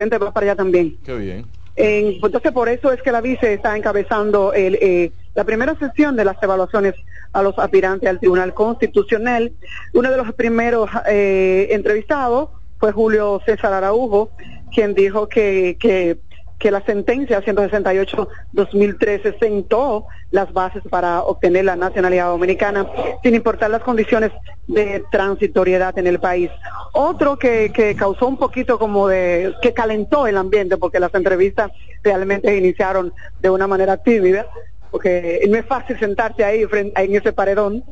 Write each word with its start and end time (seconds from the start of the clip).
va 0.00 0.30
para 0.32 0.46
allá 0.46 0.54
también. 0.54 0.96
Qué 1.04 1.14
bien. 1.16 1.44
entonces, 1.74 2.52
por 2.52 2.68
eso 2.68 2.92
es 2.92 3.02
que 3.02 3.10
la 3.10 3.20
vice 3.20 3.54
está 3.54 3.76
encabezando 3.76 4.52
el, 4.52 4.76
eh, 4.76 5.10
la 5.34 5.42
primera 5.42 5.76
sesión 5.76 6.14
de 6.14 6.24
las 6.24 6.40
evaluaciones 6.40 6.94
a 7.32 7.42
los 7.42 7.58
aspirantes 7.58 8.08
al 8.08 8.20
Tribunal 8.20 8.54
Constitucional. 8.54 9.52
Uno 9.94 10.10
de 10.10 10.16
los 10.16 10.32
primeros 10.34 10.88
eh, 11.08 11.66
entrevistados 11.72 12.50
fue 12.78 12.92
Julio 12.92 13.42
César 13.44 13.72
Araujo, 13.72 14.30
quien 14.72 14.94
dijo 14.94 15.28
que, 15.28 15.76
que 15.80 16.18
que 16.58 16.70
la 16.70 16.80
sentencia 16.82 17.40
168-2013 17.42 19.38
sentó 19.38 20.06
las 20.30 20.52
bases 20.52 20.82
para 20.90 21.22
obtener 21.22 21.64
la 21.64 21.76
nacionalidad 21.76 22.26
dominicana 22.26 22.86
sin 23.22 23.34
importar 23.34 23.70
las 23.70 23.82
condiciones 23.82 24.32
de 24.66 25.04
transitoriedad 25.10 25.96
en 25.98 26.06
el 26.08 26.18
país. 26.18 26.50
Otro 26.92 27.38
que, 27.38 27.70
que 27.72 27.94
causó 27.94 28.26
un 28.26 28.36
poquito 28.36 28.78
como 28.78 29.08
de, 29.08 29.54
que 29.62 29.72
calentó 29.72 30.26
el 30.26 30.36
ambiente 30.36 30.76
porque 30.76 31.00
las 31.00 31.14
entrevistas 31.14 31.70
realmente 32.02 32.56
iniciaron 32.56 33.12
de 33.40 33.50
una 33.50 33.66
manera 33.66 33.96
tímida, 33.96 34.46
porque 34.90 35.40
no 35.48 35.56
es 35.56 35.66
fácil 35.66 35.98
sentarse 35.98 36.44
ahí 36.44 36.66
en 36.72 37.14
ese 37.14 37.32
paredón, 37.32 37.84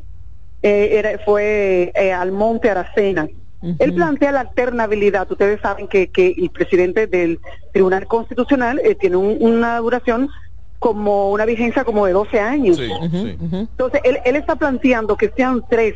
eh, 0.62 0.88
era, 0.92 1.18
fue 1.24 1.92
eh, 1.94 2.12
Almonte 2.12 2.70
Aracena 2.70 3.28
él 3.62 3.94
plantea 3.94 4.32
la 4.32 4.40
alternabilidad. 4.40 5.30
Ustedes 5.30 5.60
saben 5.60 5.88
que, 5.88 6.08
que 6.08 6.34
el 6.36 6.50
presidente 6.50 7.06
del 7.06 7.40
Tribunal 7.72 8.06
Constitucional 8.06 8.80
eh, 8.84 8.94
tiene 8.94 9.16
una 9.16 9.78
duración 9.78 10.28
como 10.78 11.30
una 11.30 11.44
vigencia 11.44 11.84
como 11.84 12.06
de 12.06 12.12
12 12.12 12.40
años. 12.40 12.78
Entonces, 12.78 14.00
él, 14.04 14.18
él 14.24 14.36
está 14.36 14.56
planteando 14.56 15.16
que 15.16 15.32
sean 15.36 15.62
tres 15.68 15.94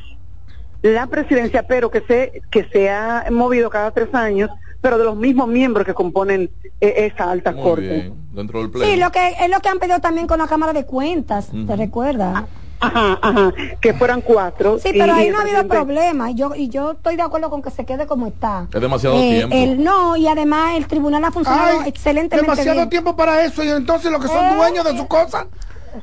la 0.82 1.06
presidencia, 1.06 1.62
pero 1.64 1.90
que 1.90 2.00
se, 2.02 2.42
que 2.50 2.64
se 2.72 2.88
ha 2.88 3.26
movido 3.30 3.68
cada 3.70 3.90
tres 3.90 4.14
años, 4.14 4.50
pero 4.80 4.96
de 4.98 5.04
los 5.04 5.16
mismos 5.16 5.48
miembros 5.48 5.84
que 5.84 5.92
componen 5.92 6.50
eh, 6.80 7.10
esa 7.12 7.30
alta 7.30 7.54
corte. 7.54 8.12
Dentro 8.32 8.66
del 8.66 8.82
sí, 8.82 8.96
lo 8.96 9.10
que 9.10 9.34
es 9.40 9.50
lo 9.50 9.60
que 9.60 9.68
han 9.68 9.78
pedido 9.78 9.98
también 10.00 10.26
con 10.26 10.38
la 10.38 10.46
Cámara 10.46 10.72
de 10.72 10.86
Cuentas, 10.86 11.50
¿te 11.66 11.76
recuerda? 11.76 12.46
Ajá, 12.80 13.18
ajá, 13.20 13.52
que 13.80 13.92
fueran 13.92 14.22
cuatro. 14.22 14.78
Sí, 14.78 14.90
pero 14.92 15.12
ahí 15.12 15.28
no 15.28 15.38
ha 15.38 15.42
habido 15.42 15.66
problema 15.68 16.30
y 16.30 16.34
yo 16.34 16.54
y 16.54 16.68
yo 16.68 16.92
estoy 16.92 17.16
de 17.16 17.22
acuerdo 17.22 17.50
con 17.50 17.62
que 17.62 17.70
se 17.70 17.84
quede 17.84 18.06
como 18.06 18.26
está. 18.26 18.66
Es 18.72 18.80
demasiado 18.80 19.16
eh, 19.16 19.46
tiempo. 19.48 19.82
no, 19.82 20.16
y 20.16 20.26
además 20.26 20.76
el 20.76 20.86
tribunal 20.86 21.24
ha 21.24 21.30
funcionado 21.30 21.82
excelentemente 21.84 22.50
Demasiado 22.50 22.88
tiempo 22.88 23.14
para 23.14 23.44
eso 23.44 23.62
y 23.62 23.68
entonces 23.68 24.10
los 24.10 24.22
que 24.22 24.28
son 24.28 24.56
dueños 24.56 24.84
de 24.84 24.96
su 24.96 25.06
cosa 25.06 25.46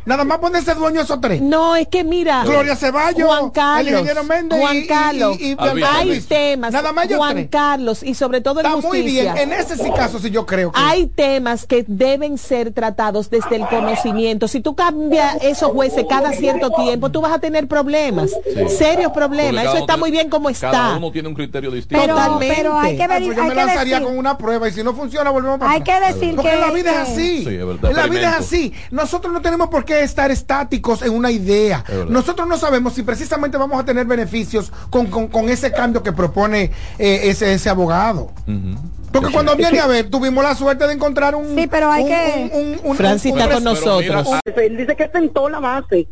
Nada 0.06 0.24
más 0.24 0.40
ponerse 0.40 0.74
dueño 0.76 1.02
esos 1.02 1.20
tres. 1.22 1.42
No, 1.42 1.76
es 1.76 1.88
que 1.88 2.04
mira. 2.04 2.44
Gloria 2.44 2.76
Ceballos, 2.76 3.28
Juan 3.28 3.50
Carlos, 3.52 3.88
el 3.88 3.94
ingeniero 3.94 4.24
Méndez 4.24 4.60
Juan 4.60 4.86
Carlos, 4.88 5.38
y, 5.40 5.56
hay 5.84 6.22
temas. 6.22 6.72
Nada 6.72 6.92
más 6.92 7.08
Juan 7.14 7.48
Carlos 7.48 8.04
y 8.04 8.14
sobre 8.14 8.42
todo 8.42 8.60
Está 8.60 8.74
en 8.74 8.82
justicia. 8.82 9.02
muy 9.02 9.12
bien. 9.12 9.38
En 9.38 9.54
ese 9.54 9.76
sí 9.78 9.90
caso 9.96 10.20
sí 10.20 10.30
yo 10.30 10.46
creo 10.46 10.72
que. 10.72 10.80
Hay 10.80 11.08
temas 11.08 11.66
que 11.66 11.86
deben 11.88 12.38
ser 12.38 12.72
tratados 12.72 13.30
desde 13.30 13.56
el 13.56 13.68
conocimiento. 13.68 14.48
Si 14.48 14.62
tú 14.62 14.76
cambias 14.76 15.38
esos 15.42 15.72
jueces 15.72 16.06
cada 16.10 16.32
cierto 16.34 16.72
tiempo, 16.72 17.10
tú 17.10 17.22
vas 17.22 17.34
a 17.34 17.40
tener 17.40 17.68
problemas, 17.68 18.32
serios 18.70 19.12
problemas. 19.12 19.66
Eso 19.66 19.78
está 19.78 19.98
muy 19.98 20.12
bien 20.12 20.30
como 20.30 20.50
está. 20.50 20.72
Cada 20.72 20.98
uno 20.98 21.12
tiene 21.12 21.28
un 21.30 21.36
criterio 21.36 21.72
distinto. 21.72 22.02
Pero, 22.02 22.16
Totalmente. 22.16 22.56
pero 22.56 22.78
hay 22.78 22.98
que 22.98 23.08
ver. 23.08 23.24
yo 23.24 23.44
me 23.44 23.56
lanzaría 23.56 24.02
con 24.02 24.18
una 24.18 24.38
prueba 24.38 24.68
y 24.68 24.72
si 24.72 24.84
no 24.84 24.94
funciona 24.94 25.30
volvemos 25.30 25.62
a 25.62 25.72
Hay 25.72 25.82
que 25.82 26.00
decir 26.00 26.36
Porque 26.36 26.52
que 26.52 26.58
la 26.58 26.72
vida 26.72 26.92
es 26.92 27.10
así. 27.10 27.44
Sí, 27.44 27.56
es 27.56 27.66
verdad. 27.66 27.92
La 27.92 28.08
vida 28.08 28.30
es 28.32 28.36
así. 28.38 28.74
Nosotros 28.92 29.34
no 29.34 29.42
tenemos 29.42 29.70
por 29.78 29.86
qué 29.86 30.02
estar 30.02 30.32
en 31.04 31.14
una 31.14 31.30
idea. 31.30 31.84
Nosotros 32.10 32.48
no 32.48 32.58
sabemos 32.58 32.94
si 32.94 33.04
precisamente 33.04 33.58
vamos 33.58 33.80
a 33.80 33.86
tener 33.86 34.08
beneficios 34.08 34.72
con, 34.90 35.06
con, 35.06 35.50
ese 35.50 35.72
cambio 35.72 36.02
que 36.02 36.12
propone 36.12 36.72
eh, 36.98 37.20
ese, 37.26 37.54
ese 37.54 37.70
abogado. 37.70 38.32
Porque 39.12 39.32
cuando 39.32 39.56
viene 39.56 39.80
a 39.80 39.86
ver, 39.86 40.10
tuvimos 40.10 40.44
la 40.44 40.56
suerte 40.56 40.88
de 40.88 40.94
encontrar 40.94 41.36
un. 41.36 41.56
Sí, 41.56 41.68
pero 41.68 41.92
hay 41.92 42.06
que. 42.06 42.80
Francis 42.96 43.34
está 43.34 43.54
con 43.54 43.64
nosotros. 43.64 44.28
Él 44.56 44.78
dice 44.78 44.96
que 44.96 45.10
sentó 45.10 45.48
la 45.48 45.60
base. 45.60 46.08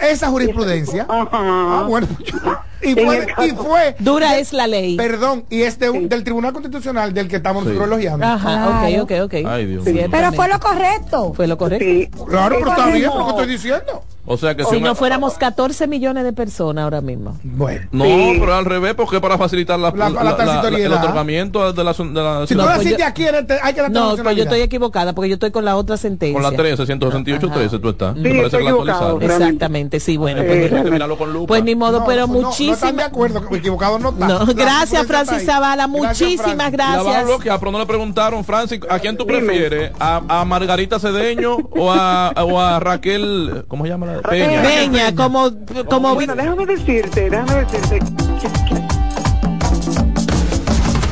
Esa 0.00 0.28
jurisprudencia. 0.28 1.06
Ah, 1.08 1.84
bueno. 1.88 2.08
Y 2.82 2.94
fue, 2.94 3.26
y 3.46 3.50
fue, 3.50 3.96
Dura 3.98 4.38
es 4.38 4.52
la 4.52 4.66
ley. 4.66 4.96
Perdón, 4.96 5.44
y 5.50 5.62
es 5.62 5.78
del 5.78 6.24
Tribunal 6.24 6.52
Constitucional 6.52 7.12
del 7.12 7.28
que 7.28 7.36
estamos 7.36 7.64
sí. 7.64 7.70
elogiando. 7.70 8.24
Ajá, 8.24 9.00
ok, 9.02 9.02
ok, 9.02 9.12
ok. 9.24 9.34
Ay, 9.46 9.66
Dios 9.66 9.84
Pero 9.84 10.32
fue 10.32 10.48
lo 10.48 10.60
correcto. 10.60 11.32
Fue 11.34 11.46
lo 11.46 11.58
correcto. 11.58 11.84
Sí. 11.84 12.10
Claro, 12.28 12.56
pero 12.58 12.70
está 12.70 12.86
bien 12.86 13.10
lo 13.16 13.24
que 13.24 13.30
estoy 13.30 13.46
diciendo. 13.46 14.04
O 14.30 14.36
sea 14.36 14.54
que 14.54 14.62
si, 14.64 14.74
si 14.74 14.80
no 14.82 14.94
fuéramos 14.94 15.38
14 15.38 15.86
millones 15.86 16.22
de 16.22 16.34
personas 16.34 16.84
ahora 16.84 17.00
mismo. 17.00 17.38
Bueno. 17.42 17.86
No, 17.92 18.04
sí. 18.04 18.36
pero 18.38 18.54
al 18.56 18.66
revés, 18.66 18.92
porque 18.94 19.22
para 19.22 19.38
facilitar 19.38 19.78
la, 19.78 19.90
la, 19.90 20.10
la, 20.10 20.22
la 20.22 20.68
el 20.68 20.92
otorgamiento 20.92 21.72
de 21.72 21.82
la, 21.82 21.94
de 21.94 22.22
la 22.22 22.46
Si 22.46 22.54
tú 22.54 22.60
no, 22.60 22.66
pues 22.66 23.02
aquí, 23.02 23.24
hay 23.62 23.74
que 23.74 23.88
No, 23.88 24.16
pues 24.22 24.36
yo 24.36 24.42
estoy 24.42 24.60
equivocada 24.60 25.14
porque 25.14 25.30
yo 25.30 25.34
estoy 25.34 25.50
con 25.50 25.64
la 25.64 25.76
otra 25.76 25.96
sentencia. 25.96 26.34
Con 26.34 26.42
la 26.42 26.54
13, 26.54 26.84
168, 26.84 27.50
13 27.50 27.78
tú 27.78 27.88
estás. 27.88 28.16
Sí, 28.16 28.28
estoy 28.28 28.64
equivocado, 28.64 29.18
Exactamente, 29.18 29.98
sí, 29.98 30.18
bueno. 30.18 30.42
Eh, 30.42 30.68
pues, 30.68 31.28
lupa. 31.30 31.46
pues 31.46 31.64
ni 31.64 31.74
modo, 31.74 32.00
no, 32.00 32.04
pero 32.04 32.26
no, 32.26 32.52
muchísimas. 32.68 32.80
No, 32.82 32.88
están 32.88 32.96
de 32.96 33.02
acuerdo, 33.02 33.56
equivocado 33.56 33.98
no 33.98 34.10
está. 34.10 34.26
No, 34.26 34.46
gracias, 34.46 35.06
Francis 35.06 35.44
Zavala, 35.44 35.86
muchísimas 35.86 36.70
gracias. 36.70 37.04
La 37.04 37.24
bloquea, 37.24 37.58
pero 37.58 37.72
no 37.72 37.78
le 37.78 37.86
preguntaron, 37.86 38.44
Francis, 38.44 38.80
¿a 38.88 38.98
quién 38.98 39.16
tú 39.16 39.26
prefieres? 39.26 39.92
¿A, 39.98 40.22
a 40.28 40.44
Margarita 40.44 40.98
Cedeño 40.98 41.56
o 41.56 41.92
a, 41.92 42.32
o 42.36 42.60
a 42.60 42.80
Raquel, 42.80 43.64
¿cómo 43.68 43.84
se 43.84 43.90
llama 43.90 44.06
la? 44.06 44.22
Peña. 44.22 44.62
Peña 44.62 45.14
como, 45.14 45.50
como 45.88 46.14
bueno, 46.14 46.34
déjame 46.34 46.66
decirte, 46.66 47.30
déjame 47.30 47.64
decirte. 47.64 48.00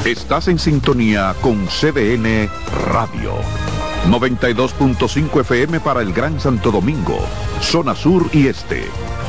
Estás 0.04 0.46
en 0.48 0.58
sintonía 0.58 1.34
con 1.40 1.66
CDN 1.66 2.48
Radio. 2.92 3.32
92.5 4.08 5.40
FM 5.40 5.80
para 5.80 6.00
el 6.00 6.12
Gran 6.12 6.38
Santo 6.38 6.70
Domingo, 6.70 7.18
zona 7.60 7.94
sur 7.96 8.28
y 8.32 8.46
este. 8.46 8.84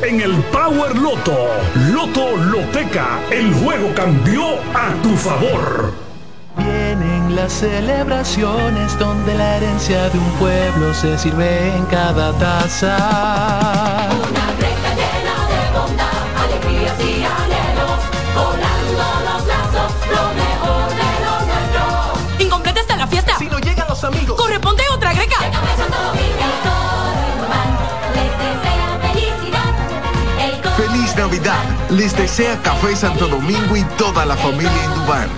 en 0.00 0.20
el 0.20 0.34
Power 0.44 0.96
Loto. 0.96 1.48
Loto 1.92 2.36
Loteca, 2.36 3.20
el 3.30 3.52
juego 3.52 3.92
cambió 3.94 4.42
a 4.74 4.92
tu 5.02 5.14
favor. 5.16 5.92
Vienen 6.56 7.36
las 7.36 7.52
celebraciones 7.52 8.98
donde 8.98 9.34
la 9.34 9.56
herencia 9.56 10.08
de 10.08 10.18
un 10.18 10.30
pueblo 10.32 10.94
se 10.94 11.18
sirve 11.18 11.74
en 11.76 11.84
cada 11.86 12.32
taza. 12.38 12.96
Una 14.30 14.46
recta 14.60 14.90
llena 14.94 15.36
de 15.52 15.78
bondad, 15.78 16.22
alegrías 16.42 17.00
y 17.00 17.24
anhelos, 17.24 18.00
volando 18.34 19.04
los 19.26 19.46
lazos, 19.46 19.92
lo 20.10 20.24
mejor 20.42 20.88
de 21.00 21.10
lo 21.24 21.34
nuestro. 21.46 22.44
Incompleta 22.44 22.80
está 22.80 22.96
la 22.96 23.06
fiesta. 23.06 23.36
Si 23.38 23.46
no 23.46 23.58
llegan 23.58 23.88
los 23.88 24.02
amigos, 24.04 24.40
corresponde 24.40 24.81
Les 31.90 32.16
desea 32.16 32.58
Café 32.62 32.96
Santo 32.96 33.28
Domingo 33.28 33.76
y 33.76 33.84
toda 33.98 34.24
la 34.24 34.36
familia 34.36 34.84
Indubán. 34.84 35.28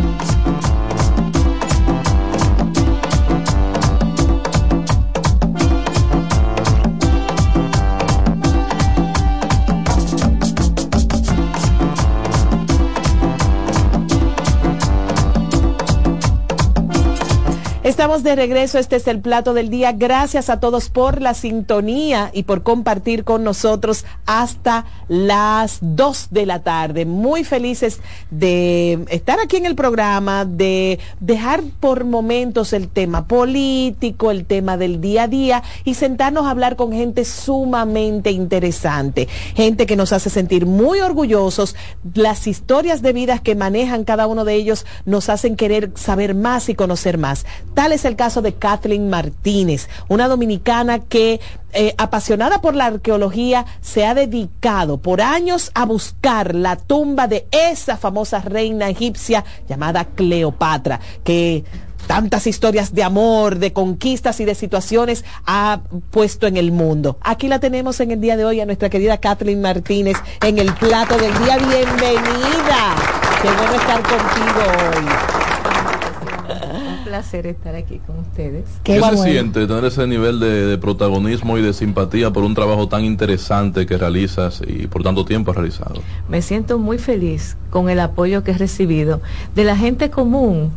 Estamos 17.91 18.23
de 18.23 18.37
regreso, 18.37 18.79
este 18.79 18.95
es 18.95 19.07
el 19.07 19.19
plato 19.19 19.53
del 19.53 19.69
día. 19.69 19.91
Gracias 19.91 20.49
a 20.49 20.61
todos 20.61 20.87
por 20.87 21.21
la 21.21 21.33
sintonía 21.33 22.31
y 22.33 22.43
por 22.43 22.63
compartir 22.63 23.25
con 23.25 23.43
nosotros 23.43 24.05
hasta 24.25 24.85
las 25.09 25.79
2 25.81 26.29
de 26.31 26.45
la 26.45 26.63
tarde. 26.63 27.05
Muy 27.05 27.43
felices 27.43 27.99
de 28.29 29.03
estar 29.09 29.41
aquí 29.41 29.57
en 29.57 29.65
el 29.65 29.75
programa, 29.75 30.45
de 30.45 30.99
dejar 31.19 31.63
por 31.81 32.05
momentos 32.05 32.71
el 32.71 32.87
tema 32.87 33.27
político, 33.27 34.31
el 34.31 34.45
tema 34.45 34.77
del 34.77 35.01
día 35.01 35.23
a 35.23 35.27
día 35.27 35.63
y 35.83 35.95
sentarnos 35.95 36.45
a 36.45 36.51
hablar 36.51 36.77
con 36.77 36.93
gente 36.93 37.25
sumamente 37.25 38.31
interesante, 38.31 39.27
gente 39.53 39.85
que 39.85 39.97
nos 39.97 40.13
hace 40.13 40.29
sentir 40.29 40.65
muy 40.65 41.01
orgullosos. 41.01 41.75
Las 42.13 42.47
historias 42.47 43.01
de 43.01 43.11
vidas 43.11 43.41
que 43.41 43.53
manejan 43.53 44.05
cada 44.05 44.27
uno 44.27 44.45
de 44.45 44.53
ellos 44.53 44.85
nos 45.03 45.27
hacen 45.27 45.57
querer 45.57 45.91
saber 45.95 46.35
más 46.35 46.69
y 46.69 46.73
conocer 46.73 47.17
más. 47.17 47.45
Tal 47.81 47.93
es 47.93 48.05
el 48.05 48.15
caso 48.15 48.43
de 48.43 48.53
Kathleen 48.53 49.09
Martínez, 49.09 49.89
una 50.07 50.27
dominicana 50.27 50.99
que, 50.99 51.39
eh, 51.73 51.95
apasionada 51.97 52.61
por 52.61 52.75
la 52.75 52.85
arqueología, 52.85 53.65
se 53.81 54.05
ha 54.05 54.13
dedicado 54.13 54.99
por 54.99 55.19
años 55.19 55.71
a 55.73 55.85
buscar 55.85 56.53
la 56.53 56.75
tumba 56.75 57.25
de 57.25 57.47
esa 57.49 57.97
famosa 57.97 58.39
reina 58.39 58.87
egipcia 58.87 59.43
llamada 59.67 60.05
Cleopatra, 60.05 60.99
que 61.23 61.63
tantas 62.05 62.45
historias 62.45 62.93
de 62.93 63.01
amor, 63.01 63.57
de 63.57 63.73
conquistas 63.73 64.39
y 64.41 64.45
de 64.45 64.53
situaciones 64.53 65.25
ha 65.47 65.81
puesto 66.11 66.45
en 66.45 66.57
el 66.57 66.71
mundo. 66.71 67.17
Aquí 67.21 67.47
la 67.47 67.57
tenemos 67.57 67.99
en 67.99 68.11
el 68.11 68.21
día 68.21 68.37
de 68.37 68.45
hoy 68.45 68.59
a 68.59 68.67
nuestra 68.67 68.91
querida 68.91 69.17
Kathleen 69.17 69.59
Martínez 69.59 70.17
en 70.45 70.59
el 70.59 70.71
plato 70.75 71.17
del 71.17 71.33
día. 71.39 71.57
Bienvenida. 71.57 72.95
Qué 73.41 73.49
bueno 73.49 73.73
estar 73.73 74.03
contigo 74.03 74.61
hoy. 74.99 75.40
Placer 77.11 77.45
estar 77.45 77.75
aquí 77.75 77.99
con 78.07 78.19
ustedes. 78.19 78.63
¿Qué, 78.85 79.01
se 79.01 79.17
siente 79.17 79.67
tener 79.67 79.83
ese 79.83 80.07
nivel 80.07 80.39
de, 80.39 80.65
de, 80.65 80.77
protagonismo 80.77 81.57
y 81.57 81.61
de 81.61 81.73
simpatía 81.73 82.31
por 82.31 82.45
un 82.45 82.55
trabajo 82.55 82.87
tan 82.87 83.03
interesante 83.03 83.85
que 83.85 83.97
realizas 83.97 84.61
y 84.65 84.87
por 84.87 85.03
tanto 85.03 85.25
tiempo 85.25 85.51
has 85.51 85.57
realizado? 85.57 86.01
Me 86.29 86.41
siento 86.41 86.79
muy 86.79 86.99
feliz 86.99 87.57
con 87.69 87.89
el 87.89 87.99
apoyo 87.99 88.45
que 88.45 88.51
he 88.51 88.57
recibido 88.57 89.19
de 89.55 89.65
la 89.65 89.75
gente 89.75 90.09
común, 90.09 90.71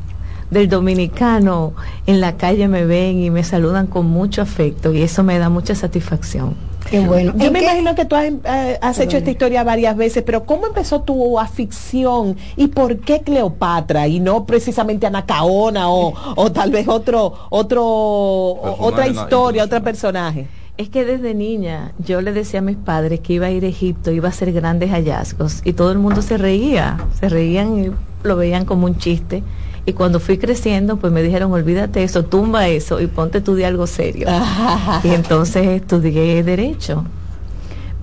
del 0.50 0.68
dominicano. 0.68 1.73
En 2.04 2.20
la 2.20 2.37
calle 2.37 2.66
me 2.66 2.85
ven 2.85 3.23
y 3.23 3.30
me 3.30 3.44
saludan 3.44 3.87
con 3.87 4.06
mucho 4.06 4.42
afecto 4.42 4.92
y 4.92 5.02
eso 5.02 5.23
me 5.23 5.38
da 5.38 5.50
mucha 5.50 5.76
satisfacción. 5.76 6.56
Qué 6.91 7.00
bueno. 7.00 7.33
Yo 7.37 7.50
me 7.50 7.62
imagino 7.62 7.95
que 7.95 8.05
tú 8.05 8.14
has, 8.14 8.26
eh, 8.26 8.79
has 8.81 8.99
hecho 8.99 9.17
esta 9.17 9.31
historia 9.31 9.64
varias 9.64 9.97
veces, 9.97 10.23
pero 10.23 10.45
¿cómo 10.45 10.67
empezó 10.67 11.03
tu 11.03 11.38
afición 11.38 12.37
y 12.57 12.69
por 12.69 12.99
qué 12.99 13.23
Cleopatra 13.23 14.07
y 14.07 14.21
no 14.21 14.45
precisamente 14.45 15.07
Anacaona 15.07 15.91
o, 15.91 16.14
o 16.37 16.53
tal 16.53 16.71
vez 16.71 16.87
otro, 16.88 17.35
otro, 17.50 17.85
otra 17.85 19.09
historia, 19.09 19.64
otro 19.64 19.83
personaje? 19.83 20.47
Es 20.76 20.88
que 20.88 21.05
desde 21.05 21.35
niña 21.35 21.93
yo 21.99 22.21
le 22.21 22.33
decía 22.33 22.59
a 22.59 22.62
mis 22.62 22.76
padres 22.76 23.21
que 23.21 23.35
iba 23.35 23.47
a 23.47 23.50
ir 23.50 23.64
a 23.64 23.69
Egipto, 23.69 24.11
iba 24.11 24.29
a 24.29 24.31
hacer 24.31 24.53
grandes 24.53 24.91
hallazgos 24.91 25.61
y 25.64 25.73
todo 25.73 25.93
el 25.93 25.99
mundo 25.99 26.21
se 26.21 26.37
reía, 26.37 26.99
se 27.19 27.29
reían 27.29 27.79
y 27.79 27.91
lo 28.26 28.37
veían 28.37 28.64
como 28.64 28.87
un 28.87 28.99
chiste. 28.99 29.45
Y 29.87 29.93
cuando 29.93 30.19
fui 30.19 30.38
creciendo, 30.38 30.97
pues 30.97 31.12
me 31.12 31.23
dijeron, 31.23 31.53
olvídate 31.53 32.03
eso, 32.03 32.25
tumba 32.25 32.69
eso 32.69 33.00
y 33.00 33.07
ponte 33.07 33.38
a 33.38 33.41
estudiar 33.41 33.71
algo 33.71 33.87
serio. 33.87 34.29
y 35.05 35.09
entonces 35.09 35.67
estudié 35.67 36.43
Derecho. 36.43 37.05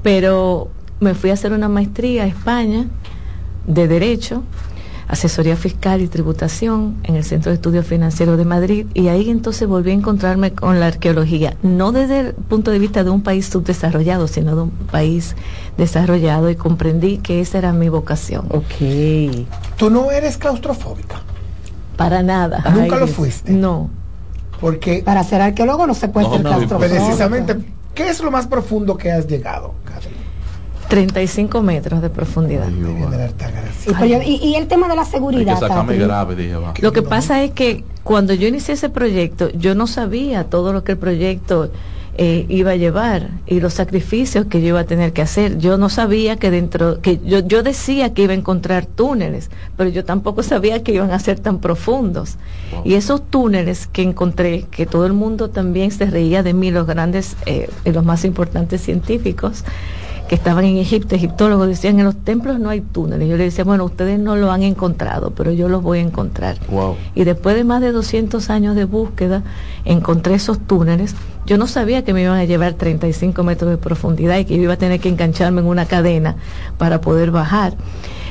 Pero 0.03 0.69
me 0.99 1.15
fui 1.15 1.31
a 1.31 1.33
hacer 1.33 1.53
una 1.53 1.69
maestría 1.69 2.23
a 2.23 2.27
España 2.27 2.85
de 3.65 3.87
Derecho, 3.87 4.43
asesoría 5.07 5.55
fiscal 5.55 6.01
y 6.01 6.07
tributación 6.07 6.97
en 7.03 7.15
el 7.15 7.23
Centro 7.23 7.51
de 7.51 7.55
Estudios 7.55 7.85
Financieros 7.85 8.37
de 8.37 8.45
Madrid 8.45 8.85
y 8.93 9.07
ahí 9.09 9.29
entonces 9.29 9.67
volví 9.67 9.91
a 9.91 9.95
encontrarme 9.95 10.53
con 10.53 10.79
la 10.79 10.87
arqueología, 10.87 11.57
no 11.63 11.91
desde 11.91 12.19
el 12.19 12.33
punto 12.33 12.71
de 12.71 12.79
vista 12.79 13.03
de 13.03 13.09
un 13.09 13.21
país 13.21 13.47
subdesarrollado, 13.47 14.27
sino 14.27 14.55
de 14.55 14.61
un 14.61 14.69
país 14.69 15.35
desarrollado 15.77 16.49
y 16.49 16.55
comprendí 16.55 17.17
que 17.17 17.41
esa 17.41 17.57
era 17.57 17.73
mi 17.73 17.89
vocación. 17.89 18.45
Ok. 18.49 19.45
¿Tú 19.77 19.89
no 19.89 20.11
eres 20.11 20.37
claustrofóbica? 20.37 21.21
Para 22.03 22.23
nada. 22.23 22.63
¿Nunca 22.73 22.95
lo 22.97 23.07
fuiste? 23.07 23.51
No. 23.51 23.89
Porque 24.59 25.01
para 25.03 25.23
ser 25.23 25.41
arqueólogo 25.41 25.87
no 25.87 25.93
se 25.93 26.07
no, 26.07 26.13
ser 26.13 26.69
no, 26.71 26.77
Precisamente, 26.79 27.57
¿qué 27.95 28.09
es 28.09 28.21
lo 28.21 28.29
más 28.31 28.47
profundo 28.47 28.95
que 28.97 29.11
has 29.11 29.25
llegado, 29.27 29.73
Catherine? 29.85 30.21
35 30.87 31.61
metros 31.61 32.01
de 32.01 32.09
profundidad. 32.09 32.67
Sí, 33.79 33.91
pero 33.93 34.05
yo- 34.05 34.21
y, 34.21 34.35
y 34.43 34.55
el 34.55 34.67
tema 34.67 34.87
de 34.87 34.95
la 34.95 35.03
que 35.05 35.11
seguridad. 35.11 35.59
sacarme 35.59 35.93
Tati. 35.93 36.05
grave, 36.05 36.35
dije, 36.35 36.55
va. 36.55 36.73
Lo 36.79 36.91
que 36.91 37.01
pasa 37.01 37.41
es 37.43 37.51
que 37.51 37.83
cuando 38.03 38.33
yo 38.33 38.47
inicié 38.47 38.73
ese 38.73 38.89
proyecto, 38.89 39.49
yo 39.51 39.73
no 39.73 39.87
sabía 39.87 40.43
todo 40.45 40.73
lo 40.73 40.83
que 40.83 40.91
el 40.93 40.97
proyecto 40.97 41.71
eh, 42.17 42.45
iba 42.49 42.71
a 42.71 42.75
llevar 42.75 43.29
y 43.47 43.61
los 43.61 43.73
sacrificios 43.73 44.45
que 44.45 44.61
yo 44.61 44.69
iba 44.69 44.81
a 44.81 44.85
tener 44.85 45.13
que 45.13 45.21
hacer. 45.21 45.57
Yo 45.57 45.77
no 45.77 45.89
sabía 45.89 46.35
que 46.35 46.51
dentro, 46.51 46.99
que 47.01 47.19
yo, 47.23 47.39
yo 47.39 47.63
decía 47.63 48.13
que 48.13 48.23
iba 48.23 48.33
a 48.33 48.35
encontrar 48.35 48.85
túneles, 48.85 49.49
pero 49.77 49.89
yo 49.89 50.03
tampoco 50.03 50.43
sabía 50.43 50.83
que 50.83 50.93
iban 50.93 51.11
a 51.11 51.19
ser 51.19 51.39
tan 51.39 51.59
profundos. 51.59 52.37
Y 52.83 52.95
esos 52.95 53.21
túneles 53.29 53.87
que 53.87 54.01
encontré, 54.01 54.63
que 54.71 54.85
todo 54.85 55.05
el 55.05 55.13
mundo 55.13 55.49
también 55.49 55.91
se 55.91 56.05
reía 56.05 56.43
de 56.43 56.53
mí, 56.53 56.69
los 56.69 56.85
grandes, 56.85 57.37
eh, 57.45 57.69
y 57.85 57.91
los 57.91 58.03
más 58.03 58.25
importantes 58.25 58.81
científicos, 58.81 59.63
que 60.31 60.35
estaban 60.35 60.63
en 60.63 60.77
Egipto, 60.77 61.13
egiptólogos 61.13 61.67
decían, 61.67 61.99
en 61.99 62.05
los 62.05 62.15
templos 62.15 62.57
no 62.57 62.69
hay 62.69 62.79
túneles. 62.79 63.27
Yo 63.27 63.35
le 63.35 63.43
decía, 63.43 63.65
bueno, 63.65 63.83
ustedes 63.83 64.17
no 64.17 64.37
lo 64.37 64.49
han 64.49 64.63
encontrado, 64.63 65.31
pero 65.31 65.51
yo 65.51 65.67
los 65.67 65.83
voy 65.83 65.97
a 65.99 66.01
encontrar. 66.03 66.55
Wow. 66.69 66.95
Y 67.15 67.25
después 67.25 67.53
de 67.57 67.65
más 67.65 67.81
de 67.81 67.91
200 67.91 68.49
años 68.49 68.77
de 68.77 68.85
búsqueda, 68.85 69.43
encontré 69.83 70.35
esos 70.35 70.57
túneles. 70.59 71.15
Yo 71.45 71.57
no 71.57 71.67
sabía 71.67 72.05
que 72.05 72.13
me 72.13 72.21
iban 72.21 72.37
a 72.37 72.45
llevar 72.45 72.75
35 72.75 73.43
metros 73.43 73.71
de 73.71 73.77
profundidad 73.77 74.37
y 74.37 74.45
que 74.45 74.55
yo 74.55 74.63
iba 74.63 74.75
a 74.75 74.77
tener 74.77 75.01
que 75.01 75.09
engancharme 75.09 75.59
en 75.59 75.67
una 75.67 75.85
cadena 75.85 76.37
para 76.77 77.01
poder 77.01 77.31
bajar 77.31 77.73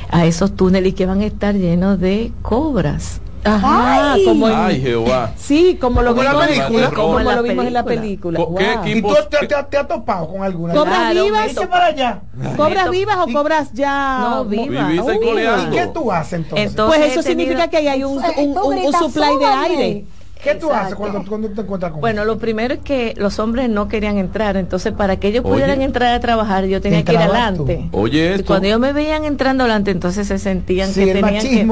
a 0.09 0.25
esos 0.25 0.55
túneles 0.55 0.93
y 0.93 0.93
que 0.93 1.05
van 1.05 1.21
a 1.21 1.25
estar 1.25 1.53
llenos 1.53 1.99
de 1.99 2.31
cobras. 2.41 3.21
Ajá, 3.43 4.13
Ay. 4.13 4.25
como 4.25 4.47
en- 4.47 4.55
Ay, 4.55 4.81
Jehová. 4.81 5.31
Sí, 5.35 5.77
como 5.81 6.01
lo 6.03 6.11
Como 6.11 6.23
la 6.23 6.31
vimos, 6.31 6.45
película. 6.47 6.89
como 6.91 7.01
Como 7.07 7.19
la 7.21 7.35
lo 7.35 7.43
vimos 7.43 7.65
en 7.65 7.73
la 7.73 7.83
película. 7.83 8.39
¿qué 8.39 9.01
tú 9.01 9.13
te, 9.29 9.47
te- 9.47 9.63
te 9.63 9.77
has 9.77 9.87
topado 9.87 10.27
con 10.27 10.43
alguna? 10.43 10.73
¿Cobras 10.73 10.97
Claro, 10.99 11.23
vivas? 11.25 11.51
Eche 11.51 11.67
para 11.67 11.85
allá. 11.87 12.21
¿Cobras 12.55 12.89
vivas 12.91 13.17
o 13.19 13.31
cobras 13.33 13.73
ya? 13.73 14.17
No, 14.21 14.45
vivas. 14.45 14.93
¿Y 14.93 15.71
qué 15.71 15.87
tú 15.93 16.11
haces 16.11 16.33
entonces? 16.33 16.69
Entonces, 16.69 16.97
Pues 16.99 17.11
eso 17.11 17.23
tenido- 17.23 17.41
significa 17.41 17.67
que 17.69 17.77
ahí 17.77 17.87
hay 17.87 18.03
un, 18.03 18.17
un, 18.17 18.23
tú 18.23 18.41
un- 18.41 18.57
un 18.57 18.69
gritas, 18.81 19.01
supply 19.01 19.37
de 19.39 19.45
aire. 19.45 20.05
¿Qué 20.43 20.55
tú 20.55 20.71
haces 20.71 20.95
cuando, 20.95 21.23
cuando 21.23 21.49
te 21.49 21.61
encuentras 21.61 21.91
con 21.91 22.01
Bueno, 22.01 22.25
lo 22.25 22.37
primero 22.39 22.73
es 22.73 22.79
que 22.81 23.13
los 23.17 23.37
hombres 23.39 23.69
no 23.69 23.87
querían 23.87 24.17
entrar, 24.17 24.57
entonces 24.57 24.91
para 24.93 25.17
que 25.17 25.27
ellos 25.27 25.43
Oye. 25.45 25.53
pudieran 25.53 25.81
entrar 25.81 26.13
a 26.13 26.19
trabajar, 26.19 26.65
yo 26.65 26.81
tenía 26.81 27.03
que 27.03 27.13
ir 27.13 27.17
tú. 27.19 27.23
adelante. 27.23 27.89
Oye, 27.91 28.17
Y 28.17 28.33
esto. 28.33 28.45
cuando 28.45 28.67
ellos 28.67 28.79
me 28.79 28.91
veían 28.93 29.23
entrando 29.25 29.63
adelante, 29.63 29.91
entonces 29.91 30.27
se 30.27 30.39
sentían 30.39 30.89
Sí, 30.91 31.05
que 31.05 31.13
tenían 31.13 31.43
que, 31.43 31.67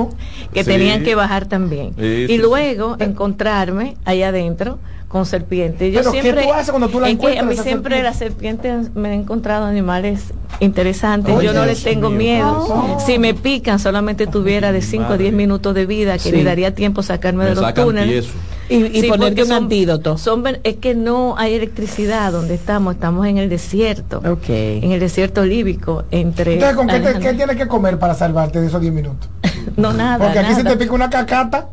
que 0.54 0.64
Sí. 0.64 0.70
tenían 0.70 1.04
que 1.04 1.16
bajar 1.16 1.48
también. 1.48 1.94
Sí, 1.98 2.28
sí, 2.28 2.34
y 2.34 2.38
luego 2.38 2.96
encontrarme 3.00 3.98
ahí 4.06 4.24
adentro 4.24 4.80
con 5.10 5.25
serpientes. 5.25 5.92
Yo 5.92 6.00
Pero, 6.00 6.12
¿qué 6.13 6.22
siempre, 6.22 6.44
tú 6.46 6.54
haces 6.54 6.70
cuando 6.70 6.88
tú 6.88 7.00
la 7.00 7.08
que 7.08 7.10
a 7.10 7.13
encuentras, 7.13 7.46
mí 7.48 7.56
siempre 7.56 7.96
serpiente? 7.98 8.04
las 8.04 8.18
serpientes 8.18 8.96
me 8.96 9.10
he 9.10 9.13
encontrado 9.16 9.66
animales 9.66 10.25
interesantes. 10.60 11.36
Oye, 11.36 11.48
yo 11.48 11.54
no 11.54 11.66
les 11.66 11.84
tengo 11.84 12.10
mío. 12.10 12.18
miedo. 12.20 12.66
Oh. 12.70 13.00
Si 13.04 13.18
me 13.18 13.34
pican, 13.34 13.80
solamente 13.80 14.28
tuviera 14.28 14.72
de 14.72 14.82
5 14.84 15.13
a 15.13 15.18
10 15.18 15.34
minutos 15.34 15.74
de 15.74 15.86
vida, 15.88 16.13
que 16.13 16.30
Sí. 16.30 16.32
me 16.32 16.44
daría 16.44 16.75
tiempo 16.75 17.01
sacarme 17.01 17.44
Me 17.44 17.50
de 17.50 17.56
los 17.56 17.74
túneles. 17.74 18.28
Y, 18.70 18.86
y 18.86 19.01
Sí, 19.01 19.08
ponerte 19.10 19.42
un 19.44 19.51
antídoto. 19.51 20.20
son 20.20 20.44
es 20.63 20.75
que 20.75 20.94
no 20.94 21.34
hay 21.39 21.56
electricidad 21.56 22.32
donde 22.32 22.54
estamos, 22.54 22.94
estamos 22.94 23.25
en 23.25 23.39
el 23.39 23.50
desierto, 23.50 24.20
Ok. 24.20 24.48
en 24.50 24.92
el 24.92 25.00
desierto 25.00 25.44
líbico, 25.44 26.04
entre... 26.12 26.54
Entonces, 26.54 26.78
¿con 26.78 26.86
qué, 26.86 27.00
te- 27.00 27.08
Alejandro- 27.08 27.30
qué 27.32 27.34
tienes 27.36 27.56
que 27.56 27.68
comer 27.68 27.98
para 27.98 28.13
salvarte 28.13 28.62
de 28.62 28.68
esos 28.68 28.80
10 28.80 28.94
minutos? 28.94 29.28
No, 29.75 29.92
nada, 29.94 30.24
Porque 30.24 30.38
aquí 30.39 30.54
se 30.54 30.63
nada. 30.63 30.75
te 30.78 30.84
pica 30.84 30.94
una 30.94 31.10
cacata. 31.10 31.70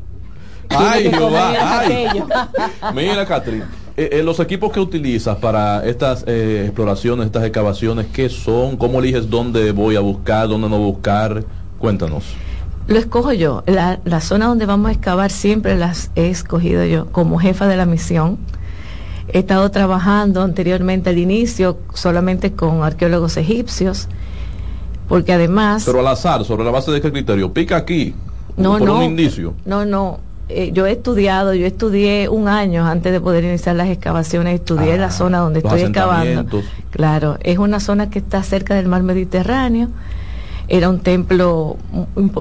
Ay, 0.71 1.11
Jehová. 1.11 1.81
Ay. 1.81 2.07
Mira, 2.95 3.25
Catherine, 3.27 3.65
eh, 3.97 4.11
eh, 4.13 4.23
los 4.23 4.41
equipos 4.41 4.73
que 4.73 4.81
utilizas 4.81 5.37
para 5.39 5.85
estas 5.87 6.25
eh, 6.27 6.63
exploraciones, 6.67 7.27
estas 7.27 7.45
excavaciones, 7.45 8.07
¿qué 8.13 8.29
son? 8.29 8.77
¿Cómo 8.77 8.99
eliges 9.01 9.29
dónde 9.31 9.73
voy 9.73 9.97
a 9.97 10.01
buscar, 10.01 10.49
dónde 10.49 10.69
no 10.69 10.79
buscar? 10.79 11.45
Cuéntanos. 11.79 12.25
Lo 12.89 12.99
escojo 12.99 13.33
yo. 13.33 13.65
La, 13.67 13.99
la 14.05 14.21
zona 14.21 14.47
donde 14.47 14.67
vamos 14.67 14.91
a 14.91 14.93
excavar 14.93 15.31
siempre 15.31 15.77
las 15.77 16.11
he 16.15 16.29
escogido 16.31 16.85
yo 16.85 17.07
como 17.11 17.39
jefa 17.39 17.67
de 17.67 17.77
la 17.77 17.87
misión. 17.87 18.39
He 19.33 19.41
estado 19.41 19.69
trabajando 19.73 20.43
anteriormente 20.43 21.11
al 21.11 21.19
inicio 21.19 21.79
solamente 21.95 22.53
con 22.53 22.85
arqueólogos 22.85 23.37
egipcios, 23.37 24.09
porque 25.09 25.33
además... 25.33 25.83
Pero 25.85 25.99
al 25.99 26.07
azar, 26.07 26.45
sobre 26.45 26.65
la 26.65 26.71
base 26.71 26.93
de 26.93 27.01
qué 27.01 27.11
criterio, 27.11 27.53
pica 27.53 27.77
aquí, 27.77 28.15
No, 28.57 28.79
por 28.79 28.83
no. 28.87 28.99
un 28.99 29.03
indicio. 29.03 29.55
No, 29.65 29.85
no. 29.85 30.21
Eh, 30.49 30.71
yo 30.73 30.87
he 30.87 30.93
estudiado, 30.93 31.55
yo 31.55 31.67
estudié 31.67 32.29
un 32.29 32.47
año 32.47 32.87
antes 32.87 33.13
de 33.13 33.21
poder 33.21 33.43
iniciar 33.45 33.75
las 33.75 33.89
excavaciones, 33.89 34.55
estudié 34.55 34.95
Ah, 34.95 34.99
la 34.99 35.11
zona 35.11 35.39
donde 35.39 35.59
estoy 35.59 35.81
excavando. 35.83 36.63
Claro, 36.91 37.39
es 37.43 37.59
una 37.59 37.81
zona 37.81 38.11
que 38.11 38.21
está 38.21 38.43
cerca 38.43 38.75
del 38.75 38.87
mar 38.87 39.03
Mediterráneo. 39.03 39.89
Era 40.69 40.89
un 40.89 41.01
templo 41.01 41.77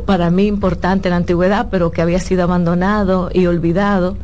para 0.05 0.29
mí 0.29 0.47
importante 0.47 1.09
en 1.09 1.11
la 1.11 1.17
antigüedad, 1.17 1.67
pero 1.69 1.91
que 1.91 2.01
había 2.01 2.19
sido 2.19 2.43
abandonado 2.43 3.29
y 3.33 3.47
olvidado. 3.47 4.17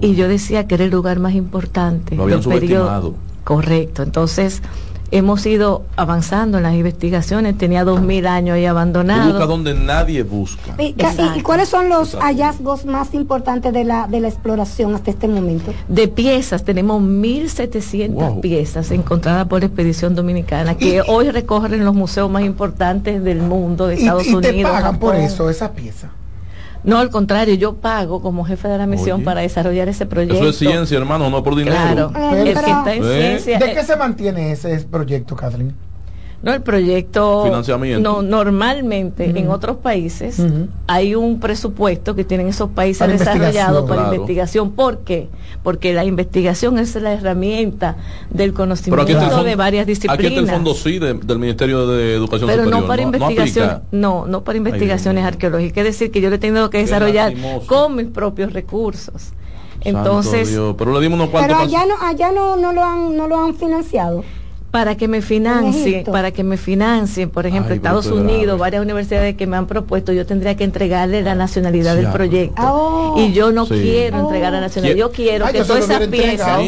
Y 0.00 0.14
yo 0.14 0.28
decía 0.28 0.68
que 0.68 0.76
era 0.76 0.84
el 0.84 0.90
lugar 0.90 1.18
más 1.18 1.34
importante 1.34 2.14
Lo 2.14 2.24
habían 2.24 2.40
del 2.40 2.48
periodo. 2.48 3.14
Correcto. 3.42 4.04
Entonces, 4.04 4.62
hemos 5.10 5.46
ido 5.46 5.84
avanzando 5.96 6.56
en 6.58 6.64
las 6.64 6.74
investigaciones. 6.74 7.56
Tenía 7.58 7.84
dos 7.84 8.00
mil 8.00 8.26
años 8.26 8.56
ahí 8.56 8.66
abandonado. 8.66 9.30
buscas 9.30 9.48
donde 9.48 9.74
nadie 9.74 10.22
busca. 10.22 10.74
¿Y, 10.78 10.94
cuáles 11.42 11.68
son 11.68 11.88
los 11.88 12.08
Exacto. 12.14 12.26
hallazgos 12.26 12.84
más 12.86 13.14
importantes 13.14 13.72
de 13.72 13.84
la, 13.84 14.06
de 14.08 14.20
la 14.20 14.28
exploración 14.28 14.94
hasta 14.94 15.10
este 15.10 15.28
momento? 15.28 15.72
De 15.88 16.08
piezas, 16.08 16.64
tenemos 16.64 17.02
1.700 17.02 18.10
Wow. 18.14 18.40
piezas 18.40 18.90
encontradas 18.90 19.46
por 19.46 19.62
Expedición 19.64 20.14
Dominicana, 20.14 20.76
que 20.76 21.02
hoy 21.06 21.30
recorren 21.30 21.84
los 21.84 21.94
museos 21.94 22.30
más 22.30 22.42
importantes 22.44 23.22
del 23.22 23.40
mundo, 23.42 23.86
de 23.86 23.96
Y, 23.96 23.98
Estados 24.00 24.26
y 24.26 24.36
te 24.40 24.50
Unidos. 24.50 24.72
pagan 24.72 24.98
por 24.98 25.14
eso, 25.16 25.50
esa 25.50 25.72
pieza. 25.72 26.10
No, 26.86 26.98
al 26.98 27.10
contrario, 27.10 27.54
yo 27.54 27.74
pago 27.74 28.22
como 28.22 28.44
jefe 28.44 28.68
de 28.68 28.78
la 28.78 28.86
misión 28.86 29.16
Oye. 29.16 29.24
para 29.24 29.40
desarrollar 29.42 29.88
ese 29.88 30.06
proyecto. 30.06 30.36
Eso 30.36 30.48
es 30.50 30.56
ciencia, 30.56 30.96
hermano, 30.96 31.28
no 31.28 31.42
por 31.42 31.56
dinero. 31.56 31.76
Claro, 31.76 32.12
Eh, 32.16 32.40
el 32.40 32.44
que 32.48 32.54
pero- 32.54 32.66
está 32.78 32.94
en 32.94 33.04
Eh. 33.04 33.38
ciencia. 33.40 33.58
¿De 33.58 33.74
qué 33.74 33.82
se 33.84 33.96
mantiene 33.96 34.52
ese 34.52 34.78
proyecto, 34.88 35.34
Kathleen? 35.36 35.74
No, 36.42 36.52
el 36.52 36.62
proyecto. 36.62 37.44
Financiamiento. 37.44 38.00
No, 38.08 38.22
normalmente 38.22 39.24
en 39.36 39.48
otros 39.50 39.78
países 39.78 40.40
hay 40.86 41.14
un 41.14 41.40
presupuesto 41.40 42.14
que 42.14 42.24
tienen 42.24 42.48
esos 42.48 42.70
países 42.70 43.00
Para 43.00 43.12
desarrollados 43.12 43.46
investigación. 43.56 43.86
para 43.88 44.00
Claro. 44.02 44.14
investigación. 44.14 44.70
¿Por 44.72 44.98
qué? 44.98 45.28
Porque 45.62 45.92
la 45.94 46.04
investigación 46.04 46.78
es 46.78 46.94
la 46.96 47.14
herramienta 47.14 47.96
del 48.30 48.52
conocimiento 48.52 49.02
aquí 49.02 49.12
está 49.12 49.24
el 49.24 49.30
fondo, 49.30 49.44
de 49.44 49.56
varias 49.56 49.82
aquí 49.84 49.92
disciplinas. 49.92 50.32
está 50.32 50.40
el 50.40 50.48
fondo 50.48 50.74
sí 50.74 50.98
de- 50.98 51.14
del 51.14 51.38
Ministerio 51.38 51.86
de 51.88 52.14
Educación 52.14 52.48
pero 52.48 52.62
Superior. 52.64 52.82
no 52.82 52.86
para 52.88 53.02
investigaciones, 53.02 53.72
aplica. 53.72 53.88
no, 53.92 54.26
no 54.26 54.44
para 54.44 54.58
investigaciones 54.58 55.24
arqueológicas, 55.24 55.78
es 55.78 55.84
decir, 55.84 56.10
que 56.12 56.20
yo 56.20 56.30
le 56.30 56.36
he 56.36 56.38
tenido 56.38 56.70
que 56.70 56.78
desarrollar 56.78 57.32
con 57.66 57.96
mis 57.96 58.06
propios 58.06 58.52
recursos. 58.52 59.32
Santo 59.82 59.98
Entonces, 60.00 60.48
Dios, 60.50 60.74
pero 60.76 60.92
le 60.92 61.00
dimos 61.00 61.16
unos 61.18 61.30
cuantos 61.30 61.56
Pero 61.56 61.68
allá 61.68 61.86
no, 61.86 61.94
allá 62.06 62.32
no, 62.32 62.56
no 62.56 62.72
lo 62.72 62.82
han, 62.82 63.16
no 63.16 63.28
lo 63.28 63.36
han 63.44 63.54
financiado. 63.54 64.24
Para 64.76 64.94
que 64.94 65.08
me 65.08 65.16
En 65.16 65.22
financien, 65.22 66.04
para 66.04 66.32
que 66.32 66.44
me 66.44 66.58
financien, 66.58 67.30
por 67.30 67.46
ejemplo, 67.46 67.72
Ay, 67.72 67.78
Estados. 67.78 68.08
Unidos, 68.08 68.58
varias 68.58 68.82
universidades 68.82 69.34
que 69.34 69.46
me 69.46 69.56
han 69.56 69.66
propuesto, 69.66 70.12
yo 70.12 70.26
tendría 70.26 70.54
que 70.54 70.64
entregarle 70.64 71.22
la 71.22 71.34
nacionalidad 71.34 71.94
Sí, 71.96 72.02
del 72.02 72.12
proyecto. 72.12 72.60
Oh. 72.62 73.14
Y 73.16 73.32
yo 73.32 73.52
no 73.52 73.64
Sí. 73.64 73.72
quiero 73.80 74.18
entregar 74.20 74.52
la 74.52 74.60
nacionalidad, 74.60 74.98
yo 74.98 75.12
quiero 75.12 75.46
Ay, 75.46 75.54
que 75.54 75.64
todas 75.64 75.84
esas 75.84 76.06
piezas... 76.08 76.58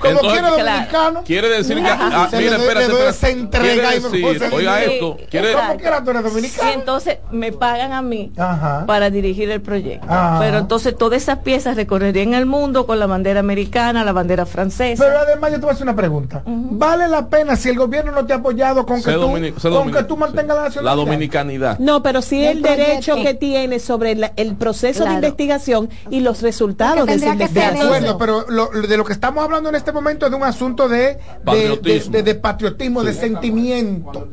Como 0.00 0.18
quiere 0.20 0.48
dominicano. 0.50 1.22
Quiere 1.24 1.48
decir 1.48 1.76
que. 1.76 1.86
ah, 1.88 2.26
Se 2.28 2.38
mira, 2.38 2.58
le- 2.58 2.64
espérate, 2.64 2.86
espérate. 2.92 3.30
entrega 3.30 3.62
Quiere 3.64 3.96
y 3.96 4.00
me 4.00 4.08
decir, 4.08 4.22
puse 4.40 4.54
oiga 4.56 4.82
esto, 4.82 5.16
quiere 5.30 5.52
¿Cómo 5.52 5.76
que 5.76 5.86
era 5.86 6.02
tú 6.04 6.10
eres 6.10 6.22
dominicano? 6.24 6.70
Y 6.70 6.72
entonces 6.74 7.18
me 7.30 7.52
pagan 7.52 7.92
a 7.92 8.02
mí 8.02 8.32
Ajá. 8.36 8.84
para 8.86 9.10
dirigir 9.10 9.48
el 9.50 9.60
proyecto. 9.60 10.06
Ah. 10.10 10.38
Pero 10.40 10.58
entonces 10.58 10.96
todas 10.96 11.22
esas 11.22 11.38
piezas 11.38 11.76
recorrerían 11.76 12.34
el 12.34 12.46
mundo 12.46 12.84
con 12.84 12.98
la 12.98 13.06
bandera 13.06 13.38
americana, 13.40 14.04
la 14.04 14.12
bandera 14.12 14.44
francesa. 14.44 15.04
Pero 15.04 15.18
además 15.20 15.52
yo 15.52 15.56
te 15.58 15.62
voy 15.62 15.70
a 15.70 15.74
hacer 15.74 15.84
una 15.84 15.94
pregunta. 15.96 16.42
¿Vale 16.46 17.06
la 17.06 17.28
pena 17.28 17.43
si 17.56 17.68
el 17.68 17.76
gobierno 17.78 18.12
no 18.12 18.24
te 18.26 18.32
ha 18.32 18.36
apoyado 18.36 18.84
con, 18.86 19.02
que 19.02 19.12
tú, 19.12 19.20
con 19.20 19.30
domini- 19.42 19.92
que 19.92 20.04
tú 20.04 20.16
mantengas 20.16 20.48
la 20.56 20.62
La 20.62 20.68
nacionalidad? 20.68 20.96
dominicanidad. 21.04 21.78
No, 21.78 22.02
pero 22.02 22.20
sí 22.22 22.44
el 22.44 22.62
derecho 22.62 23.12
proyecto. 23.12 23.22
que 23.32 23.34
tiene 23.34 23.78
sobre 23.78 24.14
la- 24.14 24.32
el 24.36 24.56
proceso 24.56 25.04
de 25.04 25.12
investigación 25.14 25.88
y 26.10 26.20
los 26.20 26.42
resultados 26.42 27.06
de 27.06 27.14
esa 27.14 27.24
que 27.32 27.38
De 27.38 27.44
investigación. 27.44 27.86
acuerdo, 27.86 28.18
pero 28.18 28.44
lo- 28.48 28.68
de 28.70 28.96
lo 28.96 29.04
que 29.04 29.12
estamos 29.12 29.44
hablando 29.44 29.68
en 29.68 29.74
este 29.74 29.92
momento 29.92 30.26
es 30.26 30.30
de 30.32 30.36
un 30.36 30.42
asunto 30.44 30.88
de, 30.88 30.96
de, 30.98 31.18
Patriotismo. 31.44 32.12
de- 32.12 32.22
de- 32.22 32.32
de 32.34 32.40
patriotismo, 32.40 33.02
de 33.02 33.12
sentimiento. 33.14 34.28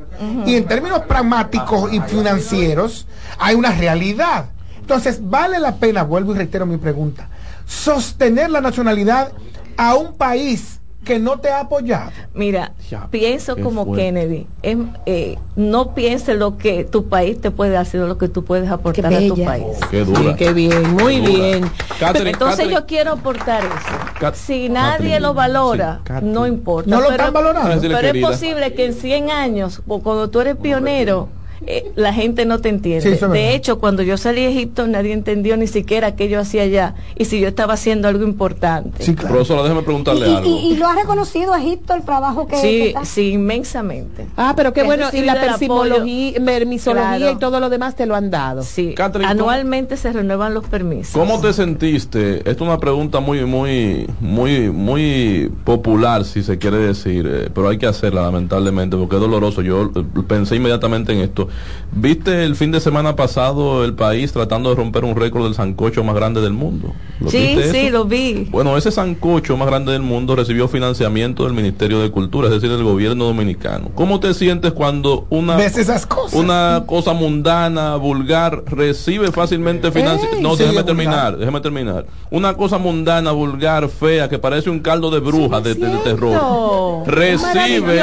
Y 0.46 0.56
en 0.56 0.65
términos 0.65 1.01
pragmáticos 1.08 1.91
y 1.94 2.00
financieros, 2.01 3.08
hay 3.39 3.56
una 3.56 3.72
realidad. 3.72 4.46
Entonces, 4.80 5.20
vale 5.22 5.60
la 5.60 5.75
pena, 5.75 6.03
vuelvo 6.03 6.34
y 6.34 6.38
reitero 6.38 6.65
mi 6.65 6.77
pregunta, 6.77 7.30
sostener 7.65 8.50
la 8.50 8.60
nacionalidad 8.62 9.32
a 9.77 9.96
un 9.96 10.13
país 10.15 10.81
que 11.03 11.17
no 11.17 11.39
te 11.39 11.50
ha 11.50 11.62
apoyado. 11.62 12.12
Mira, 12.34 12.74
Ya, 12.89 13.08
pienso 13.10 13.58
como 13.58 13.86
fuerte. 13.86 14.03
Kennedy. 14.03 14.48
Es, 14.62 14.77
eh, 15.08 15.38
no 15.55 15.96
piense 15.96 16.36
lo 16.36 16.58
que 16.58 16.84
tu 16.84 17.10
país 17.10 17.41
te 17.41 17.50
puede 17.50 17.84
sino 17.86 18.05
lo 18.05 18.17
que 18.17 18.27
tú 18.27 18.43
puedes 18.43 18.70
aportar 18.70 19.13
a 19.13 19.20
tu 19.27 19.43
país. 19.43 19.65
Qué 19.89 20.05
dura. 20.05 20.20
Sí, 20.20 20.36
qué 20.38 20.53
bien, 20.53 20.91
muy 20.93 21.20
Qué 21.22 21.27
bien. 21.27 21.72
Catherine, 22.00 22.31
Entonces 22.31 22.58
Catherine, 22.58 22.74
yo 22.74 22.86
quiero 22.86 23.13
aportar 23.13 23.63
eso. 23.63 24.31
si 24.34 24.70
nadie 24.70 25.20
lo 25.20 25.34
valora, 25.34 26.01
no 26.22 26.46
importa. 26.46 26.89
No 26.89 26.98
lo 27.01 27.08
pero, 27.10 27.24
están 27.24 27.34
valorando. 27.34 27.81
Pero 27.81 28.08
es 28.08 28.24
posible 28.24 28.74
que 28.74 28.86
en 28.86 28.93
100 28.93 29.31
años, 29.31 29.81
o 29.88 30.00
cuando 30.00 30.29
tú 30.29 30.41
eres 30.41 30.55
pionero, 30.58 31.29
eh, 31.68 31.91
la 31.96 32.13
gente 32.13 32.46
no 32.46 32.60
te 32.60 32.70
entiende. 32.70 33.18
Sí, 33.18 33.25
de 33.25 33.53
hecho, 33.56 33.80
cuando 33.80 34.01
yo 34.03 34.18
salí 34.18 34.41
de 34.41 34.50
Egipto, 34.51 34.88
nadie 34.88 35.13
entendió 35.13 35.58
ni 35.58 35.68
siquiera 35.68 36.15
qué 36.15 36.27
yo 36.30 36.39
hacía 36.39 36.63
allá 36.63 36.96
y 37.18 37.25
si 37.25 37.39
yo 37.39 37.48
estaba 37.48 37.74
haciendo 37.74 38.08
algo 38.08 38.24
importante. 38.24 39.03
Sí, 39.03 39.13
claro. 39.15 39.30
Profesora, 39.36 39.63
déjeme 39.63 39.84
preguntarle 39.84 40.27
Y, 40.30 40.36
algo. 40.36 40.50
y- 40.50 40.74
y 40.74 40.77
lo 40.77 40.88
ha 40.88 40.96
reconocido 40.96 41.56
Egipto 41.56 41.94
el 41.94 42.03
trabajo 42.03 42.48
que, 42.48 42.56
que 42.56 42.62
Sí, 42.62 42.82
está- 42.88 43.06
sí, 43.06 43.32
inmensamente. 43.34 44.27
Ah, 44.38 44.53
pero 44.56 44.74
qué 44.74 44.84
bueno, 44.84 45.08
y 45.13 45.22
la 45.22 45.36
persimología, 45.39 46.34
permisología 46.44 47.18
Claro. 47.18 47.36
y 47.36 47.39
todo 47.39 47.60
lo 47.60 47.70
demás 47.70 47.96
te 47.96 48.06
lo 48.06 48.15
han 48.15 48.30
dado. 48.32 48.63
Sí, 48.63 48.94
Catherine, 48.96 49.30
¿cómo- 49.32 49.50
anualmente 49.50 49.98
se 49.98 50.12
renuevan 50.13 50.53
los 50.53 50.65
permisos. 50.65 51.13
¿Cómo 51.13 51.39
te 51.41 51.53
sentiste? 51.53 52.38
Esta 52.39 52.51
es 52.51 52.62
una 52.62 52.80
pregunta 52.80 53.20
muy, 53.20 53.46
muy, 53.46 54.08
muy, 54.20 54.70
muy 54.70 55.51
popular, 55.63 56.25
si 56.25 56.44
se 56.44 56.58
quiere 56.58 56.77
decir, 56.77 57.27
eh, 57.30 57.50
pero 57.53 57.70
hay 57.70 57.77
que 57.77 57.88
hacerla 57.88 58.22
lamentablemente 58.24 58.98
porque 58.98 59.15
es 59.15 59.22
doloroso. 59.22 59.62
Yo 59.62 59.91
eh, 59.96 60.03
pensé 60.27 60.56
inmediatamente 60.56 61.12
en 61.13 61.20
esto. 61.20 61.48
¿Viste 61.93 62.46
el 62.46 62.55
fin 62.55 62.72
de 62.72 62.79
semana 62.79 63.15
pasado 63.17 63.84
el 63.84 63.93
país 63.96 64.31
tratando 64.31 64.70
de 64.70 64.75
romper 64.75 65.03
un 65.03 65.15
récord 65.15 65.43
del 65.43 65.55
sancocho 65.55 66.03
más 66.03 66.15
grande 66.15 66.39
del 66.39 66.53
mundo? 66.53 66.93
¿Lo 67.20 67.29
Sí, 67.29 67.55
sí, 67.72 67.77
eso? 67.79 67.89
lo 67.91 68.05
vi. 68.05 68.48
Bueno, 68.50 68.77
ese 68.77 68.91
sancocho 68.91 69.58
más 69.58 69.67
grande 69.67 69.91
del 69.91 70.01
mundo 70.01 70.36
recibió 70.36 70.67
financiamiento 70.67 71.43
del 71.43 71.53
Ministerio 71.53 72.00
de 72.00 72.10
Cultura, 72.10 72.48
es 72.48 72.53
decir, 72.53 72.70
del 72.70 72.84
gobierno 72.84 73.25
dominicano. 73.25 73.89
¿Cómo 73.93 74.20
te 74.20 74.34
sientes 74.34 74.72
cuando 74.72 75.27
una 75.29 75.58
¿Ves 75.58 75.77
esas 75.77 76.05
cosas? 76.05 76.34
una 76.39 76.84
cosa 76.88 77.13
mundana, 77.13 77.98
vulgar, 77.98 78.63
recibe 78.67 79.31
fácilmente 79.31 79.91
financiación. 79.91 80.38
Ey, 80.38 80.41
No, 80.43 80.53
es 80.53 80.86
terminar, 80.86 81.38
déjeme 81.38 81.60
terminar. 81.62 82.05
Una 82.31 82.55
cosa 82.55 82.77
mundana, 82.77 83.31
vulgar, 83.31 83.89
fea, 83.89 84.29
que 84.29 84.39
parece 84.39 84.70
un 84.70 84.79
caldo 84.79 85.12
de 85.12 85.20
bruja 85.20 85.60
de, 85.62 85.75
de- 85.75 85.88
de 85.89 85.98
terror. 85.98 87.03
Recibe, 87.05 88.01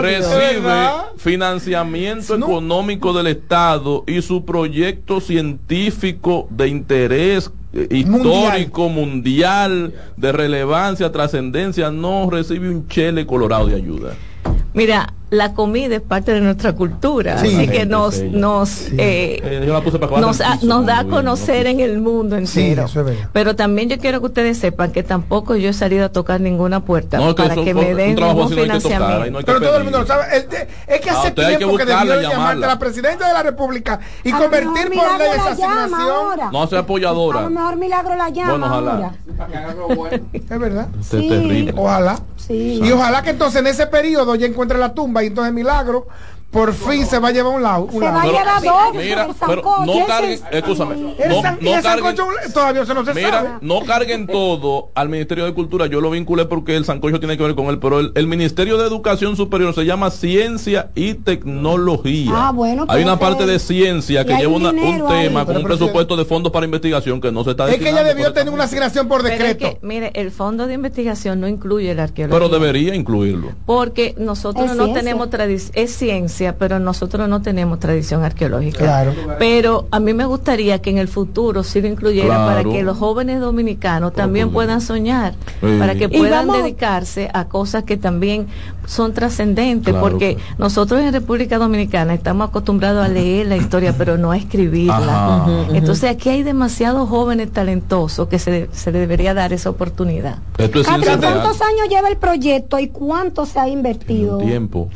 recibe 0.00 0.72
financiamiento 1.16 2.36
económico 2.52 3.14
del 3.14 3.28
Estado 3.28 4.04
y 4.06 4.20
su 4.20 4.44
proyecto 4.44 5.20
científico 5.20 6.46
de 6.50 6.68
interés 6.68 7.50
eh, 7.72 7.88
histórico, 7.90 8.90
mundial, 8.90 9.94
de 10.18 10.32
relevancia, 10.32 11.10
trascendencia, 11.10 11.90
no 11.90 12.28
recibe 12.28 12.68
un 12.68 12.86
chele 12.88 13.24
colorado 13.26 13.68
de 13.68 13.76
ayuda. 13.76 14.14
Mira, 14.74 15.14
la 15.32 15.54
comida 15.54 15.96
es 15.96 16.02
parte 16.02 16.32
de 16.34 16.42
nuestra 16.42 16.74
cultura, 16.74 17.38
Sí. 17.38 17.56
así 17.56 17.66
que 17.68 17.86
nos, 17.86 18.16
sí. 18.16 18.28
nos, 18.30 18.82
eh, 18.98 19.40
Eh, 19.42 19.60
que 19.62 20.20
nos, 20.20 20.40
a- 20.42 20.58
piso, 20.60 20.82
da 20.82 20.98
a 21.00 21.04
conocer 21.04 21.64
¿no? 21.64 21.70
en 21.70 21.80
el 21.80 21.98
mundo 22.02 22.36
entero. 22.36 22.84
es. 22.84 22.92
Pero 23.32 23.56
también 23.56 23.88
yo 23.88 23.96
quiero 23.98 24.20
que 24.20 24.26
ustedes 24.26 24.58
sepan 24.58 24.92
que 24.92 25.02
tampoco 25.02 25.56
yo 25.56 25.70
he 25.70 25.72
salido 25.72 26.04
a 26.04 26.08
tocar 26.10 26.38
ninguna 26.42 26.84
puerta 26.84 27.16
No, 27.16 27.34
que 27.34 27.42
para 27.44 27.54
que 27.54 27.72
me 27.72 27.92
un 27.92 27.96
den 27.96 28.14
no 28.14 28.26
que 28.26 28.34
tocar, 28.34 28.52
ahí 28.52 28.60
financiamiento. 28.60 29.30
no 29.30 29.38
que 29.38 29.44
Pero 29.46 29.60
todo 29.62 29.76
el 29.78 29.84
mundo 29.84 29.98
lo 30.00 30.06
sabe. 30.06 30.24
El 30.36 30.48
de- 30.50 30.68
es 30.86 31.00
que 31.00 31.10
Ah, 31.10 31.18
hace 31.20 31.32
que 31.34 31.56
tiempo 31.56 31.76
que, 31.78 31.84
debió 31.86 32.20
llamarte 32.20 32.64
a 32.64 32.68
la 32.68 32.78
presidenta 32.78 33.26
de 33.28 33.32
la 33.32 33.42
República 33.42 34.00
y 34.24 34.30
A 34.30 34.36
lo 34.36 34.42
convertir 34.42 34.84
por 34.92 35.18
ley 35.18 35.28
la 35.28 35.34
esa 35.34 35.48
asignación. 35.52 36.52
No 36.52 36.66
A 36.76 36.80
apoyadora. 36.80 37.40
lo 37.40 37.50
mejor 37.50 37.76
Milagro 37.76 38.16
la 38.16 38.28
llama 38.28 38.50
Bueno, 38.50 38.66
ojalá. 38.66 38.92
ahora. 38.92 40.20
Es 40.34 40.58
verdad. 40.58 40.88
Ojalá. 41.76 42.18
Sí. 42.36 42.80
Y 42.82 42.90
ojalá 42.92 43.22
que 43.22 43.30
entonces 43.30 43.60
en 43.60 43.66
ese 43.68 43.86
periodo 43.86 44.34
ya 44.34 44.46
encuentre 44.46 44.78
la 44.78 44.92
tumba 44.94 45.21
y 45.22 45.26
entonces 45.26 45.52
Milagro 45.52 46.06
por 46.52 46.72
fin 46.74 47.04
se 47.06 47.18
va 47.18 47.28
a 47.28 47.32
llevar 47.32 47.52
a 47.52 47.56
un 47.56 47.62
lado. 47.62 47.84
Un 47.86 47.92
Se 47.94 48.00
lado. 48.00 48.12
va 48.14 48.20
a 48.20 48.24
Pero- 48.24 48.38
llevar 48.38 48.62
dos. 48.62 48.94
Mira, 48.94 49.24
el 49.24 49.34
pero 49.34 49.34
sancocho. 49.62 49.84
no 49.86 50.06
carguen, 50.06 50.30
es- 50.32 50.42
escúchame, 50.52 50.94
El 50.94 51.28
no, 51.30 51.42
san- 51.42 51.58
y 51.60 51.64
no 51.64 51.74
el 51.76 51.82
carguen, 51.82 52.16
todavía 52.52 52.82
eso 52.82 52.94
no 52.94 53.00
se 53.04 53.14
sabe. 53.14 53.24
mira, 53.24 53.58
no 53.62 53.80
carguen 53.80 54.26
todo 54.26 54.90
al 54.94 55.08
Ministerio 55.08 55.44
de 55.46 55.54
Cultura, 55.54 55.86
yo 55.86 56.00
lo 56.00 56.10
vinculé 56.10 56.44
porque 56.44 56.76
el 56.76 56.84
sancocho 56.84 57.18
tiene 57.18 57.36
que 57.38 57.42
ver 57.42 57.54
con 57.54 57.66
él, 57.66 57.78
pero 57.78 57.98
el, 58.00 58.12
el 58.14 58.26
Ministerio 58.26 58.76
de 58.76 58.86
Educación 58.86 59.34
Superior 59.34 59.74
se 59.74 59.84
llama 59.86 60.10
Ciencia 60.10 60.90
y 60.94 61.14
Tecnología. 61.14 62.30
Ah, 62.34 62.52
bueno, 62.52 62.84
Hay 62.88 63.02
una 63.02 63.18
pero 63.18 63.30
parte 63.30 63.46
de 63.46 63.58
ciencia 63.58 64.24
que 64.24 64.34
lleva 64.34 64.48
un 64.54 64.62
una- 64.62 64.70
un 64.70 64.76
dinero 64.76 65.08
ahí. 65.08 65.26
tema 65.28 65.40
con 65.40 65.46
Pero, 65.54 65.58
un 65.60 65.64
pero, 65.66 65.78
presupuesto 65.78 66.16
de 66.16 66.24
fondos 66.24 66.52
para 66.52 66.66
investigación 66.66 67.20
que 67.20 67.32
no 67.32 67.44
se 67.44 67.50
está 67.52 67.70
Es 67.70 67.78
que 67.78 67.90
ella 67.90 68.04
debió 68.04 68.32
tener 68.32 68.52
una 68.52 68.64
asignación 68.64 69.08
por 69.08 69.22
Pero 69.22 69.34
es 69.34 69.40
decreto. 69.40 69.80
que, 69.80 69.86
mire, 69.86 70.10
el 70.14 70.30
fondo 70.30 70.66
de 70.66 70.74
investigación 70.74 71.40
no 71.40 71.48
incluye 71.48 71.94
la 71.94 72.04
arqueología. 72.04 72.38
Pero 72.38 72.48
debería 72.50 72.94
incluirlo. 72.94 73.52
Porque 73.64 74.14
nosotros 74.18 74.70
Es 74.70 74.76
no 74.76 74.84
ciencia. 74.84 75.02
tenemos 75.02 75.30
tradición, 75.30 75.72
es 75.74 75.94
ciencia, 75.96 76.41
pero 76.58 76.80
nosotros 76.80 77.28
no 77.28 77.40
tenemos 77.42 77.78
tradición 77.78 78.24
arqueológica. 78.24 78.78
Claro. 78.78 79.12
Pero 79.38 79.86
a 79.92 80.00
mí 80.00 80.12
me 80.14 80.24
gustaría 80.24 80.80
que 80.82 80.90
en 80.90 80.98
el 80.98 81.06
futuro 81.06 81.62
sí 81.62 81.80
lo 81.80 81.86
incluyera 81.88 82.26
Claro. 82.34 82.46
para 82.46 82.64
que 82.64 82.82
los 82.82 82.98
jóvenes 82.98 83.38
dominicanos 83.40 84.12
también 84.14 84.50
puedan 84.50 84.80
soñar, 84.80 85.34
Sí. 85.60 85.76
para 85.78 85.94
que 85.94 86.08
puedan 86.08 86.48
vamos- 86.48 86.62
dedicarse 86.64 87.30
a 87.32 87.44
cosas 87.44 87.84
que 87.84 87.96
también 87.96 88.48
son 88.86 89.12
trascendentes, 89.14 89.92
Claro, 89.94 90.08
porque 90.08 90.38
nosotros 90.58 91.00
en 91.00 91.12
República 91.12 91.58
Dominicana 91.58 92.14
estamos 92.14 92.48
acostumbrados 92.48 93.04
a 93.04 93.08
leer 93.08 93.46
la 93.46 93.56
historia, 93.56 93.94
pero 93.96 94.18
no 94.18 94.32
a 94.32 94.36
escribirla. 94.36 95.66
Entonces 95.72 96.10
aquí 96.10 96.30
hay 96.30 96.42
demasiados 96.42 97.08
jóvenes 97.08 97.52
talentosos 97.52 98.26
que 98.28 98.38
se, 98.40 98.68
se 98.72 98.90
le 98.90 98.98
debería 98.98 99.34
dar 99.34 99.52
esa 99.52 99.70
oportunidad. 99.70 100.38
Esto 100.58 100.80
es. 100.80 100.86
¿cuántos 100.88 101.60
años 101.60 101.88
lleva 101.90 102.08
el 102.08 102.16
proyecto 102.16 102.78
y 102.78 102.88
cuánto 102.88 103.44
se 103.46 103.58
ha 103.60 103.68
invertido? 103.68 104.38
Tiempo. 104.38 104.88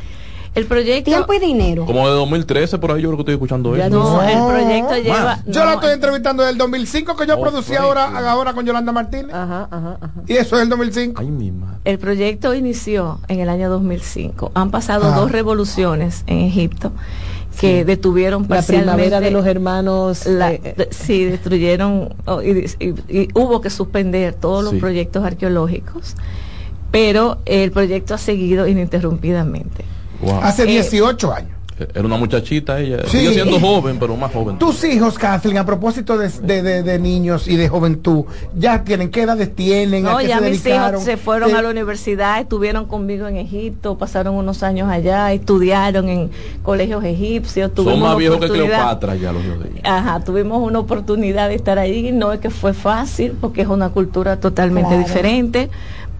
El 0.56 0.64
proyecto... 0.66 1.10
Tiempo 1.10 1.32
y 1.34 1.38
dinero. 1.38 1.84
Como 1.86 2.08
de 2.08 2.14
2013 2.14 2.78
por 2.78 2.90
ahí 2.90 3.02
yo 3.02 3.08
creo 3.10 3.16
que 3.18 3.22
estoy 3.22 3.34
escuchando 3.34 3.76
Ya 3.76 3.86
eso. 3.86 3.96
No, 3.98 4.22
el 4.22 4.38
proyecto 4.64 4.90
Más. 4.90 5.02
lleva... 5.02 5.38
Yo 5.46 5.60
no, 5.60 5.66
la 5.66 5.74
estoy 5.74 5.90
entrevistando 5.92 6.42
desde 6.42 6.52
el 6.52 6.58
2005 6.58 7.14
que 7.16 7.26
yo 7.26 7.36
Oh, 7.36 7.40
producí 7.42 7.74
ahora, 7.76 8.30
ahora 8.32 8.54
con 8.54 8.64
Yolanda 8.66 8.90
Martínez. 8.90 9.34
Ajá, 9.34 9.68
ajá, 9.70 9.98
ajá. 10.00 10.12
Y 10.26 10.32
eso 10.32 10.56
es 10.56 10.62
el 10.62 10.68
2005. 10.70 11.20
Ay, 11.20 11.30
mi 11.30 11.52
madre. 11.52 11.76
El 11.84 11.98
proyecto 11.98 12.54
inició 12.54 13.20
en 13.28 13.40
el 13.40 13.48
año 13.50 13.68
2005. 13.70 14.50
Han 14.54 14.70
pasado 14.70 15.12
Ah. 15.12 15.16
dos 15.16 15.30
revoluciones 15.30 16.24
en 16.26 16.38
Egipto 16.38 16.90
que 17.60 17.84
detuvieron 17.84 18.42
La 18.42 18.48
parcialmente 18.48 18.92
primavera 18.92 19.20
de 19.20 19.30
los 19.30 19.46
hermanos. 19.46 20.26
la- 20.26 20.52
eh, 20.52 20.88
sí, 20.90 21.24
destruyeron 21.24 22.14
oh, 22.26 22.40
y, 22.42 22.66
y- 22.80 22.94
y 23.20 23.28
hubo 23.34 23.60
que 23.60 23.68
suspender 23.70 24.34
todos 24.34 24.62
los 24.64 24.72
Sí. 24.72 24.78
proyectos 24.78 25.24
arqueológicos, 25.24 26.16
pero 26.90 27.38
el 27.46 27.70
proyecto 27.72 28.14
ha 28.14 28.18
seguido 28.18 28.66
ininterrumpidamente. 28.66 29.84
Wow. 30.20 30.40
Hace 30.42 30.62
Eh, 30.64 30.66
18 30.66 31.32
años. 31.32 31.50
Era 31.94 32.06
una 32.06 32.16
muchachita 32.16 32.80
ella. 32.80 33.02
Sí. 33.04 33.18
Sigue 33.18 33.34
siendo 33.34 33.60
joven, 33.60 33.98
pero 34.00 34.16
más 34.16 34.32
joven. 34.32 34.58
Tus 34.58 34.82
hijos, 34.84 35.18
Kathleen, 35.18 35.58
a 35.58 35.66
propósito 35.66 36.16
de, 36.16 36.30
de- 36.30 36.62
de- 36.62 36.82
de 36.82 36.98
niños 36.98 37.46
y 37.48 37.56
de 37.56 37.68
juventud, 37.68 38.24
¿ya 38.56 38.82
tienen 38.82 39.10
qué 39.10 39.20
edades 39.24 39.54
tienen? 39.54 40.04
No, 40.04 40.16
¿A 40.16 40.20
qué 40.22 40.28
ya 40.28 40.38
se 40.38 40.48
mis 40.48 40.64
dedicaron? 40.64 40.94
hijos 40.94 41.04
se 41.04 41.18
fueron 41.18 41.50
Eh, 41.50 41.54
a 41.54 41.60
la 41.60 41.68
universidad, 41.68 42.40
estuvieron 42.40 42.86
conmigo 42.86 43.26
en 43.26 43.36
Egipto, 43.36 43.98
pasaron 43.98 44.36
unos 44.36 44.62
años 44.62 44.88
allá, 44.88 45.30
estudiaron 45.34 46.08
en 46.08 46.30
colegios 46.62 47.04
egipcios, 47.04 47.66
Son 47.66 47.74
tuvimos 47.84 47.98
más 48.00 48.08
una 48.08 48.16
viejos 48.20 48.38
que 48.38 48.46
oportunidad- 48.46 48.74
Cleopatra 48.78 49.14
ya 49.16 49.32
los 49.32 49.44
hijos 49.44 49.62
de 49.62 49.68
ella. 49.68 49.80
Ajá, 49.84 50.20
tuvimos 50.24 50.62
una 50.66 50.78
oportunidad 50.78 51.50
de 51.50 51.56
estar 51.56 51.78
ahí, 51.78 52.10
no 52.10 52.32
es 52.32 52.40
que 52.40 52.48
fue 52.48 52.72
fácil, 52.72 53.32
porque 53.38 53.60
es 53.60 53.68
una 53.68 53.90
cultura 53.90 54.40
totalmente 54.40 54.88
Claro. 54.94 55.04
diferente, 55.06 55.68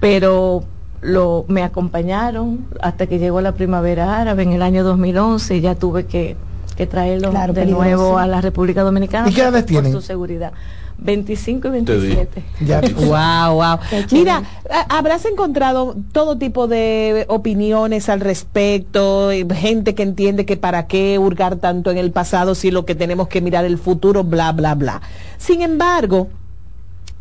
pero 0.00 0.64
lo, 1.06 1.44
me 1.48 1.62
acompañaron 1.62 2.66
hasta 2.80 3.06
que 3.06 3.18
llegó 3.18 3.40
la 3.40 3.52
primavera 3.52 4.18
árabe 4.20 4.42
en 4.42 4.52
el 4.52 4.62
año 4.62 4.84
2011 4.84 5.56
y 5.56 5.60
ya 5.60 5.74
tuve 5.74 6.06
que, 6.06 6.36
que 6.76 6.86
traerlos 6.86 7.30
Claro, 7.30 7.52
de 7.52 7.60
peligroso. 7.62 7.84
nuevo 7.84 8.18
a 8.18 8.26
la 8.26 8.40
República 8.40 8.82
Dominicana 8.82 9.28
¿Y 9.28 9.32
qué 9.32 9.40
edades 9.42 9.62
por 9.62 9.68
tienen? 9.68 9.92
su 9.92 10.00
seguridad. 10.02 10.52
25 10.98 11.68
y 11.76 11.82
Te 11.82 12.00
di. 12.00 12.14
27. 12.16 12.42
Ya, 12.64 12.80
Wow, 12.96 13.54
wow. 13.56 13.78
Mira, 14.12 14.42
habrás 14.88 15.26
encontrado 15.26 15.94
todo 16.12 16.38
tipo 16.38 16.68
de 16.68 17.26
opiniones 17.28 18.08
al 18.08 18.20
respecto, 18.20 19.28
gente 19.54 19.94
que 19.94 20.02
entiende 20.02 20.46
que 20.46 20.56
para 20.56 20.86
qué 20.86 21.18
hurgar 21.18 21.56
tanto 21.56 21.90
en 21.90 21.98
el 21.98 22.12
pasado 22.12 22.54
si 22.54 22.70
lo 22.70 22.86
que 22.86 22.94
tenemos 22.94 23.28
que 23.28 23.42
mirar 23.42 23.66
el 23.66 23.76
futuro, 23.78 24.24
bla, 24.24 24.52
bla, 24.52 24.74
bla. 24.74 25.02
Sin 25.36 25.60
embargo, 25.60 26.28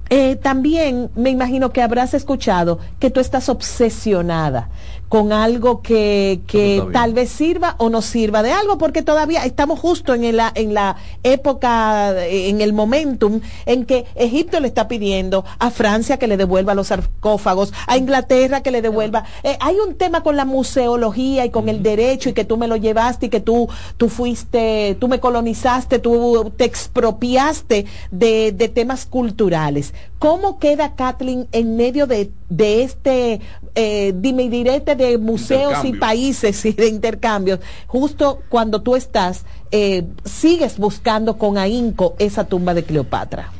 eh, 0.09 0.35
también 0.35 1.09
me 1.15 1.31
imagino 1.31 1.71
que 1.71 1.81
habrás 1.81 2.13
escuchado 2.13 2.79
que 2.99 3.09
tú 3.09 3.19
estás 3.19 3.49
obsesionada 3.49 4.69
con 5.09 5.31
algo 5.31 5.81
que, 5.81 6.41
que 6.47 6.83
tal 6.91 7.13
vez 7.13 7.29
sirva 7.29 7.75
o 7.77 7.89
no 7.89 8.01
sirva 8.01 8.43
de 8.43 8.51
algo, 8.51 8.77
porque 8.77 9.01
todavía 9.01 9.45
estamos 9.45 9.79
justo 9.79 10.13
en 10.13 10.35
la, 10.35 10.51
en 10.55 10.73
la 10.73 10.97
época, 11.23 12.25
en 12.25 12.61
el 12.61 12.73
momentum 12.73 13.41
en 13.65 13.85
que 13.85 14.05
Egipto 14.15 14.59
le 14.59 14.67
está 14.67 14.87
pidiendo 14.87 15.45
a 15.59 15.69
Francia 15.69 16.17
que 16.17 16.27
le 16.27 16.37
devuelva 16.37 16.73
los 16.73 16.87
sarcófagos, 16.87 17.73
a 17.87 17.97
Inglaterra 17.97 18.61
que 18.61 18.71
le 18.71 18.81
devuelva. 18.81 19.25
Eh, 19.43 19.57
hay 19.59 19.75
un 19.75 19.95
tema 19.95 20.23
con 20.23 20.35
la 20.35 20.45
museología 20.45 21.45
y 21.45 21.49
con 21.49 21.69
el 21.69 21.83
derecho 21.83 22.29
y 22.29 22.33
que 22.33 22.45
tú 22.45 22.57
me 22.57 22.67
lo 22.67 22.75
llevaste 22.75 23.27
y 23.27 23.29
que 23.29 23.39
tú, 23.39 23.69
tú 23.97 24.09
fuiste, 24.09 24.97
tú 24.99 25.07
me 25.07 25.19
colonizaste, 25.19 25.99
tú 25.99 26.51
te 26.57 26.65
expropiaste 26.65 27.85
de, 28.11 28.51
de 28.51 28.69
temas 28.69 29.05
culturales. 29.05 29.93
¿Cómo 30.19 30.59
queda 30.59 30.95
Kathleen 30.95 31.47
en 31.51 31.75
medio 31.75 32.07
de, 32.07 32.31
de 32.49 32.83
este 32.83 33.41
eh, 33.75 34.13
dime 34.15 34.43
y 34.43 34.49
direte 34.49 34.95
de 34.95 35.17
museos 35.17 35.83
y 35.83 35.93
países 35.93 36.65
y 36.65 36.71
de 36.71 36.87
intercambios? 36.87 37.59
Justo 37.87 38.41
cuando 38.49 38.81
tú 38.81 38.95
estás, 38.95 39.45
eh, 39.71 40.05
sigues 40.23 40.77
buscando 40.77 41.37
con 41.37 41.57
ahínco 41.57 42.15
esa 42.17 42.45
tumba 42.45 42.73
de 42.73 42.83
Cleopatra. 42.83 43.51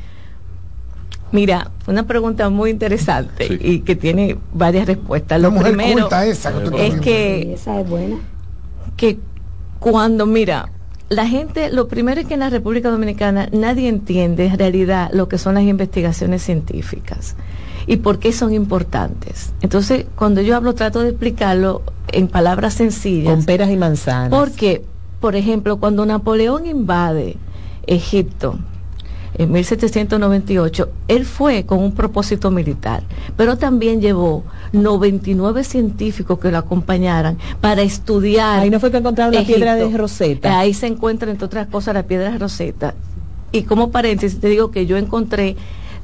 Mira, 1.32 1.70
una 1.86 2.06
pregunta 2.06 2.48
muy 2.50 2.70
interesante 2.70 3.46
y 3.60 3.80
que 3.80 3.96
tiene 3.96 4.38
varias 4.52 4.86
respuestas. 4.86 5.40
Lo 5.40 5.54
primero 5.54 6.08
esa 6.08 6.52
que 6.70 6.86
es 6.86 7.00
que 7.00 7.52
Esa 7.54 7.80
es 7.80 7.88
buena. 7.88 8.16
que 8.96 9.18
cuando, 9.80 10.24
mira, 10.24 10.70
la 11.08 11.26
gente, 11.26 11.70
lo 11.70 11.88
primero 11.88 12.20
es 12.20 12.26
que 12.26 12.34
en 12.34 12.40
la 12.40 12.50
República 12.50 12.90
Dominicana 12.90 13.48
nadie 13.52 13.88
entiende 13.88 14.46
en 14.46 14.58
realidad 14.58 15.10
lo 15.12 15.28
que 15.28 15.38
son 15.38 15.54
las 15.54 15.64
investigaciones 15.64 16.42
científicas 16.42 17.36
y 17.86 17.98
por 17.98 18.18
qué 18.18 18.32
son 18.32 18.52
importantes. 18.52 19.52
Entonces, 19.60 20.06
cuando 20.16 20.40
yo 20.42 20.56
hablo, 20.56 20.74
trato 20.74 21.00
de 21.00 21.10
explicarlo 21.10 21.82
en 22.08 22.28
palabras 22.28 22.74
sencillas. 22.74 23.34
Con 23.34 23.44
peras 23.44 23.70
y 23.70 23.76
manzanas. 23.76 24.30
Porque, 24.30 24.84
por 25.20 25.36
ejemplo, 25.36 25.78
cuando 25.78 26.04
Napoleón 26.04 26.66
invade 26.66 27.36
Egipto, 27.86 28.58
en 29.38 29.52
1798, 29.52 30.88
él 31.08 31.26
fue 31.26 31.66
con 31.66 31.80
un 31.80 31.92
propósito 31.92 32.50
militar, 32.50 33.02
pero 33.36 33.58
también 33.58 34.00
llevó 34.00 34.44
99 34.72 35.62
científicos 35.62 36.38
que 36.38 36.50
lo 36.50 36.58
acompañaran 36.58 37.36
para 37.60 37.82
estudiar. 37.82 38.60
Ahí 38.60 38.70
no 38.70 38.80
fue 38.80 38.90
que 38.90 38.96
encontraron 38.96 39.34
la 39.34 39.44
piedra 39.44 39.74
de 39.74 39.94
Rosetta. 39.96 40.58
Ahí 40.58 40.72
se 40.72 40.86
encuentra, 40.86 41.30
entre 41.30 41.44
otras 41.44 41.66
cosas, 41.66 41.94
la 41.94 42.04
piedra 42.04 42.30
de 42.30 42.38
Rosetta. 42.38 42.94
Y 43.52 43.62
como 43.62 43.90
paréntesis, 43.90 44.40
te 44.40 44.48
digo 44.48 44.70
que 44.70 44.86
yo 44.86 44.96
encontré 44.96 45.56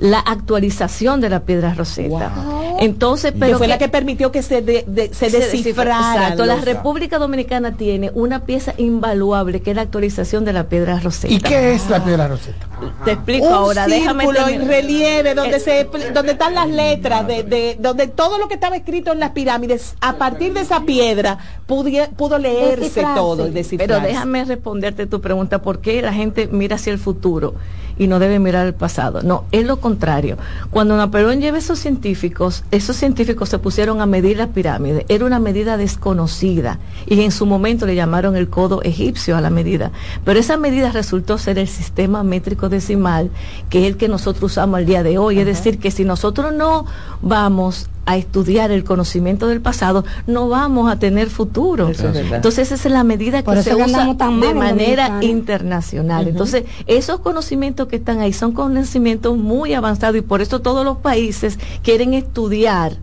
la 0.02 0.18
actualización 0.18 1.20
de 1.20 1.28
la 1.30 1.40
piedra 1.44 1.74
Rosetta. 1.74 2.32
Entonces, 2.80 3.32
pero 3.38 3.52
que 3.52 3.58
fue 3.58 3.68
la 3.68 3.78
que- 3.78 3.84
que 3.84 3.88
permitió 3.90 4.32
que 4.32 4.42
se, 4.42 4.60
de- 4.60 4.84
de- 4.88 5.14
se 5.14 5.30
se 5.30 5.38
descifrara. 5.38 6.22
Exacto, 6.24 6.44
la 6.44 6.56
República 6.56 7.18
Dominicana 7.18 7.76
tiene 7.76 8.10
una 8.14 8.44
pieza 8.44 8.74
invaluable 8.78 9.60
que 9.62 9.70
es 9.70 9.76
la 9.76 9.82
actualización 9.82 10.44
de 10.44 10.52
la 10.52 10.64
piedra 10.64 10.98
Rosetta. 10.98 11.32
¿Y 11.32 11.38
qué 11.38 11.74
es 11.74 11.88
la 11.88 12.02
piedra 12.02 12.26
roseta? 12.26 12.66
Te 13.04 13.12
explico 13.12 13.46
un 13.46 13.52
ahora, 13.52 13.86
déjame 13.86 14.24
en 14.24 14.66
relieve 14.66 15.34
donde 15.34 15.56
Eh, 15.58 15.60
se 15.60 15.84
donde 16.12 16.32
están 16.32 16.54
las 16.56 16.68
letras 16.68 17.24
de, 17.28 17.44
de- 17.44 17.76
donde 17.78 18.08
todo 18.08 18.38
lo 18.38 18.48
que 18.48 18.54
estaba 18.54 18.74
escrito 18.74 19.12
en 19.12 19.20
las 19.20 19.30
pirámides 19.30 19.94
a 20.00 20.14
partir 20.14 20.52
de 20.52 20.62
esa 20.62 20.80
piedra 20.80 21.38
pudie- 21.68 22.08
pudo 22.16 22.38
leerse 22.38 23.04
todo 23.14 23.46
y 23.46 23.50
descifrarse. 23.52 23.94
Pero 23.94 24.04
déjame 24.04 24.44
responderte 24.44 25.06
tu 25.06 25.20
pregunta, 25.20 25.62
¿por 25.62 25.80
qué 25.80 26.02
la 26.02 26.12
gente 26.12 26.48
mira 26.50 26.74
hacia 26.74 26.92
el 26.92 26.98
futuro 26.98 27.54
y 28.02 28.08
no 28.08 28.18
debe 28.18 28.38
mirar 28.38 28.66
al 28.66 28.74
pasado? 28.74 29.22
No, 29.22 29.44
es 29.52 29.64
lo 29.64 29.78
contrario. 29.80 30.36
Cuando 30.70 30.96
Napoleón 30.96 31.40
lleva 31.40 31.58
esos 31.58 31.78
científicos, 31.78 32.64
esos 32.70 32.96
científicos 32.96 33.48
se 33.48 33.58
pusieron 33.58 34.00
a 34.00 34.06
medir 34.06 34.38
las 34.38 34.48
pirámides. 34.48 35.04
Era 35.08 35.24
una 35.24 35.38
medida 35.38 35.76
desconocida 35.76 36.78
y 37.06 37.20
en 37.22 37.30
su 37.30 37.46
momento 37.46 37.86
le 37.86 37.94
llamaron 37.94 38.36
el 38.36 38.48
codo 38.48 38.82
egipcio 38.82 39.36
a 39.36 39.40
la 39.40 39.50
medida. 39.50 39.92
Pero 40.24 40.40
esa 40.40 40.56
medida 40.56 40.90
resultó 40.90 41.38
ser 41.38 41.58
el 41.58 41.68
sistema 41.68 42.22
métrico 42.22 42.68
decimal, 42.68 43.30
que 43.70 43.80
es 43.82 43.92
el 43.92 43.96
que 43.96 44.08
nosotros 44.08 44.52
usamos 44.52 44.78
al 44.78 44.86
día 44.86 45.02
de 45.02 45.18
hoy. 45.18 45.38
Es 45.38 45.46
decir, 45.46 45.78
que 45.78 45.90
si 45.90 46.04
nosotros 46.04 46.52
no 46.52 46.86
vamos 47.20 47.88
a 48.04 48.16
estudiar 48.16 48.70
el 48.70 48.84
conocimiento 48.84 49.46
del 49.46 49.60
pasado, 49.60 50.04
no 50.26 50.48
vamos 50.48 50.90
a 50.90 50.98
tener 50.98 51.30
futuro. 51.30 51.88
Eso 51.88 52.08
es 52.08 52.14
verdad. 52.14 52.36
Entonces 52.36 52.72
esa 52.72 52.88
es 52.88 52.92
la 52.92 53.04
medida 53.04 53.42
que 53.42 53.62
se 53.62 53.74
usa 53.74 54.16
tan 54.16 54.40
de 54.40 54.54
manera 54.54 55.18
internacional. 55.20 56.28
Entonces 56.28 56.64
esos 56.86 57.20
conocimientos 57.20 57.88
que 57.88 57.96
están 57.96 58.20
ahí 58.20 58.32
son 58.32 58.52
conocimientos 58.52 59.36
muy 59.36 59.74
avanzados 59.74 60.16
y 60.16 60.22
por 60.22 60.42
eso 60.42 60.60
todos 60.60 60.84
los 60.84 60.98
países 60.98 61.58
quieren 61.82 62.14
estudiar 62.14 62.96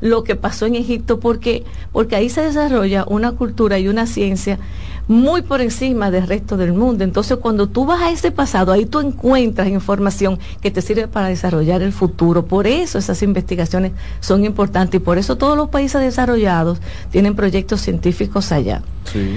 lo 0.00 0.24
que 0.24 0.36
pasó 0.36 0.66
en 0.66 0.74
Egipto 0.74 1.20
porque 1.20 1.64
porque 1.92 2.16
ahí 2.16 2.28
se 2.28 2.42
desarrolla 2.42 3.04
una 3.08 3.32
cultura 3.32 3.78
y 3.78 3.88
una 3.88 4.06
ciencia 4.06 4.58
muy 5.06 5.42
por 5.42 5.60
encima 5.60 6.10
del 6.10 6.26
resto 6.26 6.56
del 6.56 6.72
mundo. 6.72 7.04
Entonces, 7.04 7.36
cuando 7.36 7.68
tú 7.68 7.84
vas 7.84 8.00
a 8.00 8.10
ese 8.10 8.30
pasado, 8.30 8.72
ahí 8.72 8.86
tú 8.86 9.00
encuentras 9.00 9.68
información 9.68 10.38
que 10.62 10.70
te 10.70 10.80
sirve 10.80 11.08
para 11.08 11.28
desarrollar 11.28 11.82
el 11.82 11.92
futuro. 11.92 12.46
Por 12.46 12.66
eso 12.66 12.96
esas 12.98 13.22
investigaciones 13.22 13.92
son 14.20 14.46
importantes 14.46 14.98
y 14.98 15.04
por 15.04 15.18
eso 15.18 15.36
todos 15.36 15.58
los 15.58 15.68
países 15.68 16.00
desarrollados 16.00 16.78
tienen 17.10 17.34
proyectos 17.36 17.82
científicos 17.82 18.50
allá. 18.50 18.82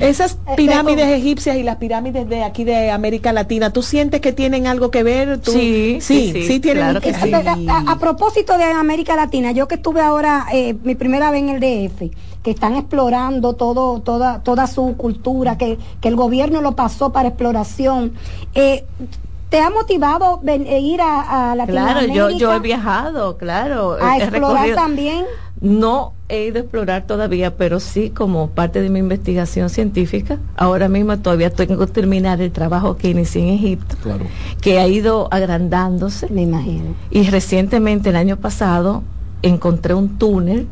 Esas 0.01 0.37
pirámides 0.55 1.07
egipcias 1.09 1.57
y 1.57 1.63
las 1.63 1.75
pirámides 1.75 2.29
de 2.29 2.41
aquí 2.45 2.63
de 2.63 2.89
América 2.89 3.33
Latina, 3.33 3.73
¿tú 3.73 3.81
sientes 3.83 4.21
que 4.21 4.31
tienen 4.31 4.65
algo 4.65 4.89
que 4.91 5.03
ver? 5.03 5.39
¿Tú- 5.41 5.51
Sí, 5.51 5.97
sí, 5.99 6.31
sí, 6.31 6.31
sí, 6.33 6.47
sí, 6.47 6.59
tienen 6.61 6.83
claro 6.85 7.01
que 7.01 7.13
sí. 7.13 7.33
A, 7.69 7.73
a- 7.73 7.91
a 7.91 7.99
propósito 7.99 8.57
de 8.57 8.63
América 8.63 9.17
Latina, 9.17 9.51
yo 9.51 9.67
que 9.67 9.75
estuve 9.75 9.99
ahora 9.99 10.46
eh, 10.53 10.75
mi 10.83 10.95
primera 10.95 11.31
vez 11.31 11.41
en 11.43 11.49
el 11.49 11.59
DF, 11.59 12.11
que 12.43 12.51
están 12.51 12.75
explorando 12.75 13.53
todo, 13.53 13.99
toda, 14.01 14.39
toda 14.43 14.67
su 14.67 14.95
cultura, 14.97 15.57
que, 15.57 15.77
que 16.01 16.07
el 16.07 16.15
gobierno 16.15 16.61
lo 16.61 16.73
pasó 16.75 17.11
para 17.11 17.29
exploración. 17.29 18.13
eh, 18.55 18.85
¿Te 19.49 19.61
ha 19.61 19.69
motivado 19.69 20.41
ven- 20.43 20.67
eh, 20.67 20.81
ir 20.81 20.99
a, 20.99 21.21
a 21.21 21.55
Claro, 21.55 21.55
Latinoamérica? 21.55 22.13
yo, 22.13 22.29
yo 22.31 22.53
he 22.53 22.59
viajado, 22.59 23.37
claro. 23.37 23.93
a 23.93 24.17
he 24.17 24.23
explorar 24.23 24.55
recorrido- 24.67 24.75
también. 24.75 25.25
No 25.61 26.13
he 26.27 26.47
ido 26.47 26.57
a 26.57 26.61
explorar 26.63 27.07
todavía, 27.07 27.55
pero 27.55 27.79
sí 27.79 28.09
como 28.09 28.49
parte 28.49 28.81
de 28.81 28.89
mi 28.89 28.99
investigación 28.99 29.69
científica. 29.69 30.37
Ahora 30.57 30.89
mismo 30.89 31.17
todavía 31.19 31.49
tengo 31.49 31.77
que 31.79 31.91
terminar 31.93 32.41
el 32.41 32.51
trabajo 32.51 32.97
que 32.97 33.09
inicié 33.09 33.41
en 33.41 33.47
Egipto, 33.55 33.95
Claro. 34.03 34.25
que 34.61 34.79
ha 34.79 34.87
ido 34.87 35.29
agrandándose. 35.31 36.27
Me 36.29 36.41
imagino. 36.41 36.93
Y 37.09 37.23
recientemente, 37.29 38.09
el 38.09 38.17
año 38.17 38.35
pasado, 38.37 39.01
encontré 39.41 39.93
un 39.93 40.17
túnel 40.17 40.67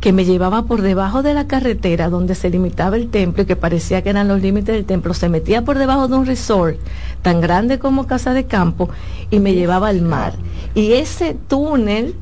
que 0.00 0.12
me 0.12 0.24
llevaba 0.24 0.62
por 0.62 0.80
debajo 0.80 1.22
de 1.22 1.34
la 1.34 1.46
carretera 1.46 2.08
donde 2.08 2.34
se 2.34 2.48
limitaba 2.48 2.96
el 2.96 3.10
templo 3.10 3.42
y 3.42 3.46
que 3.46 3.56
parecía 3.56 4.02
que 4.02 4.10
eran 4.10 4.28
los 4.28 4.40
límites 4.40 4.74
del 4.74 4.86
templo. 4.86 5.12
Se 5.12 5.28
metía 5.28 5.62
por 5.62 5.78
debajo 5.78 6.08
de 6.08 6.16
un 6.16 6.26
resort 6.26 6.78
tan 7.22 7.40
grande 7.40 7.78
como 7.78 8.06
Casa 8.06 8.32
de 8.32 8.44
Campo 8.44 8.88
y 9.30 9.40
me 9.40 9.52
llevaba 9.52 9.88
al 9.88 10.00
mar. 10.00 10.34
Y 10.74 10.92
ese 10.92 11.36
túnel 11.48 12.14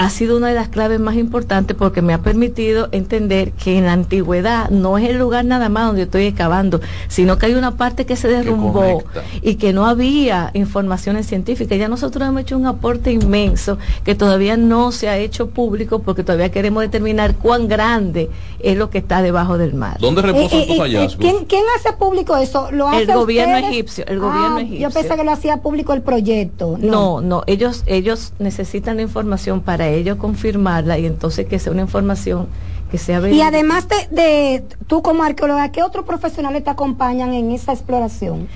ha 0.00 0.08
sido 0.08 0.38
una 0.38 0.48
de 0.48 0.54
las 0.54 0.70
claves 0.70 0.98
más 0.98 1.16
importantes 1.16 1.76
porque 1.76 2.00
me 2.00 2.14
ha 2.14 2.22
permitido 2.22 2.88
entender 2.90 3.52
que 3.52 3.76
en 3.76 3.84
la 3.84 3.92
antigüedad 3.92 4.70
no 4.70 4.96
es 4.96 5.06
el 5.10 5.18
lugar 5.18 5.44
nada 5.44 5.68
más 5.68 5.88
donde 5.88 6.04
estoy 6.04 6.24
excavando, 6.24 6.80
sino 7.08 7.36
que 7.36 7.44
hay 7.44 7.52
una 7.52 7.72
parte 7.76 8.06
que 8.06 8.16
se 8.16 8.26
derrumbó 8.28 9.04
y 9.42 9.56
que 9.56 9.74
no 9.74 9.84
había 9.86 10.52
informaciones 10.54 11.26
científicas. 11.26 11.76
Ya 11.78 11.88
nosotros 11.88 12.26
hemos 12.26 12.40
hecho 12.40 12.56
un 12.56 12.64
aporte 12.64 13.12
inmenso 13.12 13.76
que 14.02 14.14
todavía 14.14 14.56
no 14.56 14.90
se 14.90 15.10
ha 15.10 15.18
hecho 15.18 15.50
público 15.50 15.98
porque 15.98 16.24
todavía 16.24 16.50
queremos 16.50 16.82
determinar 16.82 17.34
cuán 17.36 17.68
grande 17.68 18.30
es 18.60 18.78
lo 18.78 18.88
que 18.88 18.96
está 18.98 19.20
debajo 19.20 19.58
del 19.58 19.74
mar. 19.74 19.98
¿Dónde 20.00 20.22
reposan 20.22 20.60
Eh, 20.60 20.66
tus 20.66 20.76
eh, 20.76 20.78
eh, 20.78 20.80
hallazgos? 20.80 21.16
¿quién, 21.16 21.44
quién 21.44 21.64
hace 21.76 21.92
público 21.92 22.38
eso? 22.38 22.70
¿Lo 22.72 22.88
hace 22.88 23.02
El 23.02 23.12
gobierno 23.12 23.54
ustedes? 23.56 23.70
egipcio, 23.74 24.04
el 24.06 24.18
gobierno 24.18 24.56
Ah, 24.56 24.60
egipcio. 24.62 24.88
Yo 24.88 24.94
pensé 24.94 25.14
que 25.16 25.24
lo 25.24 25.32
hacía 25.32 25.58
público 25.58 25.92
el 25.92 26.00
proyecto. 26.00 26.78
No, 26.80 27.20
no, 27.20 27.42
ellos, 27.46 27.82
ellos 27.84 28.32
necesitan 28.38 28.96
la 28.96 29.02
información 29.02 29.60
para 29.60 29.89
ellos 29.90 30.16
confirmarla 30.16 30.98
y 30.98 31.06
entonces 31.06 31.46
que 31.46 31.58
sea 31.58 31.72
una 31.72 31.82
información 31.82 32.48
que 32.90 32.98
sea 32.98 33.20
Y 33.30 33.40
además 33.42 33.86
de, 33.88 34.08
de 34.10 34.64
tú 34.88 35.00
como 35.02 35.22
arqueóloga, 35.22 35.70
¿qué 35.70 35.82
otros 35.82 36.04
profesionales 36.04 36.64
te 36.64 36.70
acompañan 36.70 37.32
en 37.34 37.52
esa 37.52 37.72
exploración? 37.72 38.48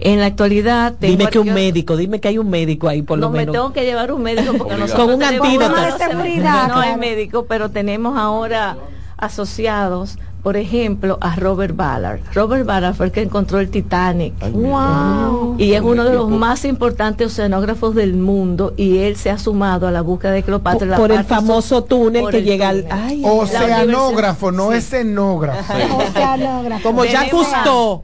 En 0.00 0.18
la 0.18 0.26
actualidad 0.26 0.94
tengo 0.98 1.16
Dime 1.16 1.30
que 1.30 1.38
un 1.38 1.54
médico, 1.54 1.96
dime 1.96 2.20
que 2.20 2.28
hay 2.28 2.36
un 2.38 2.50
médico 2.50 2.88
ahí 2.88 3.02
por 3.02 3.18
no 3.18 3.26
lo 3.26 3.30
me 3.32 3.38
menos. 3.40 3.52
tengo 3.52 3.72
que 3.72 3.84
llevar 3.84 4.12
un 4.12 4.20
médico 4.22 4.52
porque 4.58 4.74
nosotros 4.76 5.06
Con 5.06 5.14
un 5.14 5.20
tenemos- 5.20 5.46
antídoto. 5.46 5.76
no, 5.76 5.82
De 5.84 5.90
no, 5.90 5.98
seguridad, 5.98 6.68
no 6.74 6.76
hay 6.80 6.96
médico, 6.96 7.46
pero 7.48 7.70
tenemos 7.70 8.18
ahora 8.18 8.76
asociados, 9.16 10.18
por 10.42 10.56
ejemplo, 10.56 11.18
a 11.20 11.36
Robert 11.36 11.76
Ballard. 11.76 12.20
Robert 12.34 12.66
Ballard 12.66 12.94
fue 12.94 13.06
el 13.06 13.12
que 13.12 13.22
encontró 13.22 13.60
el 13.60 13.70
Titanic. 13.70 14.34
Wow. 14.50 15.54
Y 15.58 15.74
es 15.74 15.82
uno 15.82 16.04
de 16.04 16.14
los 16.14 16.28
más 16.30 16.64
importantes 16.64 17.28
oceanógrafos 17.28 17.94
del 17.94 18.14
mundo 18.14 18.74
y 18.76 18.98
él 18.98 19.16
se 19.16 19.30
ha 19.30 19.38
sumado 19.38 19.86
a 19.86 19.92
la 19.92 20.00
búsqueda 20.00 20.32
de 20.32 20.42
Cleopatra. 20.42 20.96
por 20.96 21.12
el 21.12 21.24
famoso 21.24 21.84
túnel 21.84 22.28
que 22.30 22.42
llega 22.42 22.70
al... 22.70 22.86
Ay, 22.90 23.22
Oceanógrafo, 23.24 24.50
no 24.50 24.72
Sí. 24.72 24.78
escenógrafo. 24.78 25.74
Oceanógrafo. 25.98 26.82
como 26.82 27.04
ya 27.04 27.20
Tenemos 27.20 27.46
Cousteau. 27.46 28.02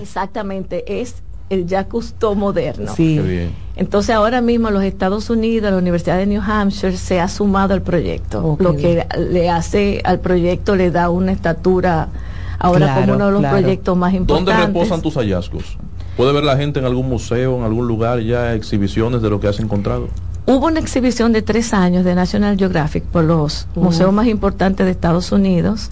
Exactamente, 0.00 1.00
es 1.00 1.16
el 1.52 1.66
Jacques 1.66 1.90
Cousteau 1.90 2.34
moderno. 2.34 2.94
Sí. 2.94 3.16
Qué 3.16 3.22
bien. 3.22 3.50
Entonces 3.76 4.14
ahora 4.14 4.40
mismo 4.40 4.70
los 4.70 4.82
Estados 4.84 5.30
Unidos, 5.30 5.70
la 5.70 5.78
Universidad 5.78 6.18
de 6.18 6.26
New 6.26 6.42
Hampshire 6.42 6.96
se 6.96 7.20
ha 7.20 7.28
sumado 7.28 7.74
al 7.74 7.82
proyecto, 7.82 8.42
Oh, 8.44 8.56
lo 8.62 8.76
que 8.76 9.06
le 9.18 9.48
hace 9.50 10.00
al 10.04 10.20
proyecto 10.20 10.76
le 10.76 10.90
da 10.90 11.08
una 11.10 11.32
estatura 11.32 12.08
ahora 12.58 12.86
Claro, 12.86 13.00
como 13.02 13.14
uno 13.14 13.26
de 13.26 13.32
los 13.32 13.40
claro. 13.40 13.58
proyectos 13.58 13.96
más 13.96 14.12
¿Dónde 14.12 14.32
importantes. 14.34 14.66
reposan 14.66 15.00
tus 15.02 15.14
hallazgos? 15.16 15.78
¿Puede 16.16 16.32
ver 16.32 16.44
la 16.44 16.56
gente 16.56 16.78
en 16.80 16.84
algún 16.84 17.08
museo, 17.08 17.56
en 17.56 17.64
algún 17.64 17.86
lugar 17.88 18.20
ya 18.20 18.54
exhibiciones 18.54 19.22
de 19.22 19.30
lo 19.30 19.40
que 19.40 19.48
has 19.48 19.58
encontrado? 19.60 20.08
Hubo 20.44 20.66
una 20.66 20.80
exhibición 20.80 21.32
de 21.32 21.40
tres 21.40 21.72
años 21.72 22.04
de 22.04 22.14
National 22.14 22.58
Geographic 22.58 23.04
por 23.04 23.24
los 23.24 23.66
museos 23.74 24.12
más 24.12 24.26
importantes 24.26 24.84
de 24.84 24.90
Estados 24.92 25.32
Unidos. 25.32 25.90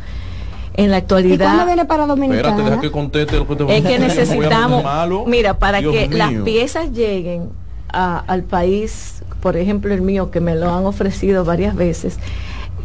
En 0.84 0.90
la 0.90 0.98
¿Y 0.98 1.02
cuándo 1.02 1.16
actualidad 1.16 1.66
viene 1.66 1.84
para 1.84 2.06
Dominicana? 2.06 2.48
Espérate, 2.48 2.70
deja 2.70 2.80
que 2.80 2.90
conteste 2.90 3.36
lo 3.36 3.46
que 3.46 3.56
te 3.56 3.76
es 3.76 3.84
que 3.84 3.98
necesitamos, 3.98 4.84
mira, 5.26 5.58
para 5.58 5.80
Dios 5.80 5.92
que 5.94 6.08
las 6.08 6.32
piezas 6.44 6.92
lleguen 6.92 7.50
a- 7.92 8.18
al 8.26 8.44
país, 8.44 9.22
por 9.40 9.56
ejemplo 9.56 9.92
el 9.92 10.00
mío, 10.02 10.30
que 10.30 10.40
me 10.40 10.54
lo 10.54 10.72
han 10.74 10.86
ofrecido 10.86 11.44
varias 11.44 11.74
veces, 11.74 12.18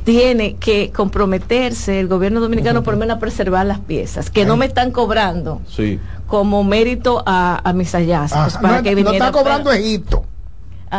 tiene 0.03 0.55
que 0.55 0.91
comprometerse 0.91 1.99
el 1.99 2.07
gobierno 2.07 2.39
dominicano 2.39 2.83
por 2.83 2.93
lo 2.93 2.99
menos 2.99 3.17
a 3.17 3.19
preservar 3.19 3.65
las 3.65 3.79
piezas, 3.79 4.29
que 4.29 4.45
no 4.45 4.55
me 4.57 4.65
están 4.65 4.91
cobrando 4.91 5.61
Sí. 5.67 5.99
como 6.27 6.63
mérito 6.63 7.23
a, 7.25 7.61
a 7.67 7.73
mis 7.73 7.91
hallazgos. 7.93 8.55
Ah, 8.55 8.59
para 8.61 8.77
no, 8.77 8.83
que 8.83 8.95
no 8.95 9.11
está 9.11 9.31
cobrando 9.31 9.69
pero- 9.71 9.81
Egipto. 9.83 10.25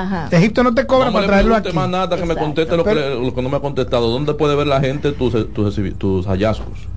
Ajá. 0.02 0.28
Egipto 0.30 0.62
no 0.62 0.74
te 0.74 0.86
cobra 0.86 1.06
No 1.06 1.12
me 1.12 1.16
para 1.18 1.26
traerlo 1.28 1.56
aquí. 1.56 1.72
más 1.72 1.88
nada 1.88 2.08
que 2.16 2.22
me 2.24 2.32
Exacto. 2.34 2.44
conteste 2.44 2.76
lo 2.76 2.84
que, 2.84 2.94
lo 2.94 3.34
que 3.34 3.42
no 3.42 3.48
me 3.48 3.56
ha 3.56 3.60
contestado. 3.60 4.08
¿Dónde 4.10 4.34
puede 4.34 4.54
ver 4.56 4.66
la 4.66 4.80
gente 4.80 5.12
tus, 5.12 5.32
tus, 5.52 5.76
exhibi- 5.78 5.96
tus 5.96 6.26
hallazgos? 6.26 6.88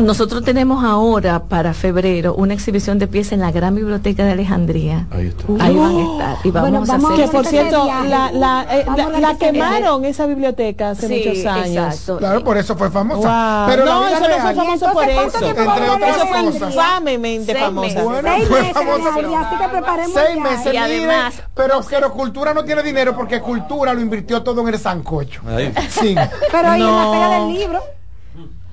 Nosotros 0.00 0.42
tenemos 0.42 0.84
ahora 0.84 1.44
para 1.44 1.72
febrero 1.72 2.34
una 2.34 2.52
exhibición 2.52 2.98
de 2.98 3.06
piezas 3.06 3.34
en 3.34 3.40
la 3.40 3.52
Gran 3.52 3.76
Biblioteca 3.76 4.24
de 4.24 4.32
Alejandría. 4.32 5.06
Ahí 5.12 5.28
está. 5.28 5.44
Ahí 5.64 5.76
van 5.76 5.96
a 5.96 6.02
estar. 6.12 6.36
Y 6.44 6.50
vamos, 6.50 6.70
Bueno, 6.70 6.84
a 6.84 6.86
vamos 6.96 7.10
a 7.10 7.14
hacer 7.14 7.24
Que 7.26 7.30
por 7.30 7.46
cierto, 7.46 7.86
la, 7.86 8.32
la, 8.32 8.66
eh, 8.70 8.84
la- 8.96 9.20
la 9.20 9.38
quemaron 9.38 10.04
esa 10.04 10.26
biblioteca 10.26 10.90
hace 10.90 11.06
Sí, 11.06 11.22
muchos 11.28 11.46
años. 11.46 11.94
exacto. 11.94 12.16
Claro, 12.18 12.42
por 12.42 12.56
eso 12.58 12.76
fue 12.76 12.90
famosa. 12.90 13.20
Wow. 13.66 13.66
Pero 13.68 13.84
no, 13.84 14.06
eso 14.08 14.20
no 14.20 14.26
fue 14.40 14.54
famoso 14.54 14.92
por 14.92 15.04
Entonces, 15.08 15.40
¿cuánto 15.40 15.60
eso. 15.62 15.70
Entre 15.70 15.90
otras 15.90 16.16
Eso 16.16 16.26
fue 16.26 16.44
cosas. 16.44 16.74
infamemente 16.74 17.52
Seis 17.52 17.64
famosa. 17.64 17.86
meses. 17.86 18.04
Bueno, 18.04 18.28
Seis 18.34 18.48
fue 18.48 18.58
meses, 18.60 18.74
famosa 18.74 18.96
por- 18.98 19.06
Alejandría, 19.24 19.40
así 19.40 19.56
que 19.62 19.68
preparemos 19.68 20.12
Seis 20.12 20.40
meses. 20.40 20.74
Y 20.74 20.76
además- 20.76 21.34
pero, 21.54 21.80
pero 21.88 22.12
Cultura 22.12 22.52
no 22.52 22.64
tiene 22.64 22.82
dinero 22.82 23.14
porque 23.14 23.40
Cultura 23.40 23.94
lo 23.94 24.00
invirtió 24.00 24.42
todo 24.42 24.60
en 24.62 24.74
el 24.74 24.78
sancocho. 24.80 25.40
Ahí. 25.48 25.72
Sí. 25.88 26.16
Pero 26.50 26.68
ahí 26.68 26.80
en 26.82 26.96
la 26.96 27.10
feria 27.10 27.28
del 27.28 27.52
libro. 27.54 27.80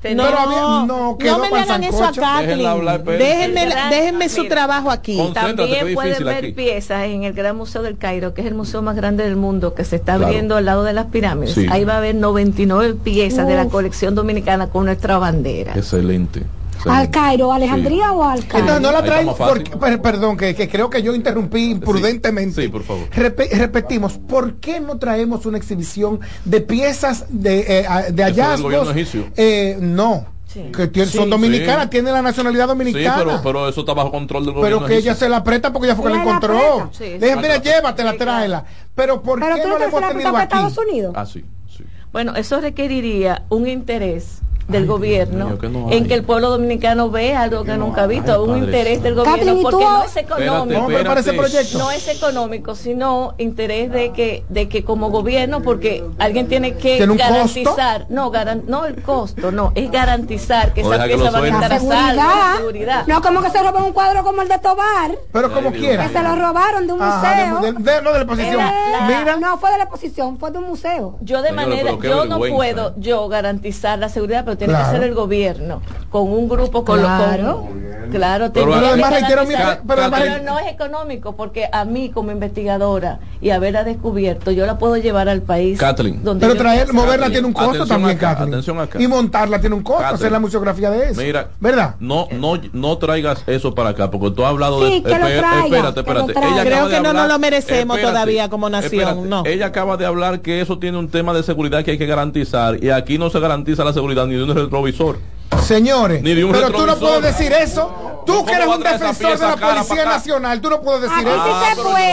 No, 0.04 1.18
quedó 1.20 1.38
no 1.38 1.44
me 1.44 1.50
le 1.52 1.60
hagan 1.60 1.84
eso 1.84 2.04
a. 2.04 2.12
Kathleen. 2.12 2.88
Espérense. 2.88 3.24
Déjenme, 3.24 3.76
déjenme 3.92 4.30
su 4.30 4.42
mira. 4.44 4.56
trabajo 4.56 4.90
aquí. 4.90 5.20
También 5.34 5.94
pueden 5.94 6.24
ver 6.26 6.38
aquí. 6.38 6.52
piezas 6.54 7.04
en 7.06 7.24
el 7.24 7.34
Gran 7.34 7.56
Museo 7.56 7.84
del 7.84 7.98
Cairo, 7.98 8.34
que 8.34 8.42
es 8.42 8.48
el 8.48 8.56
museo 8.56 8.82
más 8.82 8.96
grande 8.96 9.24
del 9.24 9.36
mundo, 9.36 9.74
que 9.76 9.84
se 9.86 9.98
está 9.98 10.14
Claro. 10.16 10.26
abriendo 10.28 10.56
al 10.56 10.66
lado 10.66 10.84
de 10.84 10.94
las 10.94 11.06
pirámides. 11.08 11.54
Sí. 11.54 11.68
Ahí 11.70 11.84
va 11.84 11.94
a 11.94 11.98
haber 11.98 12.16
99 12.16 12.96
piezas 13.04 13.48
de 13.48 13.56
la 13.56 13.68
colección 13.68 14.16
dominicana 14.16 14.70
con 14.70 14.86
nuestra 14.86 15.18
bandera. 15.20 15.74
Excelente. 15.76 16.42
¿Al. 16.90 17.10
Cairo, 17.12 17.52
Alejandría 17.54 18.06
Sí. 18.06 18.12
o 18.14 18.24
al 18.24 18.40
Cairo? 18.48 18.60
Entonces 18.60 18.82
no 18.82 18.92
la 18.92 19.04
traen 19.04 19.28
porque, 19.38 19.72
per- 19.78 20.02
perdón, 20.02 20.38
que, 20.38 20.56
que 20.56 20.68
creo 20.70 20.90
que 20.90 21.02
yo 21.04 21.14
interrumpí 21.14 21.72
imprudentemente. 21.72 22.62
Sí, 22.64 22.68
por 22.70 22.84
favor. 22.84 23.10
Repe- 23.10 23.50
repetimos, 23.52 24.18
¿por 24.18 24.56
qué 24.56 24.80
no 24.80 24.98
traemos 24.98 25.46
una 25.46 25.58
exhibición 25.58 26.20
de 26.46 26.62
piezas 26.62 27.26
de, 27.30 27.60
eh, 27.80 27.86
de 28.12 28.24
hallazgos? 28.24 28.62
gobierno 28.64 28.92
egipcio. 28.92 29.26
Eh, 29.36 29.78
no, 29.80 30.26
Sí. 30.48 30.64
que 30.76 30.88
tiene- 30.88 31.10
Sí, 31.10 31.18
son 31.18 31.30
dominicanas, 31.30 31.84
sí. 31.86 31.90
tienen 31.92 32.14
la 32.14 32.22
nacionalidad 32.22 32.66
Sí, 32.66 32.70
dominicana. 32.70 33.16
pero, 33.18 33.42
pero 33.44 33.70
eso 33.70 33.82
está 33.82 33.94
bajo 33.94 34.12
control 34.12 34.46
del 34.46 34.54
gobierno. 34.54 34.80
pero 34.80 34.88
que 34.90 34.98
ella 34.98 35.16
se 35.16 35.30
la 35.30 35.38
aprieta 35.38 35.72
porque 35.72 35.88
ella 35.88 35.96
fue 35.96 36.12
que 36.12 36.18
la 36.18 36.24
encontró. 36.24 36.90
Le 37.00 37.20
dije, 37.20 37.36
mira, 37.38 37.58
llévatela, 37.58 38.18
tráela. 38.18 38.66
Pero 38.94 39.22
¿por 39.22 39.40
Pero 39.40 39.56
qué 39.56 39.62
tú 39.62 39.68
no 39.70 39.74
no 39.76 39.80
la 39.80 39.86
hemos 39.86 40.02
la 40.02 40.08
tenido 40.10 40.30
aquí? 40.36 40.44
Estados 40.44 40.78
Unidos. 40.78 41.14
Ah, 41.16 41.26
sí, 41.26 41.46
sí. 41.76 41.86
Bueno, 42.12 42.36
eso 42.36 42.60
requeriría 42.60 43.44
un 43.50 43.68
interés 43.68 44.40
del 44.68 44.84
Ay, 44.84 44.88
gobierno 44.88 45.46
mío, 45.48 45.60
que 45.60 45.70
no 45.70 45.88
hay. 45.90 45.98
en 45.98 46.08
que 46.08 46.14
el 46.14 46.24
pueblo 46.24 46.50
dominicano 46.50 47.10
vea 47.10 47.42
algo 47.42 47.64
que 47.64 47.72
no 47.72 47.88
nunca 47.88 48.04
ha 48.04 48.08
visto, 48.08 48.32
Ay, 48.34 48.40
un 48.40 48.48
Padre 48.48 48.66
interés 48.66 49.04
del 49.04 49.16
gobierno, 49.16 49.36
Kathleen, 49.38 49.58
¿y 49.58 49.62
porque 49.64 49.84
no 49.86 50.04
es 50.04 50.18
económico. 50.18 50.82
Espérate, 50.92 51.34
No, 51.34 51.52
espérate. 51.52 51.96
es 51.98 52.08
económico, 52.18 52.76
sino 52.76 53.34
interés 53.38 53.92
de 53.92 54.12
que 54.14 54.44
de 54.50 54.70
que 54.70 54.84
como 54.84 55.10
gobierno, 55.10 55.62
porque 55.62 56.04
alguien 56.20 56.48
tiene 56.48 56.74
que 56.76 56.98
¿Tiene 56.98 57.12
un 57.12 57.18
garantizar, 57.18 58.06
no, 58.10 58.30
garan, 58.32 58.64
no 58.68 58.86
el 58.86 59.02
costo, 59.02 59.52
no, 59.52 59.72
es 59.76 59.90
garantizar 59.92 60.74
que 60.74 60.84
O 60.84 60.90
piezas 60.90 61.10
lo 61.18 61.32
van 61.32 61.44
a 61.44 61.48
estar 61.48 61.70
La 61.70 61.76
a 61.76 61.80
salvo, 61.80 62.58
seguridad. 62.58 63.08
No 63.08 63.22
como 63.22 63.42
que 63.42 63.50
se 63.50 63.62
roban 63.62 63.84
un 63.84 63.94
cuadro 63.94 64.24
como 64.24 64.42
el 64.42 64.48
de 64.48 64.60
Tobar, 64.60 65.12
Pero 65.32 65.52
como 65.54 65.72
quiera. 65.72 66.08
que 66.08 66.14
se 66.14 66.24
lo 66.24 66.36
robaron 66.36 66.88
de 66.88 66.94
un 66.94 67.02
Ajá, 67.02 67.52
museo. 67.60 67.74
de, 67.74 67.92
de- 67.92 68.02
no 68.02 68.12
de 68.12 68.18
la 68.20 68.24
exposición. 68.24 68.62
Mira, 69.08 69.38
no 69.38 69.58
fue 69.58 69.72
de 69.72 69.78
la 69.78 69.84
exposición, 69.84 70.38
fue 70.38 70.52
de 70.52 70.58
un 70.60 70.68
museo. 70.68 71.18
Yo 71.22 71.42
de 71.42 71.50
Señora, 71.50 71.68
manera, 71.68 71.92
yo 72.02 72.26
no 72.26 72.38
puedo 72.40 72.94
yo 72.98 73.28
garantizar 73.28 73.98
la 74.00 74.10
seguridad, 74.10 74.46
pero 74.52 74.58
tiene 74.58 74.74
Claro. 74.74 74.92
que 74.92 74.98
ser 74.98 75.08
el 75.08 75.16
gobierno 75.16 75.82
con 76.10 76.24
un 76.24 76.50
grupo 76.50 76.84
con 76.84 77.00
Claro. 77.00 77.62
con, 77.62 78.12
claro, 78.12 78.52
Pero 78.54 78.74
además 78.74 79.10
que 79.12 79.20
reitero 79.20 79.46
mi- 79.46 79.54
pero 79.88 80.02
además- 80.02 80.22
pero 80.24 80.44
no 80.44 80.60
es 80.60 80.68
económico 80.68 81.36
porque 81.38 81.70
a 81.72 81.86
mí 81.86 82.10
como 82.10 82.32
investigadora 82.32 83.20
y 83.40 83.52
haberla 83.52 83.84
descubierto, 83.86 84.52
yo 84.52 84.66
la 84.66 84.78
puedo 84.78 84.98
llevar 84.98 85.30
al 85.30 85.42
país 85.42 85.80
Kathleen. 85.80 86.22
donde 86.24 86.46
pero 86.46 86.60
traer, 86.60 86.92
moverla 86.92 87.12
Kathleen, 87.28 87.32
tiene 87.32 87.48
un 87.48 87.54
costo 87.54 87.70
atención 87.70 87.88
también, 87.88 88.18
acá, 88.18 88.30
Kathleen. 88.32 88.50
atención 88.54 88.80
acá. 88.80 89.02
Y 89.02 89.08
montarla 89.08 89.60
tiene 89.62 89.76
un 89.76 89.84
costo, 89.84 90.02
Kathleen. 90.02 90.16
hacer 90.16 90.32
la 90.34 90.40
museografía 90.40 90.90
de 90.92 91.10
eso. 91.12 91.22
Mira, 91.22 91.48
¿verdad? 91.62 91.96
No, 92.00 92.28
no, 92.32 92.60
no 92.74 92.98
traigas 92.98 93.44
eso 93.48 93.74
para 93.74 93.90
acá, 93.90 94.12
porque 94.12 94.32
tú 94.32 94.44
has 94.44 94.50
hablado 94.50 94.86
Sí, 94.86 94.96
de. 94.96 95.04
que 95.04 95.10
lo 95.10 95.16
traiga, 95.16 95.66
espérate, 95.66 96.04
que 96.04 96.14
lo 96.14 96.20
espérate. 96.20 96.32
Ella 96.54 96.62
Creo 96.64 96.74
acaba 96.76 96.90
de 96.90 96.96
que 96.96 97.02
no 97.02 97.14
nos 97.14 97.22
hablar- 97.22 97.28
lo 97.30 97.40
merecemos 97.40 97.96
espérate, 97.98 98.14
todavía 98.14 98.50
como 98.50 98.70
nación, 98.70 99.02
espérate. 99.02 99.22
no. 99.30 99.44
Ella 99.46 99.66
acaba 99.68 99.96
de 99.98 100.06
hablar 100.06 100.42
que 100.42 100.60
eso 100.60 100.78
tiene 100.78 100.98
un 100.98 101.08
tema 101.10 101.34
de 101.34 101.44
seguridad 101.44 101.84
que 101.86 101.92
hay 101.92 101.98
que 101.98 102.06
garantizar, 102.06 102.84
y 102.84 102.90
aquí 102.90 103.18
no 103.18 103.30
se 103.30 103.40
garantiza 103.40 103.84
la 103.86 103.94
seguridad 103.94 104.26
ni 104.26 104.36
de 104.46 104.52
un 104.52 104.58
retrovisor. 104.58 105.20
Señores, 105.64 106.22
Ni 106.24 106.34
de 106.34 106.44
un 106.46 106.52
pero 106.52 106.72
tú 106.72 106.86
no 106.86 106.98
puedes 106.98 107.24
decir 107.24 107.52
eso. 107.54 108.21
Tú 108.26 108.34
¿Cómo 108.34 108.46
que 108.46 108.54
eres 108.54 108.68
un 108.68 108.84
defensor 108.84 109.38
de 109.40 109.48
la 109.48 109.56
Policía? 109.58 110.06
Nacional, 110.06 110.62
tú 110.62 110.70
no 110.70 110.82
puedes 110.82 111.02
decir 111.02 111.18
Aquí 111.18 111.28
eso. 111.30 111.44
sí 111.44 111.52
Ah, 111.52 111.70
se 111.70 111.76
yo 111.76 111.84
puede. 111.84 112.12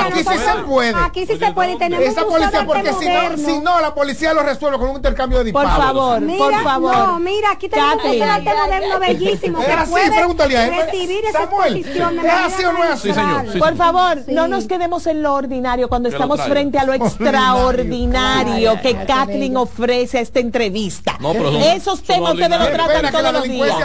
Aquí 0.00 0.18
sí 0.18 0.24
se 0.38 0.62
puede. 0.64 0.94
Aquí 0.96 1.26
sí 1.26 1.38
se 1.38 1.52
puede 1.52 1.72
y 1.72 1.78
tenemos 1.78 2.06
Esa 2.06 2.24
policía, 2.24 2.64
porque 2.66 2.92
si 2.92 3.08
no, 3.08 3.36
si 3.36 3.58
no, 3.60 3.80
la 3.80 3.94
policía 3.94 4.32
lo 4.34 4.42
resuelve 4.42 4.78
con 4.78 4.90
un 4.90 4.96
intercambio 4.96 5.42
de 5.42 5.52
Por 5.52 5.62
disparos. 5.64 5.84
favor, 5.86 6.20
Mira, 6.20 6.38
por 6.44 6.62
favor. 6.62 6.96
no, 6.96 7.18
mira, 7.20 7.50
aquí 7.52 7.68
tenemos 7.68 8.04
un 8.04 8.22
arte 8.22 8.50
moderno 8.54 8.98
bellísimo 8.98 9.60
Es 9.62 9.68
así, 9.68 9.90
puede 9.90 10.10
pregúntale 10.12 10.56
a 10.56 10.66
él. 10.66 10.86
recibir 10.86 11.24
esa 11.24 11.38
Samuel, 11.40 11.76
¿es 11.76 11.86
así 11.86 12.64
o 12.64 12.72
no 12.72 12.84
es 12.84 12.90
así? 12.90 13.08
Sí, 13.08 13.14
señor, 13.14 13.46
sí, 13.52 13.58
Por 13.58 13.76
favor, 13.76 14.18
Sí. 14.24 14.32
no 14.32 14.48
nos 14.48 14.66
quedemos 14.66 15.06
en 15.06 15.22
lo 15.22 15.34
ordinario 15.34 15.88
cuando 15.88 16.08
estamos 16.08 16.40
frente 16.42 16.78
a 16.78 16.84
lo 16.84 16.92
extraordinario 16.94 17.66
Ordinario. 17.66 18.80
que 18.80 18.94
Kathleen 19.06 19.56
ofrece 19.56 20.18
a 20.18 20.20
esta 20.20 20.40
entrevista. 20.40 21.16
No, 21.20 21.32
pero 21.32 21.52
son- 21.52 21.62
Esos 21.62 22.02
temas 22.02 22.34
ustedes 22.34 22.50
lo 22.58 22.68
tratan 22.70 23.12
todos 23.12 23.32
los 23.32 23.42
días. 23.44 23.76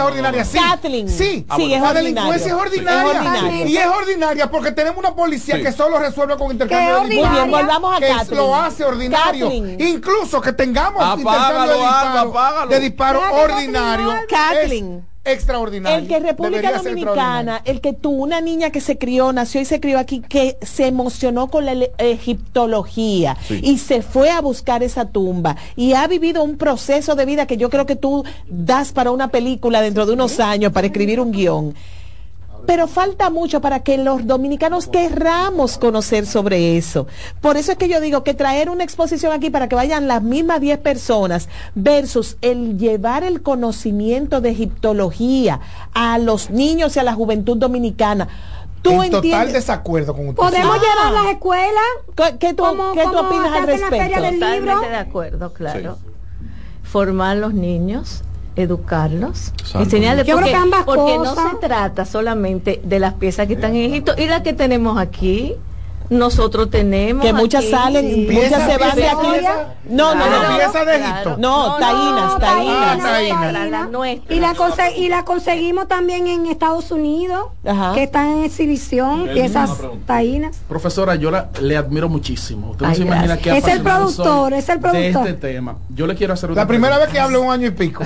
sí. 0.48 0.58
Kathleen, 0.58 1.08
Sí, 1.08 1.46
Ah, 1.50 1.56
sí, 1.56 1.62
bueno. 1.62 1.74
es 1.76 1.80
la 1.82 1.88
ordinario. 1.88 2.02
delincuencia 2.32 2.46
es 2.48 2.52
ordinaria. 2.52 3.00
Es 3.10 3.16
ordinario. 3.16 3.66
Y 3.66 3.76
es 3.78 3.86
ordinaria 3.86 4.50
porque 4.50 4.72
tenemos 4.72 4.98
una 4.98 5.14
policía 5.14 5.56
Sí. 5.56 5.62
que 5.62 5.72
solo 5.72 5.98
resuelve 5.98 6.36
con 6.36 6.52
intercambio 6.52 7.00
de 7.02 7.08
bien, 7.08 7.50
volvamos 7.50 7.96
a 7.96 8.00
que 8.00 8.34
lo 8.34 8.54
hace 8.54 8.84
ordinario. 8.84 9.50
Incluso 9.50 10.40
que 10.40 10.52
tengamos 10.52 11.02
Apágalo, 11.02 11.74
intercambio 11.74 12.22
de 12.22 12.28
apágalo. 12.30 12.70
de 12.70 12.80
disparos 12.80 13.22
Kathleen, 13.22 13.50
ordinarios. 13.50 14.14
Extraordinario. 15.24 15.98
El 15.98 16.08
que 16.08 16.20
República 16.20 16.78
Dominicana, 16.78 17.60
el 17.64 17.80
que 17.80 17.92
tú, 17.92 18.10
una 18.10 18.40
niña 18.40 18.70
que 18.70 18.80
se 18.80 18.96
crió, 18.96 19.32
nació 19.32 19.60
y 19.60 19.64
se 19.64 19.78
crió 19.80 19.98
aquí, 19.98 20.20
que 20.20 20.56
se 20.62 20.86
emocionó 20.86 21.48
con 21.48 21.66
la 21.66 21.74
egiptología 21.98 23.36
Sí. 23.46 23.60
y 23.62 23.78
se 23.78 24.02
fue 24.02 24.30
a 24.30 24.40
buscar 24.40 24.82
esa 24.82 25.06
tumba 25.06 25.56
y 25.76 25.92
ha 25.92 26.06
vivido 26.06 26.42
un 26.42 26.56
proceso 26.56 27.14
de 27.14 27.26
vida 27.26 27.46
que 27.46 27.56
yo 27.56 27.68
creo 27.70 27.86
que 27.86 27.96
tú 27.96 28.24
das 28.48 28.92
para 28.92 29.10
una 29.10 29.28
película 29.28 29.80
dentro 29.82 30.06
de 30.06 30.12
unos 30.12 30.40
años, 30.40 30.72
para 30.72 30.86
escribir 30.86 31.20
un 31.20 31.32
guion. 31.32 31.74
Pero 32.68 32.86
falta 32.86 33.30
mucho 33.30 33.62
para 33.62 33.80
que 33.80 33.96
los 33.96 34.26
dominicanos 34.26 34.88
querramos 34.88 35.78
conocer 35.78 36.26
sobre 36.26 36.76
eso. 36.76 37.06
Por 37.40 37.56
eso 37.56 37.72
es 37.72 37.78
que 37.78 37.88
yo 37.88 37.98
digo 37.98 38.22
que 38.24 38.34
traer 38.34 38.68
una 38.68 38.84
exposición 38.84 39.32
aquí 39.32 39.48
para 39.48 39.70
que 39.70 39.74
vayan 39.74 40.06
las 40.06 40.22
mismas 40.22 40.60
10 40.60 40.78
personas 40.80 41.48
versus 41.74 42.36
el 42.42 42.76
llevar 42.76 43.24
el 43.24 43.40
conocimiento 43.40 44.42
de 44.42 44.50
egiptología 44.50 45.60
a 45.94 46.18
los 46.18 46.50
niños 46.50 46.94
y 46.96 46.98
a 47.00 47.04
la 47.04 47.14
juventud 47.14 47.56
dominicana. 47.56 48.28
Tú 48.82 49.02
en 49.02 49.12
total 49.12 49.50
desacuerdo 49.50 50.12
con 50.12 50.28
usted. 50.28 50.36
Podemos 50.42 50.76
Ah. 50.76 50.80
llevar 50.82 51.24
las 51.24 51.32
escuelas. 51.32 51.84
¿Qué, 52.14 52.36
qué 52.38 52.52
tú, 52.52 52.64
como- 52.64 52.92
qué 52.92 53.02
tú 53.04 53.16
opinas 53.18 53.50
al 53.50 53.66
respecto? 53.66 54.20
del 54.20 54.34
libro. 54.40 54.58
Totalmente 54.74 54.90
de 54.90 54.96
acuerdo, 54.96 55.52
claro. 55.54 55.96
Formar 56.82 57.38
los 57.38 57.54
niños, 57.54 58.24
educarlos, 58.58 59.52
enseñarles 59.74 60.26
Yo 60.26 60.36
creo 60.36 60.38
porque, 60.38 60.50
que 60.50 60.56
ambas 60.56 60.84
porque 60.84 61.16
cosas. 61.16 61.36
no 61.44 61.50
se 61.50 61.56
trata 61.58 62.04
solamente 62.04 62.80
de 62.84 62.98
las 62.98 63.14
piezas 63.14 63.46
que 63.46 63.54
están 63.54 63.74
en 63.76 63.90
Egipto 63.90 64.14
y 64.18 64.26
las 64.26 64.42
que 64.42 64.52
tenemos 64.52 64.98
aquí. 64.98 65.54
Nosotros 66.10 66.70
tenemos 66.70 67.24
Que 67.24 67.32
muchas 67.32 67.62
aquí- 67.64 67.70
salen, 67.70 68.14
Sí. 68.14 68.28
muchas 68.30 68.62
se 68.70 68.78
van 68.78 68.96
de 68.96 69.08
aquí. 69.08 69.26
No, 69.88 70.14
no, 70.14 70.24
no. 70.26 70.56
pieza 70.56 70.84
de 70.84 70.96
Egipto. 70.96 71.36
No, 71.38 71.76
taínas, 71.76 72.38
taínas. 72.38 72.98
Ah, 72.98 72.98
taínas. 73.02 73.52
La, 73.52 73.66
la 73.66 73.86
nuestra. 73.86 74.34
Y 74.34 74.40
la, 74.40 74.54
conse- 74.54 74.96
y 74.96 75.08
la 75.08 75.24
conseguimos 75.24 75.86
también 75.88 76.26
en 76.26 76.46
Estados 76.46 76.90
Unidos, 76.90 77.48
Ajá. 77.66 77.92
que 77.94 78.02
están 78.04 78.26
en 78.38 78.44
exhibición, 78.44 79.28
piezas 79.32 79.70
taínas. 80.06 80.60
Profesora, 80.68 81.14
yo 81.16 81.30
la- 81.30 81.50
le 81.60 81.76
admiro 81.76 82.08
muchísimo. 82.08 82.70
Usted 82.70 82.86
no 82.86 82.90
Ay, 82.90 82.96
se 82.96 83.02
imagina 83.02 83.36
qué 83.36 83.56
Es 83.58 83.66
el 83.68 83.82
productor, 83.82 84.52
es 84.54 84.68
el 84.68 84.80
productor. 84.80 85.24
De 85.24 85.30
este 85.30 85.32
tema. 85.34 85.76
Yo 85.94 86.06
le 86.06 86.14
quiero 86.14 86.32
hacer 86.34 86.50
una 86.50 86.62
La 86.62 86.66
primera 86.68 86.96
vez 86.98 87.08
pregunta. 87.08 87.12
que 87.12 87.36
hablo 87.36 87.42
un 87.46 87.52
año 87.52 87.66
y 87.66 87.70
pico. 87.70 88.04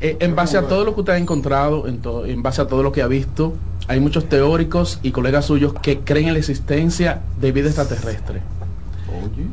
Eh, 0.00 0.16
en 0.20 0.34
base 0.34 0.56
a 0.56 0.62
todo 0.62 0.84
lo 0.84 0.94
que 0.94 1.00
usted 1.00 1.12
ha 1.12 1.18
encontrado, 1.18 1.86
en, 1.86 2.00
en 2.26 2.42
base 2.42 2.62
a 2.62 2.66
todo 2.66 2.82
lo 2.82 2.90
que 2.90 3.02
ha 3.02 3.06
visto, 3.06 3.54
hay 3.90 3.98
muchos 3.98 4.28
teóricos 4.28 5.00
y 5.02 5.10
colegas 5.10 5.46
suyos 5.46 5.74
que 5.82 5.98
creen 5.98 6.28
en 6.28 6.34
la 6.34 6.38
existencia 6.38 7.22
de 7.40 7.50
vida 7.50 7.66
extraterrestre. 7.66 8.40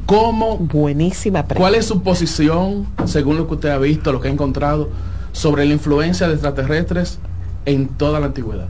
¿Cómo, 0.06 0.58
Buenísima 0.60 1.42
pregunta. 1.42 1.60
¿Cuál 1.60 1.74
es 1.74 1.88
su 1.88 2.04
posición, 2.04 2.86
según 3.06 3.38
lo 3.38 3.48
que 3.48 3.56
usted 3.56 3.70
ha 3.70 3.80
visto, 3.80 4.12
lo 4.12 4.22
que 4.22 4.28
ha 4.28 4.32
encontrado, 4.32 4.90
sobre 5.32 5.66
la 5.66 5.74
influencia 5.74 6.28
de 6.28 6.34
extraterrestres 6.34 7.18
en 7.66 7.88
toda 7.88 8.20
la 8.20 8.28
antigüedad? 8.28 8.68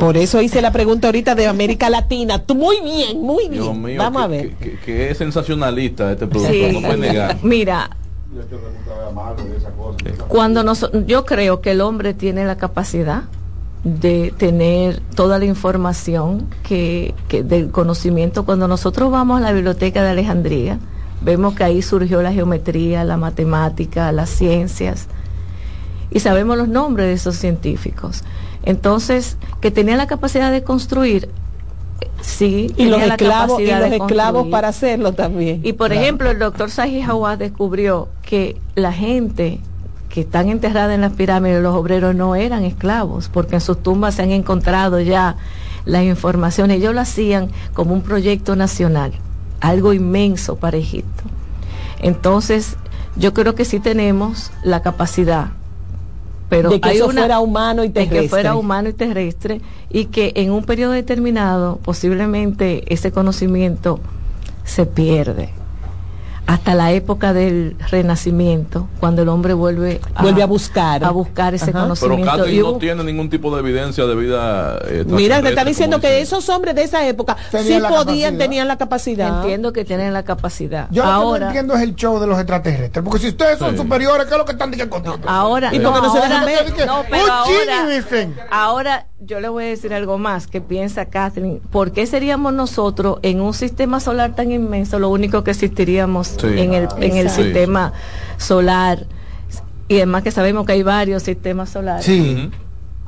Por 0.00 0.16
eso 0.16 0.40
hice 0.40 0.62
la 0.62 0.72
pregunta 0.72 1.08
ahorita 1.08 1.34
de 1.34 1.46
América 1.46 1.90
Latina. 1.90 2.38
Tú 2.38 2.54
muy 2.54 2.80
bien, 2.80 3.20
muy 3.20 3.50
bien. 3.50 3.62
Dios 3.62 3.76
mío, 3.76 3.98
Vamos 3.98 4.22
que, 4.22 4.24
a 4.24 4.28
ver. 4.28 4.54
Que 4.86 5.10
es 5.10 5.18
sensacionalista 5.18 6.12
este 6.12 6.26
producto, 6.26 6.50
Sí. 6.50 6.72
no 6.72 6.80
puede 6.80 6.96
negar. 6.96 7.36
Mira, 7.42 7.90
cuando 10.28 10.62
nos, 10.64 10.90
yo 11.06 11.26
creo 11.26 11.60
que 11.60 11.72
el 11.72 11.82
hombre 11.82 12.14
tiene 12.14 12.46
la 12.46 12.56
capacidad 12.56 13.24
de 13.84 14.32
tener 14.36 15.00
toda 15.14 15.38
la 15.38 15.44
información 15.44 16.48
que, 16.62 17.14
que 17.28 17.42
del 17.42 17.70
conocimiento. 17.70 18.44
Cuando 18.44 18.66
nosotros 18.66 19.10
vamos 19.10 19.38
a 19.38 19.44
la 19.44 19.52
biblioteca 19.52 20.02
de 20.02 20.10
Alejandría, 20.10 20.78
vemos 21.20 21.54
que 21.54 21.64
ahí 21.64 21.82
surgió 21.82 22.22
la 22.22 22.32
geometría, 22.32 23.04
la 23.04 23.16
matemática, 23.18 24.10
las 24.12 24.30
ciencias, 24.30 25.06
y 26.10 26.20
sabemos 26.20 26.56
los 26.56 26.68
nombres 26.68 27.08
de 27.08 27.12
esos 27.14 27.36
científicos. 27.36 28.24
Entonces, 28.64 29.36
que 29.60 29.70
tenían 29.70 29.98
la 29.98 30.06
capacidad 30.06 30.50
de 30.50 30.62
construir, 30.62 31.28
sí, 32.22 32.72
Y 32.78 32.86
los 32.86 33.02
esclavos, 33.02 33.60
y 33.60 33.66
los 33.66 33.92
esclavos 33.92 34.46
para 34.48 34.68
hacerlo 34.68 35.12
también. 35.12 35.60
Y 35.62 35.74
por 35.74 35.88
Claro. 35.88 36.00
ejemplo, 36.02 36.30
el 36.30 36.38
doctor 36.38 36.70
Saji 36.70 37.02
Hawass 37.02 37.38
descubrió 37.38 38.08
que 38.22 38.56
la 38.74 38.92
gente 38.92 39.60
que 40.14 40.20
están 40.20 40.48
enterrada 40.48 40.94
en 40.94 41.00
las 41.00 41.12
pirámides, 41.14 41.60
los 41.60 41.74
obreros 41.74 42.14
no 42.14 42.36
eran 42.36 42.62
esclavos, 42.62 43.28
porque 43.28 43.56
en 43.56 43.60
sus 43.60 43.82
tumbas 43.82 44.14
se 44.14 44.22
han 44.22 44.30
encontrado 44.30 45.00
ya 45.00 45.34
las 45.86 46.04
informaciones. 46.04 46.76
Ellos 46.78 46.94
lo 46.94 47.00
hacían 47.00 47.50
como 47.72 47.94
un 47.94 48.02
proyecto 48.02 48.54
nacional, 48.54 49.12
algo 49.60 49.92
inmenso 49.92 50.54
para 50.54 50.76
Egipto. 50.76 51.24
Entonces, 52.00 52.76
yo 53.16 53.34
creo 53.34 53.56
que 53.56 53.64
sí 53.64 53.80
tenemos 53.80 54.52
la 54.62 54.82
capacidad. 54.82 55.48
Pero 56.48 56.70
De 56.70 56.80
que 56.80 56.90
hay 56.90 56.96
eso 56.98 57.06
una- 57.08 57.22
fuera 57.22 57.40
humano 57.40 57.82
y 57.82 57.88
de 57.88 57.94
que 57.94 58.06
terrestre. 58.06 58.28
fuera 58.28 58.54
humano 58.54 58.88
y 58.88 58.92
terrestre 58.92 59.60
y 59.90 60.04
que 60.06 60.32
en 60.36 60.52
un 60.52 60.62
periodo 60.64 60.92
determinado 60.92 61.80
posiblemente 61.82 62.84
ese 62.94 63.10
conocimiento 63.10 63.98
se 64.62 64.86
pierde 64.86 65.48
hasta 66.46 66.74
la 66.74 66.92
época 66.92 67.32
del 67.32 67.76
renacimiento 67.90 68.86
cuando 69.00 69.22
el 69.22 69.28
hombre 69.28 69.54
vuelve 69.54 70.00
Vuelve 70.20 70.42
a 70.42 70.46
buscar. 70.46 71.02
a 71.04 71.10
buscar 71.10 71.54
ese 71.54 71.66
Pero 71.66 71.80
conocimiento 71.80 72.36
Katy 72.38 72.50
Y 72.50 72.60
no 72.60 72.74
tiene 72.74 73.02
ningún 73.04 73.30
tipo 73.30 73.54
de 73.54 73.60
evidencia 73.60 74.04
de 74.04 74.14
vida. 74.14 74.78
eh, 74.86 75.04
Mira, 75.06 75.40
te 75.40 75.48
está 75.48 75.62
extraterrestre, 75.62 75.64
diciendo 75.64 76.00
que 76.00 76.20
esos 76.20 76.48
hombres 76.50 76.74
de 76.74 76.82
esa 76.82 77.06
época 77.06 77.36
Tenían 77.50 77.80
sí 77.82 77.88
podían, 77.88 78.04
capacidad. 78.32 78.38
tenían 78.38 78.68
la 78.68 78.76
capacidad. 78.78 79.38
entiendo 79.40 79.72
que 79.72 79.84
tienen 79.84 80.12
la 80.12 80.22
capacidad 80.22 80.86
Yo 80.90 81.02
lo 81.02 81.08
que 81.08 81.12
no 81.14 81.20
ahora 81.22 81.46
entiendo 81.46 81.74
es 81.74 81.82
el 81.82 81.94
show 81.96 82.20
de 82.20 82.26
los 82.26 82.38
extraterrestres. 82.38 83.04
Porque 83.04 83.18
si 83.20 83.28
ustedes 83.28 83.58
son 83.58 83.72
Sí. 83.72 83.76
superiores, 83.78 84.26
¿qué 84.26 84.32
es 84.32 84.38
lo 84.38 84.44
que 84.44 84.52
están 84.52 84.70
diciendo 84.70 85.02
ahora 85.26 85.74
¿Y 85.74 85.78
no, 85.78 85.94
qué 85.94 86.00
no 86.00 86.12
se 86.12 86.18
ahora- 86.18 86.28
dejan 86.28 86.44
ver? 86.46 86.64
Dije, 86.66 86.86
no, 86.86 87.00
"Un 87.00 87.06
pero 87.10 87.32
ahora, 87.32 87.50
chini", 87.84 87.94
dicen. 87.96 88.36
ahora 88.50 89.06
yo 89.26 89.40
le 89.40 89.48
voy 89.48 89.64
a 89.64 89.66
decir 89.68 89.94
algo 89.94 90.18
más 90.18 90.46
que 90.46 90.60
piensa 90.60 91.06
Catherine. 91.06 91.60
¿Por 91.70 91.92
qué 91.92 92.06
seríamos 92.06 92.52
nosotros 92.52 93.18
en 93.22 93.40
un 93.40 93.54
sistema 93.54 94.00
solar 94.00 94.34
tan 94.34 94.50
inmenso 94.52 94.98
lo 94.98 95.08
único 95.08 95.44
que 95.44 95.52
existiríamos 95.52 96.28
Sí. 96.38 96.46
en 96.58 96.74
el, 96.74 96.88
en 97.00 97.16
el 97.16 97.30
sistema 97.30 97.92
solar? 98.36 99.06
Y 99.88 99.96
además 99.96 100.22
que 100.22 100.30
sabemos 100.30 100.66
que 100.66 100.72
hay 100.72 100.82
varios 100.82 101.22
sistemas 101.22 101.70
solares. 101.70 102.04
Sí. 102.04 102.50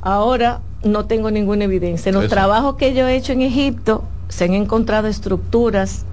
Ahora 0.01 0.61
no 0.83 1.05
tengo 1.05 1.31
ninguna 1.31 1.65
evidencia. 1.65 2.09
En 2.09 2.15
los 2.15 2.25
Eso. 2.25 2.33
trabajos 2.33 2.75
que 2.75 2.93
yo 2.93 3.07
he 3.07 3.15
hecho 3.15 3.33
en 3.33 3.41
Egipto 3.41 4.03
se 4.29 4.45
han 4.45 4.53
encontrado 4.53 5.07
estructuras 5.07 6.05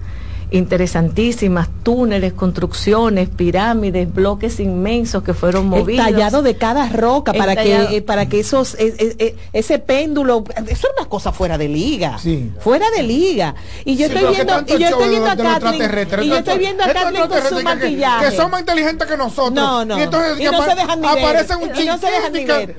interesantísimas, 0.50 1.68
túneles, 1.82 2.32
construcciones, 2.32 3.28
pirámides, 3.28 4.12
bloques 4.12 4.60
inmensos 4.60 5.22
que 5.22 5.34
fueron 5.34 5.64
El 5.64 5.68
movidos. 5.80 6.04
tallado 6.06 6.42
de 6.42 6.56
cada 6.56 6.88
roca 6.88 7.32
para 7.32 7.56
que 7.56 7.96
eh, 7.96 8.02
para 8.02 8.26
que 8.28 8.40
esos 8.40 8.74
es- 8.74 8.94
es- 8.98 9.16
es- 9.18 9.34
ese 9.52 9.78
péndulo 9.78 10.44
eso 10.56 10.70
es 10.70 10.86
una 10.98 11.08
cosa 11.08 11.32
fuera 11.32 11.58
de 11.58 11.68
liga 11.68 12.18
Sí. 12.18 12.50
fuera 12.60 12.86
de 12.96 13.02
liga 13.02 13.54
y 13.84 13.96
yo 13.96 14.06
Sí, 14.08 14.14
estoy 14.14 14.20
pero 14.20 14.28
¿qué 14.28 14.34
viendo 14.34 14.74
y 14.76 14.78
yo 14.80 14.88
estoy 14.88 15.08
viendo 15.08 15.30
a 15.30 15.36
Kathleen 15.36 16.24
y 16.24 16.28
yo 16.28 16.36
estoy 16.36 16.58
viendo 16.58 16.82
a 16.84 16.86
Kathleen 16.86 17.28
con 17.28 17.30
su 17.30 17.36
extraterrestres 17.36 17.58
que- 17.58 17.62
maquillaje 17.64 18.24
Que 18.30 18.36
son 18.36 18.50
más 18.50 18.60
inteligentes 18.60 19.08
que 19.08 19.16
nosotros. 19.16 19.52
No, 19.54 19.84
no. 19.84 19.98
Y, 19.98 20.02
entonces, 20.02 20.40
Y 20.40 20.44
no 20.44 20.62
se 20.64 20.74
dejan 20.74 21.00
ni 21.00 21.06
ver. 21.08 21.18
Aparecen 21.24 21.56
un 21.62 21.68
Y 21.82 21.86
no 21.86 21.98
se 21.98 22.06
dejan 22.10 22.32
ni 22.32 22.44
ver. 22.44 22.76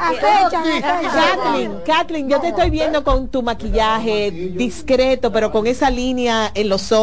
acechan. 0.00 0.62
Kathleen, 0.82 1.72
Kathleen, 1.86 2.28
yo 2.28 2.40
te 2.40 2.48
estoy 2.48 2.70
viendo 2.70 3.02
con 3.04 3.28
tu 3.28 3.42
maquillaje 3.42 4.30
discreto, 4.30 5.32
pero 5.32 5.50
con 5.50 5.66
esa 5.66 5.90
línea 5.90 6.50
en 6.54 6.68
los 6.68 6.92
ojos. 6.92 6.99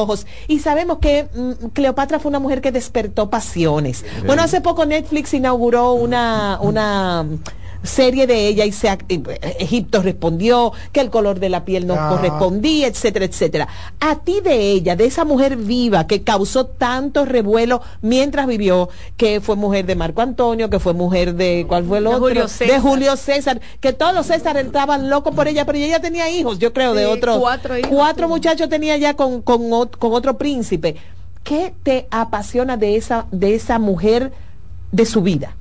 Y 0.47 0.59
sabemos 0.59 0.99
que 0.99 1.27
mm, 1.33 1.67
Cleopatra 1.73 2.19
fue 2.19 2.29
una 2.29 2.39
mujer 2.39 2.61
que 2.61 2.71
despertó 2.71 3.29
pasiones. 3.29 4.05
Bueno, 4.25 4.41
hace 4.41 4.61
poco 4.61 4.85
Netflix 4.85 5.33
inauguró 5.33 5.93
una, 5.93 6.59
una 6.61 7.25
serie 7.83 8.27
de 8.27 8.47
ella 8.47 8.65
y 8.65 8.71
se, 8.71 8.87
eh, 8.89 8.97
Egipto 9.59 10.01
respondió 10.01 10.71
que 10.91 10.99
el 11.01 11.09
color 11.09 11.39
de 11.39 11.49
la 11.49 11.65
piel 11.65 11.85
no 11.87 11.95
Ah. 11.95 12.09
correspondía, 12.09 12.87
etcétera, 12.87 13.25
etcétera. 13.25 13.67
A 13.99 14.15
ti 14.19 14.39
de 14.43 14.71
ella, 14.71 14.95
de 14.95 15.05
esa 15.05 15.25
mujer 15.25 15.57
viva 15.57 16.07
que 16.07 16.23
causó 16.23 16.65
tanto 16.65 17.25
revuelo 17.25 17.81
mientras 18.01 18.47
vivió, 18.47 18.89
que 19.17 19.41
fue 19.41 19.55
mujer 19.55 19.85
de 19.85 19.95
Marco 19.95 20.21
Antonio, 20.21 20.69
que 20.69 20.79
fue 20.79 20.93
mujer 20.93 21.35
de, 21.35 21.65
¿cuál 21.67 21.83
fue 21.85 21.97
el 21.97 22.05
De 22.05 22.09
otro? 22.09 22.19
Julio 22.27 22.43
de 22.43 22.49
César. 22.49 22.81
Julio 22.81 23.15
César, 23.17 23.61
que 23.79 23.93
todos 23.93 24.13
los 24.13 24.25
César 24.27 24.57
estaban 24.57 25.09
locos 25.09 25.35
por 25.35 25.47
ella, 25.47 25.65
pero 25.65 25.77
ella 25.77 25.99
tenía 25.99 26.29
hijos, 26.29 26.59
yo 26.59 26.71
creo, 26.73 26.93
de 26.93 27.05
otros. 27.05 27.37
cuatro 27.39 27.77
hijos 27.77 27.91
Cuatro 27.91 28.29
muchachos 28.29 28.69
tenía 28.69 28.95
ya 28.97 29.15
con, 29.15 29.41
con, 29.41 29.69
con 29.69 30.13
otro 30.13 30.37
príncipe. 30.37 30.95
¿Qué 31.43 31.73
te 31.83 32.07
apasiona 32.11 32.77
de 32.77 32.95
esa, 32.95 33.25
de 33.31 33.55
esa 33.55 33.79
mujer 33.79 34.31
de 34.91 35.05
su 35.05 35.21
vida? 35.21 35.56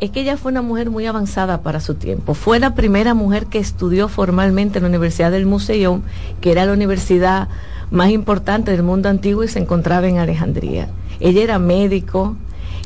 Es 0.00 0.10
que 0.10 0.20
ella 0.20 0.36
fue 0.36 0.52
una 0.52 0.62
mujer 0.62 0.90
muy 0.90 1.06
avanzada 1.06 1.62
para 1.62 1.80
su 1.80 1.94
tiempo. 1.94 2.34
Fue 2.34 2.60
la 2.60 2.74
primera 2.74 3.14
mujer 3.14 3.46
que 3.46 3.58
estudió 3.58 4.08
formalmente 4.08 4.78
en 4.78 4.84
la 4.84 4.88
Universidad 4.88 5.32
del 5.32 5.44
Museo, 5.44 6.02
que 6.40 6.52
era 6.52 6.66
la 6.66 6.72
universidad 6.72 7.48
más 7.90 8.10
importante 8.10 8.70
del 8.70 8.84
mundo 8.84 9.08
antiguo 9.08 9.42
y 9.42 9.48
se 9.48 9.58
encontraba 9.58 10.06
en 10.06 10.18
Alejandría. 10.18 10.88
Ella 11.18 11.42
era 11.42 11.58
médico, 11.58 12.36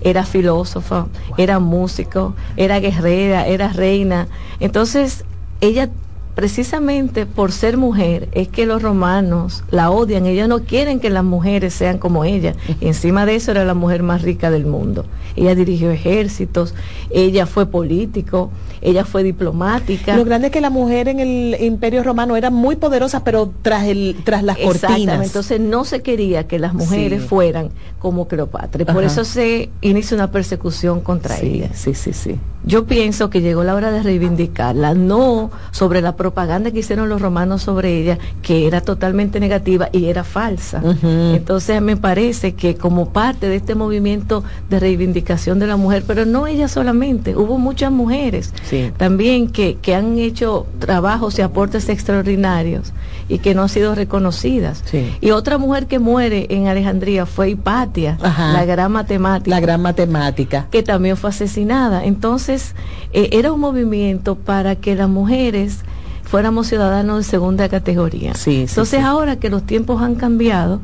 era 0.03 0.25
filósofa, 0.25 1.07
era 1.37 1.59
músico, 1.59 2.35
era 2.57 2.81
guerrera, 2.81 3.47
era 3.47 3.69
reina. 3.69 4.29
Entonces, 4.59 5.25
ella 5.61 5.91
precisamente 6.35 7.27
por 7.27 7.53
ser 7.53 7.77
mujer 7.77 8.29
es 8.33 8.49
que 8.49 8.67
los 8.67 8.83
romanos 8.83 9.65
la 9.71 9.91
odian, 9.91 10.27
ellos 10.27 10.49
no 10.49 10.65
quieren 10.65 11.01
que 11.01 11.11
las 11.11 11.25
mujeres 11.25 11.75
sean 11.75 11.99
como 11.99 12.25
ella. 12.25 12.55
Y 12.81 12.87
encima 12.89 13.27
de 13.27 13.37
eso 13.37 13.51
era 13.51 13.65
la 13.65 13.75
mujer 13.75 14.03
más 14.03 14.23
rica 14.23 14.51
del 14.51 14.67
mundo. 14.67 15.05
Ella 15.37 15.55
dirigió 15.55 15.91
ejércitos, 15.91 16.75
ella 17.11 17.47
fue 17.47 17.67
político, 17.67 18.51
ella 18.83 19.05
fue 19.05 19.23
diplomática. 19.23 20.17
Lo 20.17 20.25
grande 20.25 20.49
es 20.49 20.53
que 20.53 20.61
la 20.61 20.71
mujer 20.71 21.09
en 21.09 21.21
el 21.21 21.57
Imperio 21.61 22.03
Romano 22.03 22.37
era 22.37 22.51
muy 22.51 22.77
poderosa, 22.77 23.25
pero 23.25 23.53
tras 23.63 23.87
el, 23.87 24.17
tras 24.25 24.43
las 24.43 24.59
cortinas. 24.59 25.25
entonces 25.25 25.61
no 25.61 25.85
se 25.85 26.03
quería 26.03 26.47
que 26.47 26.59
las 26.59 26.75
mujeres 26.75 27.23
Sí. 27.23 27.29
fueran 27.29 27.71
como 27.99 28.27
Cleopatra. 28.29 28.85
Por 28.93 29.05
eso 29.05 29.25
se 29.25 29.71
inicia 29.81 30.17
una 30.17 30.31
persecución 30.31 31.01
contra 31.01 31.37
Sí, 31.37 31.47
ella. 31.47 31.71
sí, 31.75 31.95
sí, 31.95 32.13
sí. 32.13 32.37
Yo 32.65 32.87
pienso 32.87 33.29
que 33.29 33.41
llegó 33.41 33.65
la 33.65 33.75
hora 33.75 33.91
de 33.91 34.03
reivindicarla, 34.05 34.95
no 34.95 35.51
sobre 35.73 36.01
la 36.01 36.15
propaganda 36.15 36.71
que 36.71 36.79
hicieron 36.79 37.09
los 37.09 37.21
romanos 37.21 37.63
sobre 37.63 37.99
ella, 38.01 38.19
que 38.41 38.69
era 38.69 38.81
totalmente 38.81 39.41
negativa 39.41 39.89
y 39.93 40.07
era 40.07 40.23
falsa. 40.23 40.81
Entonces 41.03 41.83
me 41.83 41.97
parece 41.97 42.55
que 42.55 42.77
como 42.77 43.11
parte 43.11 43.49
de 43.49 43.57
este 43.57 43.75
movimiento 43.75 44.45
de 44.71 44.79
reivindicación 44.79 45.59
de 45.59 45.67
la 45.67 45.77
mujer, 45.77 46.05
pero 46.07 46.25
no 46.25 46.47
ella 46.47 46.69
solamente, 46.69 47.37
hubo 47.37 47.59
muchas 47.59 47.91
mujeres 47.91 48.53
Sí. 48.73 48.91
también 48.97 49.49
que, 49.51 49.77
que 49.77 49.95
han 49.95 50.19
hecho 50.19 50.67
trabajos 50.79 51.39
y 51.39 51.43
aportes 51.43 51.91
extraordinarios 51.91 52.93
y 53.29 53.39
que 53.39 53.55
no 53.55 53.63
han 53.63 53.69
sido 53.69 53.95
reconocidas. 53.95 54.83
Sí. 54.87 55.13
Y 55.21 55.31
otra 55.33 55.59
mujer 55.59 55.87
que 55.87 55.99
muere 55.99 56.47
en 56.49 56.69
Alejandría 56.69 57.27
fue 57.27 57.51
Hipatia, 57.51 58.17
Ajá. 58.23 58.53
la 58.55 58.65
gran 58.65 58.91
matemática 58.93 59.51
La 59.55 59.61
gran 59.61 59.83
matemática. 59.83 60.69
que 60.71 60.83
también 60.83 61.19
fue 61.19 61.29
asesinada. 61.31 62.05
Entonces, 62.07 62.75
eh, 63.13 63.29
era 63.33 63.53
un 63.53 63.61
movimiento 63.61 64.37
para 64.37 64.75
que 64.77 64.95
las 64.97 65.09
mujeres 65.11 65.81
fuéramos 66.25 66.67
ciudadanos 66.67 67.19
de 67.19 67.25
segunda 67.25 67.69
categoría. 67.69 68.35
Sí, 68.35 68.65
Entonces, 68.69 69.03
ahora 69.03 69.37
que 69.37 69.51
los 69.51 69.65
tiempos 69.65 70.01
han 70.01 70.15
cambiado, 70.15 70.81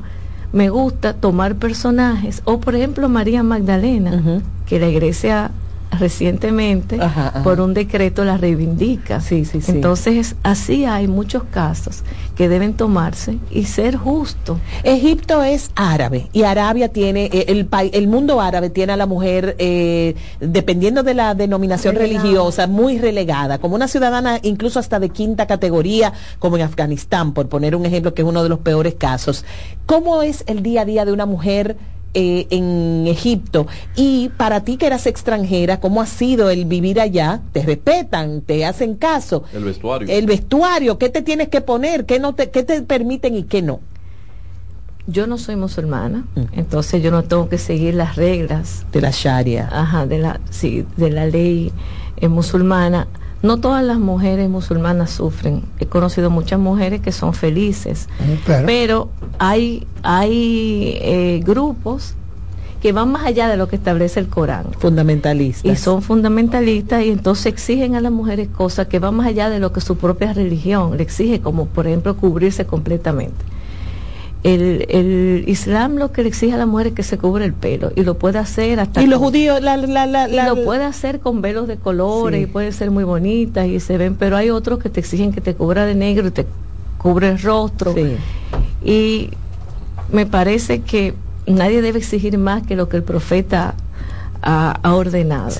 me 0.52 0.68
gusta 0.68 1.14
tomar 1.14 1.54
personajes, 1.56 2.42
o 2.44 2.60
por 2.60 2.74
ejemplo 2.74 3.08
María 3.08 3.42
Magdalena, 3.42 4.42
que 4.66 4.78
la 4.78 4.88
iglesia 4.88 5.50
recientemente 5.98 7.00
Ajá, 7.00 7.28
ajá. 7.28 7.42
por 7.42 7.60
un 7.60 7.74
decreto 7.74 8.24
la 8.24 8.36
reivindica. 8.36 9.20
Sí, 9.20 9.44
sí, 9.44 9.60
sí. 9.60 9.72
Entonces, 9.72 10.36
así 10.42 10.84
hay 10.84 11.08
muchos 11.08 11.44
casos 11.44 12.02
que 12.36 12.48
deben 12.48 12.74
tomarse 12.74 13.38
y 13.50 13.64
ser 13.64 13.96
justo. 13.96 14.58
Egipto 14.82 15.42
es 15.42 15.70
árabe 15.74 16.28
y 16.32 16.42
Arabia 16.42 16.88
tiene, 16.88 17.26
eh, 17.32 17.46
el, 17.48 17.68
el 17.92 18.08
mundo 18.08 18.40
árabe 18.40 18.70
tiene 18.70 18.92
a 18.92 18.96
la 18.96 19.06
mujer, 19.06 19.56
eh, 19.58 20.14
dependiendo 20.40 21.02
de 21.02 21.14
la 21.14 21.34
denominación 21.34 21.94
Relegada. 21.94 22.22
religiosa, 22.22 22.66
muy 22.66 22.98
relegada, 22.98 23.58
como 23.58 23.74
una 23.74 23.88
ciudadana 23.88 24.38
incluso 24.42 24.78
hasta 24.78 25.00
de 25.00 25.08
quinta 25.10 25.46
categoría, 25.46 26.12
como 26.38 26.56
en 26.56 26.62
Afganistán, 26.62 27.32
por 27.32 27.48
poner 27.48 27.74
un 27.74 27.86
ejemplo 27.86 28.14
que 28.14 28.22
es 28.22 28.28
uno 28.28 28.42
de 28.42 28.48
los 28.48 28.58
peores 28.60 28.94
casos. 28.94 29.44
¿Cómo 29.86 30.22
es 30.22 30.44
el 30.46 30.62
día 30.62 30.82
a 30.82 30.84
día 30.84 31.04
de 31.04 31.12
una 31.12 31.26
mujer? 31.26 31.76
Eh, 32.18 32.46
en 32.50 33.06
Egipto 33.06 33.66
y 33.94 34.30
para 34.36 34.60
ti 34.64 34.76
que 34.76 34.86
eras 34.86 35.06
extranjera, 35.06 35.78
¿cómo 35.78 36.00
ha 36.02 36.06
sido 36.06 36.50
el 36.50 36.64
vivir 36.64 37.00
allá? 37.00 37.40
¿Te 37.52 37.62
respetan? 37.62 38.40
¿Te 38.42 38.64
hacen 38.66 38.96
caso? 38.96 39.44
El 39.52 39.64
vestuario. 39.64 40.08
El 40.10 40.26
vestuario, 40.26 40.98
¿qué 40.98 41.08
te 41.10 41.22
tienes 41.22 41.48
que 41.48 41.60
poner? 41.60 42.04
¿Qué, 42.06 42.18
no 42.18 42.34
te, 42.34 42.50
qué 42.50 42.62
te 42.64 42.82
permiten 42.82 43.36
y 43.36 43.44
qué 43.44 43.62
no? 43.62 43.80
Yo 45.06 45.26
no 45.26 45.38
soy 45.38 45.56
musulmana, 45.56 46.24
Mm. 46.34 46.40
entonces 46.58 47.02
yo 47.02 47.10
no 47.10 47.22
tengo 47.22 47.48
que 47.48 47.56
seguir 47.56 47.94
las 47.94 48.16
reglas 48.16 48.84
De 48.92 49.00
la 49.00 49.10
Sharia. 49.10 49.68
ajá, 49.72 50.06
de 50.06 50.18
la, 50.18 50.40
sí, 50.50 50.84
de 50.96 51.10
la 51.10 51.24
ley 51.26 51.72
eh, 52.18 52.28
musulmana, 52.28 53.08
no 53.42 53.58
todas 53.58 53.84
las 53.84 53.98
mujeres 53.98 54.48
musulmanas 54.48 55.10
sufren. 55.10 55.62
He 55.78 55.86
conocido 55.86 56.30
muchas 56.30 56.58
mujeres 56.58 57.00
que 57.00 57.12
son 57.12 57.34
felices, 57.34 58.08
claro. 58.44 58.66
pero 58.66 59.08
hay, 59.38 59.86
hay 60.02 60.98
eh, 61.00 61.40
grupos 61.44 62.14
que 62.80 62.92
van 62.92 63.10
más 63.10 63.26
allá 63.26 63.48
de 63.48 63.56
lo 63.56 63.68
que 63.68 63.76
establece 63.76 64.20
el 64.20 64.28
Corán. 64.28 64.66
Fundamentalistas. 64.78 65.72
Y 65.72 65.76
son 65.76 66.02
fundamentalistas 66.02 67.04
y 67.04 67.10
entonces 67.10 67.46
exigen 67.46 67.96
a 67.96 68.00
las 68.00 68.12
mujeres 68.12 68.48
cosas 68.48 68.86
que 68.86 68.98
van 68.98 69.14
más 69.14 69.26
allá 69.26 69.50
de 69.50 69.58
lo 69.58 69.72
que 69.72 69.80
su 69.80 69.96
propia 69.96 70.32
religión 70.32 70.96
le 70.96 71.02
exige, 71.02 71.40
como 71.40 71.66
por 71.66 71.86
ejemplo 71.86 72.16
cubrirse 72.16 72.66
completamente. 72.66 73.44
El, 74.44 74.86
el 74.88 75.44
Islam 75.48 75.96
lo 75.96 76.12
que 76.12 76.22
le 76.22 76.28
exige 76.28 76.52
a 76.54 76.56
la 76.58 76.66
mujer 76.66 76.88
es 76.88 76.92
que 76.92 77.02
se 77.02 77.18
cubre 77.18 77.44
el 77.44 77.52
pelo 77.54 77.90
y 77.96 78.04
lo 78.04 78.18
puede 78.18 78.38
hacer 78.38 78.78
hasta 78.78 79.02
Y 79.02 79.06
los 79.08 79.18
con- 79.18 79.28
judíos, 79.30 79.60
la, 79.60 79.76
la, 79.76 80.06
la, 80.06 80.28
y 80.28 80.36
lo 80.48 80.64
puede 80.64 80.84
hacer 80.84 81.18
con 81.18 81.42
velos 81.42 81.66
de 81.66 81.76
colores 81.76 82.38
Sí. 82.38 82.44
y 82.44 82.46
pueden 82.46 82.72
ser 82.72 82.92
muy 82.92 83.02
bonitas 83.02 83.66
y 83.66 83.80
se 83.80 83.98
ven, 83.98 84.14
pero 84.14 84.36
hay 84.36 84.50
otros 84.50 84.78
que 84.78 84.90
te 84.90 85.00
exigen 85.00 85.32
que 85.32 85.40
te 85.40 85.54
cubra 85.54 85.86
de 85.86 85.96
negro 85.96 86.28
y 86.28 86.30
te 86.30 86.46
cubre 86.98 87.30
el 87.30 87.40
rostro. 87.42 87.94
Y 88.84 89.30
me 90.12 90.24
parece 90.26 90.82
que 90.82 91.14
nadie 91.46 91.82
debe 91.82 91.98
exigir 91.98 92.38
más 92.38 92.62
que 92.64 92.76
lo 92.76 92.88
que 92.88 92.96
el 92.96 93.02
profeta 93.02 93.74
ha, 94.40 94.78
ha 94.82 94.94
ordenado. 94.94 95.50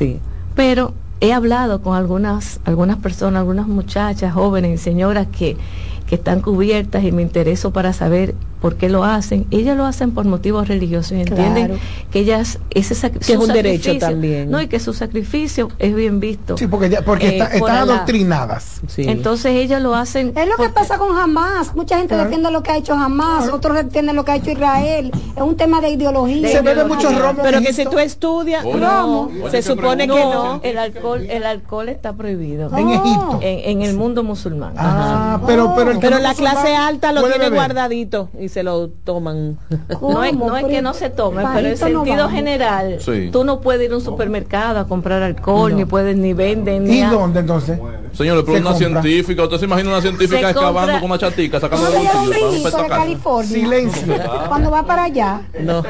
Pero 0.54 0.94
he 1.20 1.32
hablado 1.32 1.82
con 1.82 1.96
algunas, 1.96 2.60
algunas 2.64 2.98
personas, 2.98 3.40
algunas 3.40 3.66
muchachas, 3.66 4.32
jóvenes 4.34 4.80
y 4.80 4.82
señoras 4.82 5.26
que, 5.36 5.56
que 6.06 6.14
están 6.14 6.40
cubiertas 6.42 7.02
y 7.04 7.10
me 7.10 7.22
intereso 7.22 7.72
para 7.72 7.92
saber 7.92 8.34
por 8.60 8.76
qué 8.76 8.88
lo 8.88 9.04
hacen. 9.04 9.46
Ellas 9.50 9.76
lo 9.76 9.84
hacen 9.86 10.12
por 10.12 10.24
motivos 10.24 10.68
religiosos 10.68 11.12
y 11.12 11.20
entienden 11.20 11.66
Claro. 11.68 11.80
que 12.10 12.20
ellas, 12.20 12.58
ese 12.70 12.94
sac- 12.94 13.18
Que 13.24 13.32
es 13.34 13.38
un 13.38 13.48
derecho 13.48 13.84
sacrificio- 13.92 13.98
también. 14.08 14.50
No, 14.50 14.60
y 14.60 14.66
que 14.68 14.80
su 14.80 14.92
sacrificio 14.92 15.68
es 15.78 15.94
bien 15.94 16.20
visto. 16.20 16.56
Sí, 16.56 16.66
porque, 16.66 16.90
ya- 16.90 17.02
porque 17.02 17.28
Eh, 17.28 17.32
está- 17.38 17.46
por 17.58 17.68
están 17.70 17.76
adoctrinadas. 17.88 18.80
Entonces 18.96 19.52
ellas 19.54 19.80
lo 19.82 19.94
hacen. 19.94 20.32
Es 20.36 20.48
lo 20.48 20.56
que 20.56 20.68
pasa 20.70 20.98
con 20.98 21.16
Hamas. 21.16 21.74
Mucha 21.74 21.96
gente 21.96 22.08
Claro. 22.14 22.24
defiende 22.24 22.50
lo 22.50 22.62
que 22.62 22.70
ha 22.72 22.76
hecho 22.76 22.94
Hamas, 22.94 23.48
otros 23.48 23.76
defienden 23.76 24.16
lo 24.16 24.24
que 24.24 24.32
ha 24.32 24.36
hecho 24.36 24.50
Israel. 24.50 25.12
Es 25.36 25.42
un 25.42 25.56
tema 25.56 25.80
de 25.80 25.90
ideología. 25.90 26.48
Se 26.48 26.60
bebe 26.62 26.84
mucho 26.84 27.10
ron, 27.10 27.36
Pero 27.42 27.60
que 27.60 27.72
si 27.72 27.84
tú 27.84 27.98
estudias, 27.98 28.64
Oye, 28.64 28.78
no, 28.80 29.28
se 29.50 29.62
supone 29.62 30.08
que 30.08 30.14
no. 30.14 30.60
El 30.62 30.78
alcohol, 30.78 31.26
el 31.28 31.44
alcohol 31.44 31.88
está 31.88 32.12
prohibido. 32.14 32.76
En 32.76 32.88
Egipto. 32.90 33.38
En, 33.40 33.78
en 33.80 33.82
el 33.88 33.94
mundo 33.96 34.22
musulmán. 34.24 34.74
Ah, 34.76 35.40
pero, 35.46 35.74
pero, 35.76 35.90
el 35.92 35.98
que 35.98 36.08
Pero 36.08 36.18
la 36.18 36.34
clase 36.34 36.74
alta 36.74 37.12
lo 37.12 37.22
tiene 37.28 37.50
guardadito 37.50 38.28
y 38.40 38.47
se 38.48 38.62
lo 38.62 38.88
toman. 38.88 39.58
No 40.00 40.24
es, 40.24 40.34
no 40.36 40.56
es 40.56 40.64
que 40.66 40.82
no 40.82 40.94
se 40.94 41.10
tome, 41.10 41.42
pero 41.54 41.66
en 41.66 41.72
no 41.72 41.76
sentido 41.76 42.16
vamos. 42.16 42.32
general, 42.32 42.96
Sí. 43.00 43.30
tú 43.32 43.44
no 43.44 43.60
puedes 43.60 43.86
ir 43.86 43.92
a 43.92 43.96
un 43.96 44.02
supermercado 44.02 44.78
a 44.80 44.86
comprar 44.88 45.22
alcohol, 45.22 45.74
ni 45.76 45.84
puedes 45.84 46.16
ni 46.16 46.32
venden. 46.32 46.84
Ni 46.84 46.98
¿Y 46.98 47.02
a- 47.02 47.10
dónde 47.10 47.40
entonces? 47.40 47.78
Señores, 48.12 48.42
pero 48.46 48.56
Se 48.56 48.62
una 48.62 48.70
compra. 48.72 49.02
científica, 49.02 49.42
¿usted 49.44 49.58
se 49.58 49.64
imagina 49.66 49.90
una 49.90 50.00
científica 50.00 50.40
Se 50.40 50.50
excavando 50.50 50.80
compra- 50.92 51.00
con 51.00 51.10
una 51.10 51.18
chatica, 51.18 51.60
sacando 51.60 51.88
No 51.90 51.98
un 52.22 52.30
bolsillo 52.30 52.70
para? 52.72 52.88
California. 52.88 53.52
Silencio. 53.52 54.14
Cuando 54.48 54.70
va 54.70 54.82
para 54.86 55.04
allá. 55.04 55.42
No. 55.60 55.82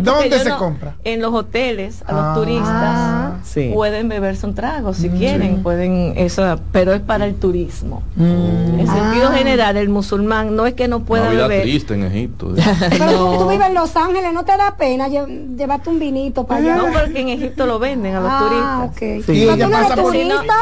¿Dónde 0.00 0.38
se 0.38 0.48
no- 0.50 0.58
compra? 0.58 0.96
En 1.04 1.20
los 1.22 1.32
hoteles, 1.34 2.02
a 2.06 2.12
los 2.12 2.20
Ah. 2.22 2.34
turistas 2.36 3.25
Sí. 3.56 3.70
pueden 3.72 4.08
beberse 4.10 4.44
un 4.46 4.54
trago 4.54 4.92
si 4.92 5.08
Mm, 5.08 5.16
quieren, 5.16 5.56
sí. 5.56 5.60
pueden 5.62 6.12
eso, 6.16 6.60
pero 6.72 6.92
es 6.92 7.00
para 7.00 7.24
el 7.24 7.36
turismo. 7.36 8.02
Mm. 8.16 8.80
En 8.80 8.86
sentido 8.86 9.28
Ah. 9.30 9.34
general, 9.34 9.76
el 9.78 9.88
musulmán 9.88 10.54
no 10.54 10.66
es 10.66 10.74
que 10.74 10.88
no 10.88 11.00
pueda 11.00 11.22
Una 11.22 11.30
vida 11.32 11.46
beber. 11.48 11.62
triste 11.62 11.94
en 11.94 12.04
Egipto. 12.04 12.52
Pero 12.90 13.06
tú, 13.32 13.38
tú 13.38 13.48
vives 13.48 13.66
en 13.68 13.74
Los 13.74 13.96
Ángeles, 13.96 14.32
¿no 14.34 14.44
te 14.44 14.56
da 14.58 14.76
pena 14.76 15.08
lle- 15.08 15.56
llevarte 15.56 15.88
un 15.88 15.98
vinito 15.98 16.44
para 16.46 16.60
allá? 16.60 16.76
No, 16.76 16.84
porque 16.92 17.18
en 17.20 17.28
Egipto 17.30 17.64
lo 17.64 17.78
venden 17.78 18.14
a 18.14 18.20
los 18.20 18.30
Ah, 18.30 18.88
turistas. 18.90 18.90
ok. 18.90 19.24
Sí. 19.24 19.32
¿Pero 19.46 19.56
Y 19.56 19.58
tú 19.62 19.68
no 19.70 19.78
eres 19.78 19.94
turista? 19.94 20.54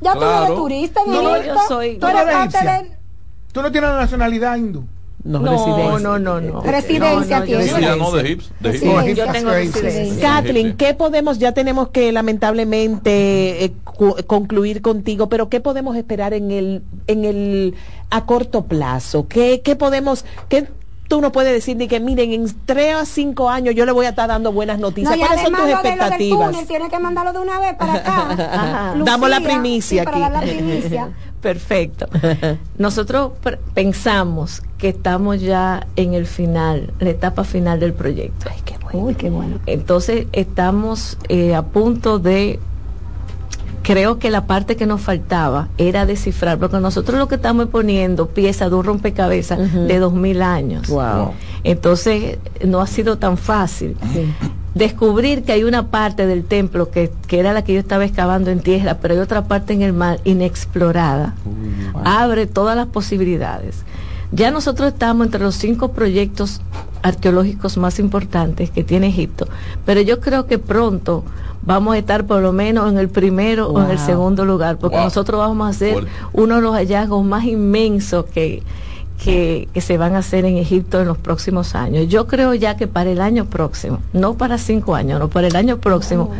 ¿Ya 0.00 0.12
tú 0.14 0.18
no 0.20 0.26
Claro. 0.26 0.44
eres 0.46 0.56
turista 0.56 1.00
en 1.06 1.12
No, 1.12 1.36
Egipto? 1.36 1.54
yo 1.54 1.60
soy- 1.68 1.98
¿Tú 1.98 2.06
eres 2.08 2.22
parte 2.24 2.58
de 2.66 2.90
Tú 3.52 3.62
no 3.62 3.70
tienes 3.72 3.90
la 3.90 3.96
nacionalidad 3.96 4.56
hindú. 4.56 4.84
No, 5.22 5.38
No, 5.40 5.50
residencia. 5.52 5.98
no, 6.00 6.18
no, 6.18 6.40
no. 6.40 6.62
Residencia 6.62 7.40
No, 7.40 7.44
no, 7.44 7.50
yo 7.50 7.58
tiene. 7.58 7.62
Sí, 7.74 7.80
ya 7.82 7.96
no 7.96 8.10
de 8.10 8.22
Egipto. 8.22 8.46
De 8.60 8.68
Egipto. 8.70 8.96
Residencia. 8.96 9.24
Yo 9.26 9.32
tengo 9.32 9.50
residencia. 9.50 10.22
Kathleen, 10.28 10.76
¿qué 10.78 10.94
podemos, 10.94 11.38
ya 11.38 11.52
tenemos 11.52 11.88
que 11.90 12.10
lamentablemente 12.10 13.64
eh, 13.64 13.72
cu- 13.84 14.16
concluir 14.26 14.82
contigo, 14.82 15.28
pero 15.28 15.48
qué 15.48 15.60
podemos 15.60 15.96
esperar 15.96 16.32
en 16.34 16.50
el, 16.50 16.82
en 17.06 17.24
el, 17.24 17.74
a 18.10 18.24
corto 18.24 18.64
plazo? 18.64 19.28
¿Qué, 19.28 19.60
qué 19.62 19.76
podemos, 19.76 20.24
qué 20.48 20.68
tú 21.08 21.20
no 21.20 21.32
puedes 21.32 21.52
decir 21.52 21.76
ni 21.76 21.88
que 21.88 21.98
miren, 21.98 22.32
en 22.32 22.46
tres 22.64 22.94
a 22.94 23.04
cinco 23.04 23.50
años 23.50 23.74
yo 23.74 23.84
le 23.84 23.90
voy 23.90 24.06
a 24.06 24.10
estar 24.10 24.28
dando 24.28 24.52
buenas 24.52 24.78
noticias? 24.78 25.16
No, 25.18 25.26
¿Cuáles 25.26 25.42
son 25.42 25.52
tus 25.54 25.64
de 25.66 25.72
expectativas? 25.72 26.50
túnel, 26.50 26.66
tienes 26.66 26.88
que 26.88 26.98
mandarlo 27.00 27.32
de 27.32 27.38
una 27.40 27.58
vez 27.58 27.74
para 27.74 27.94
acá. 27.94 28.92
Lucía, 28.94 29.04
Damos 29.12 29.28
la 29.28 29.36
sí, 29.38 29.42
primicia 29.44 30.04
para 30.04 30.18
dar 30.20 30.32
la 30.32 30.38
aquí. 30.38 30.50
primicia. 30.52 31.08
Perfecto. 31.40 32.06
Nosotros 32.78 33.32
pensamos 33.74 34.62
que 34.78 34.88
estamos 34.90 35.40
ya 35.40 35.86
en 35.96 36.14
el 36.14 36.26
final, 36.26 36.92
la 37.00 37.10
etapa 37.10 37.44
final 37.44 37.80
del 37.80 37.92
proyecto. 37.92 38.46
Ay, 38.50 38.60
qué 38.64 38.76
bueno. 38.82 39.06
Uy, 39.06 39.14
qué 39.14 39.30
bueno. 39.30 39.58
Entonces 39.66 40.26
estamos 40.32 41.16
eh, 41.28 41.54
a 41.54 41.62
punto 41.62 42.18
de, 42.18 42.58
creo 43.82 44.18
que 44.18 44.30
la 44.30 44.46
parte 44.46 44.76
que 44.76 44.86
nos 44.86 45.00
faltaba 45.00 45.68
era 45.78 46.06
descifrar, 46.06 46.58
porque 46.58 46.78
nosotros 46.78 47.18
lo 47.18 47.28
que 47.28 47.36
estamos 47.36 47.66
es 47.66 47.70
poniendo 47.70 48.28
piezas 48.28 48.70
de 48.70 48.76
un 48.76 48.84
rompecabezas 48.84 49.58
de 49.72 49.98
dos 49.98 50.12
mil 50.12 50.42
años. 50.42 50.88
Wow. 50.88 51.32
Entonces 51.64 52.38
no 52.64 52.80
ha 52.80 52.86
sido 52.86 53.18
tan 53.18 53.36
fácil. 53.36 53.96
Descubrir 54.74 55.42
que 55.42 55.52
hay 55.52 55.64
una 55.64 55.88
parte 55.88 56.26
del 56.26 56.44
templo 56.44 56.90
que, 56.90 57.10
que 57.26 57.40
era 57.40 57.52
la 57.52 57.62
que 57.62 57.74
yo 57.74 57.80
estaba 57.80 58.04
excavando 58.04 58.50
en 58.50 58.60
tierra, 58.60 58.98
pero 59.00 59.14
hay 59.14 59.20
otra 59.20 59.44
parte 59.44 59.72
en 59.72 59.82
el 59.82 59.92
mar 59.92 60.20
inexplorada. 60.24 61.34
Abre 62.04 62.46
todas 62.46 62.76
las 62.76 62.86
posibilidades. 62.86 63.82
Ya 64.32 64.52
nosotros 64.52 64.92
estamos 64.92 65.26
entre 65.26 65.40
los 65.40 65.56
cinco 65.56 65.90
proyectos 65.90 66.60
arqueológicos 67.02 67.76
más 67.78 67.98
importantes 67.98 68.70
que 68.70 68.84
tiene 68.84 69.08
Egipto, 69.08 69.48
pero 69.84 70.02
yo 70.02 70.20
creo 70.20 70.46
que 70.46 70.58
pronto 70.58 71.24
vamos 71.62 71.94
a 71.94 71.98
estar 71.98 72.26
por 72.26 72.40
lo 72.40 72.52
menos 72.52 72.90
en 72.90 72.98
el 72.98 73.08
primero 73.08 73.68
o 73.68 73.82
en 73.82 73.90
el 73.90 73.98
segundo 73.98 74.44
lugar, 74.44 74.76
porque 74.78 74.96
Wow. 74.96 75.06
nosotros 75.06 75.38
vamos 75.40 75.66
a 75.66 75.70
hacer 75.70 76.06
uno 76.32 76.56
de 76.56 76.60
los 76.62 76.74
hallazgos 76.74 77.24
más 77.24 77.44
inmensos 77.44 78.26
que, 78.26 78.62
que, 79.22 79.68
que 79.74 79.80
se 79.80 79.98
van 79.98 80.14
a 80.14 80.18
hacer 80.18 80.44
en 80.44 80.56
Egipto 80.56 81.00
en 81.00 81.06
los 81.06 81.18
próximos 81.18 81.74
años. 81.74 82.08
Yo 82.08 82.26
creo 82.26 82.54
ya 82.54 82.76
que 82.76 82.86
para 82.86 83.10
el 83.10 83.20
año 83.20 83.44
próximo, 83.44 83.98
no 84.12 84.34
para 84.34 84.56
cinco 84.56 84.94
años, 84.94 85.20
no, 85.20 85.28
para 85.28 85.46
el 85.48 85.56
año 85.56 85.78
próximo, 85.78 86.30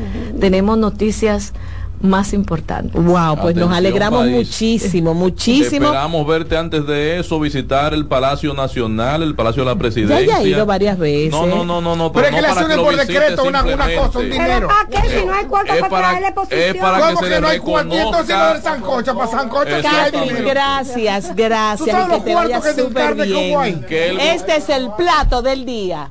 tenemos 0.40 0.78
noticias 0.78 1.52
más 2.00 2.32
importantes. 2.32 2.92
Wow, 3.02 3.36
pues 3.40 3.56
nos 3.56 3.72
alegramos 3.72 4.20
país. 4.22 4.34
muchísimo, 4.34 5.14
muchísimo. 5.14 5.86
Esperamos 5.86 6.26
verte 6.26 6.56
antes 6.56 6.86
de 6.86 7.20
eso, 7.20 7.38
visitar 7.40 7.92
el 7.94 8.06
Palacio 8.06 8.54
Nacional, 8.54 9.22
el 9.22 9.34
Palacio 9.34 9.62
de 9.62 9.66
la 9.66 9.74
Ya 9.74 9.78
Presidencia. 9.78 10.36
haya 10.36 10.42
ido 10.48 10.66
varias 10.66 10.98
veces. 10.98 11.30
No, 11.32 11.46
no, 11.46 11.64
no, 11.64 11.80
no, 11.80 11.96
no. 11.96 12.12
Pero 12.12 12.26
es 12.26 12.32
no 12.32 12.36
que 12.36 12.42
le 12.42 12.48
hacen 12.48 12.80
por 12.80 12.96
decreto 12.96 13.44
una, 13.44 13.62
una 13.64 13.94
cosa, 13.96 14.18
un 14.18 14.30
dinero. 14.30 14.68
¿Para 14.68 15.02
qué? 15.02 15.08
Si 15.20 15.26
no 15.26 15.34
hay 15.34 15.44
cuarto 15.44 15.72
Es 15.74 15.80
para 15.82 16.18
es 16.50 16.74
para 16.76 16.96
que 16.98 17.02
¿Cómo 17.04 17.18
se 17.20 17.24
que 17.24 17.30
le 17.30 17.40
no 17.40 17.48
hay 17.48 17.58
cuarto? 17.58 17.94
Entonces 17.94 18.62
sancocho, 18.62 19.14
para 19.14 19.30
sancocho 19.30 19.66
sí 19.68 19.72
hay 19.72 19.78
Exactamente. 19.80 20.10
Kathleen, 20.12 20.28
dinero. 20.36 20.50
gracias, 20.50 21.28
¿Tú 21.28 21.34
gracias. 21.36 21.90
sabes 21.90 22.06
y 22.06 22.08
que 22.08 22.14
los 22.16 22.24
te 22.24 22.34
vaya 22.34 22.48
cuartos 22.60 22.64
que 22.70 22.74
te 22.74 22.82
súper 22.88 23.02
encarne 23.02 23.32
como 23.34 23.60
hay? 23.60 23.72
bien. 23.72 23.84
Que 23.86 24.34
Este 24.34 24.56
es 24.56 24.68
el 24.70 24.90
plato 24.92 25.42
del 25.42 25.64
día. 25.66 26.10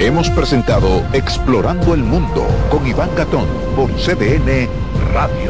Hemos 0.00 0.30
presentado 0.30 1.04
Explorando 1.12 1.92
el 1.92 2.02
Mundo 2.02 2.46
con 2.70 2.86
Iván 2.86 3.10
Gatón 3.14 3.46
por 3.76 3.90
CDN 3.92 4.66
Radio. 5.12 5.49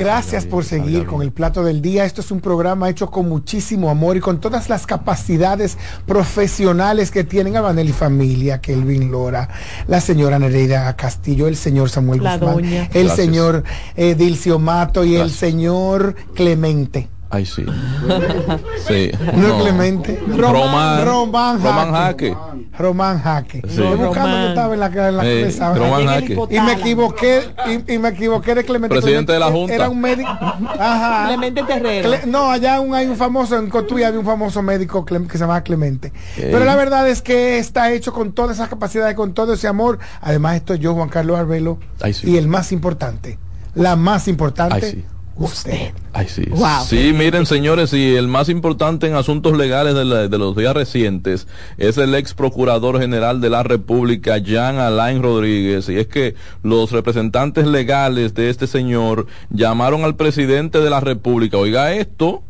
Gracias 0.00 0.46
por 0.46 0.64
seguir 0.64 1.04
con 1.04 1.20
el 1.20 1.30
plato 1.30 1.62
del 1.62 1.82
día. 1.82 2.06
Esto 2.06 2.22
es 2.22 2.30
un 2.30 2.40
programa 2.40 2.88
hecho 2.88 3.10
con 3.10 3.28
muchísimo 3.28 3.90
amor 3.90 4.16
y 4.16 4.20
con 4.20 4.40
todas 4.40 4.70
las 4.70 4.86
capacidades 4.86 5.76
profesionales 6.06 7.10
que 7.10 7.22
tienen 7.22 7.56
Abanel 7.56 7.90
y 7.90 7.92
familia, 7.92 8.62
Kelvin 8.62 9.10
Lora, 9.10 9.48
la 9.88 10.00
señora 10.00 10.38
Nereida 10.38 10.96
Castillo, 10.96 11.48
el 11.48 11.56
señor 11.56 11.90
Samuel 11.90 12.22
La 12.22 12.38
Guzmán, 12.38 12.54
doña. 12.56 12.82
el 12.94 13.06
Gracias. 13.06 13.16
señor 13.16 13.64
eh, 13.94 14.14
Dilcio 14.14 14.58
Mato 14.58 15.04
y 15.04 15.16
el 15.16 15.30
señor 15.30 16.14
Clemente. 16.34 17.08
Ay, 17.32 17.46
sí. 17.46 17.64
Sí. 18.88 19.10
No, 19.36 19.56
es 19.56 19.62
Clemente. 19.62 20.20
Román. 20.36 21.04
Román 21.06 21.62
Román 21.62 21.92
Jaque. 21.92 22.36
Román 22.76 23.20
Jaque. 23.20 23.60
Sí. 23.68 23.68
Estoy 23.68 23.96
buscando 23.96 24.20
Román. 24.30 24.42
que 24.42 24.48
estaba 24.48 24.74
en 24.74 24.80
la, 24.80 24.86
en 24.86 25.16
la 25.16 25.24
Eh, 25.24 25.40
cabeza. 25.40 25.74
Román 25.74 26.06
Jaque. 26.06 26.38
Y 26.50 26.60
me 26.60 26.72
equivoqué, 26.72 27.42
y, 27.86 27.94
y 27.94 27.98
me 27.98 28.08
equivoqué 28.08 28.54
de 28.54 28.64
Clemente. 28.64 28.96
Presidente 28.96 29.32
de 29.32 29.38
la 29.38 29.50
Junta. 29.50 29.74
Era 29.74 29.88
un 29.88 30.00
médico. 30.00 30.28
Ajá. 30.30 31.26
Clemente 31.28 31.62
Terrero. 31.62 32.08
Cle- 32.10 32.24
no, 32.24 32.50
allá 32.50 32.80
un- 32.80 32.94
hay 32.94 33.06
un 33.06 33.16
famoso, 33.16 33.56
en 33.58 33.68
Cotuí 33.68 34.02
había 34.02 34.18
un 34.18 34.26
famoso 34.26 34.62
médico 34.62 35.04
Clem- 35.04 35.26
que 35.26 35.34
se 35.34 35.38
llamaba 35.40 35.62
Clemente. 35.62 36.08
Eh. 36.36 36.48
Pero 36.50 36.64
la 36.64 36.74
verdad 36.74 37.08
es 37.08 37.22
que 37.22 37.58
está 37.58 37.92
hecho 37.92 38.12
con 38.12 38.32
todas 38.32 38.56
esas 38.56 38.68
capacidades, 38.68 39.14
con 39.14 39.34
todo 39.34 39.52
ese 39.54 39.68
amor. 39.68 39.98
Además, 40.20 40.56
estoy 40.56 40.78
yo, 40.78 40.94
Juan 40.94 41.08
Carlos 41.10 41.38
Arbelo. 41.38 41.78
Ay, 42.00 42.12
sí. 42.14 42.30
Y 42.30 42.36
el 42.38 42.48
más 42.48 42.72
importante, 42.72 43.38
la 43.74 43.94
más 43.96 44.26
importante, 44.26 44.74
Ay, 44.76 44.90
sí. 44.90 45.04
Usted. 45.36 45.92
Ay, 46.12 46.26
sí. 46.28 46.44
Wow. 46.50 46.84
Sí, 46.86 47.12
miren, 47.14 47.46
señores, 47.46 47.92
y 47.92 48.14
el 48.16 48.28
más 48.28 48.48
importante 48.48 49.06
en 49.06 49.14
asuntos 49.14 49.56
legales 49.56 49.94
de, 49.94 50.04
la- 50.04 50.28
de 50.28 50.38
los 50.38 50.54
días 50.56 50.74
recientes 50.74 51.46
es 51.78 51.96
el 51.98 52.14
ex 52.14 52.34
procurador 52.34 53.00
general 53.00 53.40
de 53.40 53.48
la 53.50 53.62
República, 53.62 54.38
Jean 54.38 54.78
Alain 54.78 55.22
Rodríguez. 55.22 55.88
Y 55.88 55.96
es 55.96 56.08
que 56.08 56.34
los 56.62 56.92
representantes 56.92 57.66
legales 57.66 58.34
de 58.34 58.50
este 58.50 58.66
señor 58.66 59.26
llamaron 59.50 60.04
al 60.04 60.16
presidente 60.16 60.80
de 60.80 60.90
la 60.90 61.00
República. 61.00 61.56
Oiga 61.56 61.92
esto, 61.94 62.42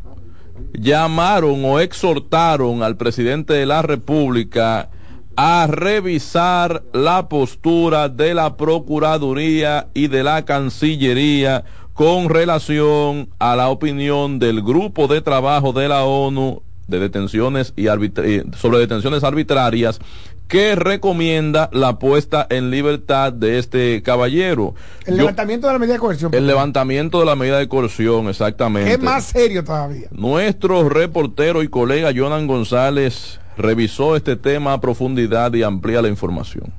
llamaron 0.73 1.63
o 1.65 1.79
exhortaron 1.79 2.83
al 2.83 2.97
presidente 2.97 3.53
de 3.53 3.65
la 3.65 3.81
República 3.81 4.89
a 5.37 5.65
revisar 5.65 6.83
la 6.93 7.29
postura 7.29 8.09
de 8.09 8.33
la 8.33 8.57
Procuraduría 8.57 9.87
y 9.93 10.07
de 10.07 10.23
la 10.23 10.43
Cancillería 10.43 11.63
con 12.01 12.29
relación 12.29 13.29
a 13.37 13.55
la 13.55 13.69
opinión 13.69 14.39
del 14.39 14.63
grupo 14.63 15.07
de 15.07 15.21
trabajo 15.21 15.71
de 15.71 15.87
la 15.87 16.03
ONU 16.03 16.63
de 16.87 16.97
detenciones 16.97 17.73
y 17.77 17.85
eh, 17.89 18.43
sobre 18.57 18.79
detenciones 18.79 19.23
arbitrarias 19.23 19.99
que 20.47 20.73
recomienda 20.73 21.69
la 21.71 21.99
puesta 21.99 22.47
en 22.49 22.71
libertad 22.71 23.31
de 23.31 23.59
este 23.59 24.01
caballero. 24.01 24.73
El 25.05 25.13
Yo- 25.13 25.17
levantamiento 25.19 25.67
de 25.67 25.73
la 25.73 25.77
medida 25.77 25.93
de 25.93 25.99
coerción. 25.99 26.33
el 26.33 26.47
levantamiento 26.47 27.19
de 27.19 27.25
la 27.27 27.35
medida 27.35 27.59
de 27.59 27.67
coerción, 27.67 28.29
exactamente. 28.29 28.93
Es 28.93 28.99
más 28.99 29.25
serio 29.25 29.63
todavía. 29.63 30.07
Nuestro 30.09 30.89
reportero 30.89 31.61
y 31.61 31.67
colega 31.67 32.09
Jonan 32.15 32.47
González 32.47 33.39
revisó 33.57 34.15
este 34.15 34.35
tema 34.37 34.73
a 34.73 34.81
profundidad 34.81 35.53
y 35.53 35.61
amplía 35.61 36.01
la 36.01 36.07
información. 36.07 36.73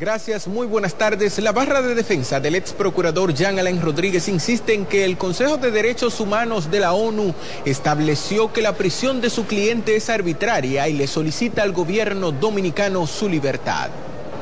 Gracias, 0.00 0.48
muy 0.48 0.66
buenas 0.66 0.94
tardes. 0.94 1.38
La 1.40 1.52
barra 1.52 1.82
de 1.82 1.94
defensa 1.94 2.40
del 2.40 2.54
ex 2.54 2.72
procurador 2.72 3.34
Jean 3.34 3.58
Alain 3.58 3.82
Rodríguez 3.82 4.28
insiste 4.28 4.72
en 4.72 4.86
que 4.86 5.04
el 5.04 5.18
Consejo 5.18 5.58
de 5.58 5.70
Derechos 5.70 6.20
Humanos 6.20 6.70
de 6.70 6.80
la 6.80 6.94
ONU 6.94 7.34
estableció 7.66 8.50
que 8.50 8.62
la 8.62 8.72
prisión 8.72 9.20
de 9.20 9.28
su 9.28 9.44
cliente 9.44 9.96
es 9.96 10.08
arbitraria 10.08 10.88
y 10.88 10.94
le 10.94 11.06
solicita 11.06 11.62
al 11.62 11.72
gobierno 11.72 12.32
dominicano 12.32 13.06
su 13.06 13.28
libertad. 13.28 13.90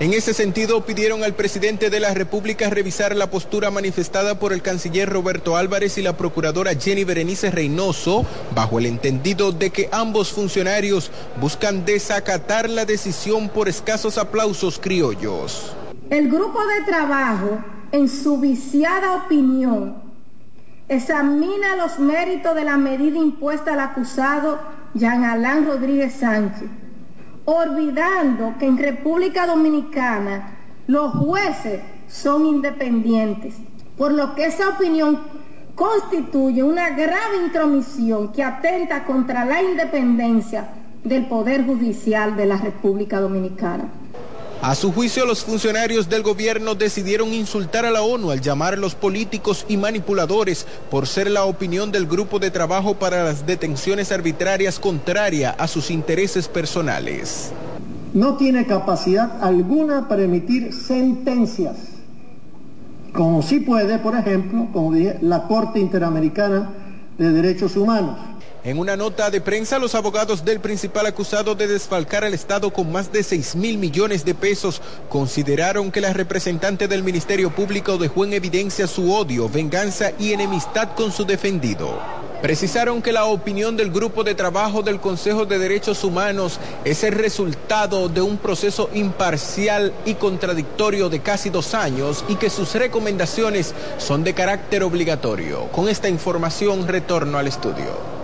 En 0.01 0.15
ese 0.15 0.33
sentido, 0.33 0.87
pidieron 0.87 1.25
al 1.25 1.35
presidente 1.35 1.91
de 1.91 1.99
la 1.99 2.15
República 2.15 2.71
revisar 2.71 3.17
la 3.17 3.31
postura 3.31 3.73
manifestada 3.73 4.39
por 4.39 4.53
el 4.53 4.63
canciller 4.63 5.09
Roberto 5.09 5.57
Álvarez 5.57 5.99
y 5.99 6.03
la 6.03 6.17
procuradora 6.17 6.77
Jenny 6.77 7.03
Berenice 7.03 7.51
Reynoso, 7.51 8.25
bajo 8.55 8.79
el 8.79 8.87
entendido 8.87 9.51
de 9.51 9.71
que 9.71 9.89
ambos 9.91 10.31
funcionarios 10.31 11.11
buscan 11.41 11.85
desacatar 11.85 12.71
la 12.71 12.85
decisión 12.85 13.49
por 13.49 13.69
escasos 13.69 14.19
aplausos 14.19 14.79
criollos. 14.79 15.75
El 16.11 16.31
grupo 16.31 16.61
de 16.65 16.85
trabajo, 16.87 17.59
en 17.91 18.09
su 18.09 18.39
viciada 18.39 19.17
opinión, 19.17 19.97
examina 20.89 21.75
los 21.75 21.99
méritos 21.99 22.55
de 22.55 22.65
la 22.65 22.77
medida 22.77 23.19
impuesta 23.19 23.73
al 23.73 23.81
acusado 23.81 24.61
Jean 24.95 25.25
Alain 25.25 25.67
Rodríguez 25.67 26.15
Sánchez, 26.21 26.69
olvidando 27.51 28.57
que 28.59 28.67
en 28.67 28.77
República 28.77 29.47
Dominicana 29.47 30.51
los 30.87 31.13
jueces 31.13 31.81
son 32.07 32.45
independientes, 32.45 33.55
por 33.97 34.13
lo 34.13 34.35
que 34.35 34.45
esa 34.45 34.69
opinión 34.69 35.19
constituye 35.75 36.63
una 36.63 36.91
grave 36.91 37.39
intromisión 37.43 38.33
que 38.33 38.45
atenta 38.45 39.05
contra 39.05 39.47
la 39.47 39.63
independencia 39.63 40.69
del 41.03 41.25
Poder 41.25 41.65
Judicial 41.65 42.37
de 42.37 42.45
la 42.45 42.59
República 42.59 43.19
Dominicana. 43.19 43.85
A 44.61 44.75
su 44.75 44.93
juicio, 44.93 45.25
los 45.25 45.45
funcionarios 45.45 46.09
del 46.09 46.25
gobierno 46.25 46.75
decidieron 46.75 47.33
insultar 47.33 47.87
a 47.87 47.93
la 47.93 48.03
ONU 48.03 48.33
al 48.33 48.41
llamar 48.41 48.75
a 48.75 48.77
los 48.77 48.97
políticos 48.97 49.65
y 49.69 49.77
manipuladores 49.77 50.67
por 50.91 51.07
ser 51.07 51.31
la 51.31 51.45
opinión 51.45 51.93
del 51.93 52.07
grupo 52.09 52.41
de 52.41 52.51
trabajo 52.51 52.95
para 52.95 53.23
las 53.23 53.47
detenciones 53.47 54.11
arbitrarias 54.11 54.81
contraria 54.81 55.51
a 55.51 55.69
sus 55.69 55.93
intereses 55.93 56.49
personales. 56.49 57.53
no 58.15 58.37
tiene 58.37 58.67
capacidad 58.67 59.45
alguna 59.45 60.09
para 60.09 60.23
emitir 60.23 60.73
sentencias, 60.73 61.77
como 63.13 63.43
sí 63.43 63.61
puede, 63.61 63.99
por 63.99 64.17
ejemplo, 64.17 64.69
como 64.73 64.93
dije, 64.93 65.19
la 65.21 65.47
Corte 65.47 65.79
Interamericana 65.79 66.71
de 67.17 67.31
Derechos 67.33 67.77
Humanos. 67.77 68.17
En 68.69 68.79
una 68.79 68.99
nota 68.99 69.31
de 69.31 69.41
prensa, 69.41 69.79
los 69.79 69.95
abogados 69.95 70.45
del 70.45 70.61
principal 70.61 71.07
acusado 71.07 71.55
de 71.55 71.67
desfalcar 71.67 72.23
al 72.23 72.35
Estado 72.35 72.71
con 72.71 72.93
más 72.93 73.11
de 73.11 73.23
6 73.23 73.57
mil 73.57 73.79
millones 73.79 74.27
de 74.27 74.35
pesos 74.35 74.83
consideraron 75.09 75.91
que 75.91 76.03
la 76.03 76.13
representante 76.13 76.87
del 76.87 77.03
Ministerio 77.03 77.49
Público 77.49 77.97
dejó 77.97 78.27
en 78.27 78.35
evidencia 78.35 78.87
su 78.87 79.11
odio, 79.11 79.49
venganza 79.49 80.13
y 80.19 80.35
enemistad 80.35 80.91
con 80.95 81.13
su 81.13 81.25
defendido. 81.25 81.99
Precisaron 82.43 83.01
que 83.01 83.11
la 83.11 83.25
opinión 83.25 83.75
del 83.75 83.91
grupo 83.91 84.23
de 84.23 84.35
trabajo 84.35 84.83
del 84.83 85.01
Consejo 85.01 85.47
de 85.47 85.59
Derechos 85.59 86.05
Humanos 86.05 86.61
es 86.85 87.03
el 87.05 87.13
resultado 87.15 88.11
de 88.11 88.21
un 88.21 88.37
proceso 88.37 88.91
imparcial 88.93 89.95
y 90.05 90.17
contradictorio 90.17 91.09
de 91.09 91.21
casi 91.21 91.49
dos 91.49 91.73
años 91.73 92.23
y 92.29 92.37
que 92.37 92.51
sus 92.51 92.75
recomendaciones 92.75 93.75
son 93.97 94.25
de 94.25 94.35
carácter 94.35 94.83
obligatorio. 94.83 95.69
Con 95.73 95.89
esta 95.89 96.11
información 96.11 96.87
retorno 96.87 97.39
al 97.39 97.47
estudio. 97.47 98.18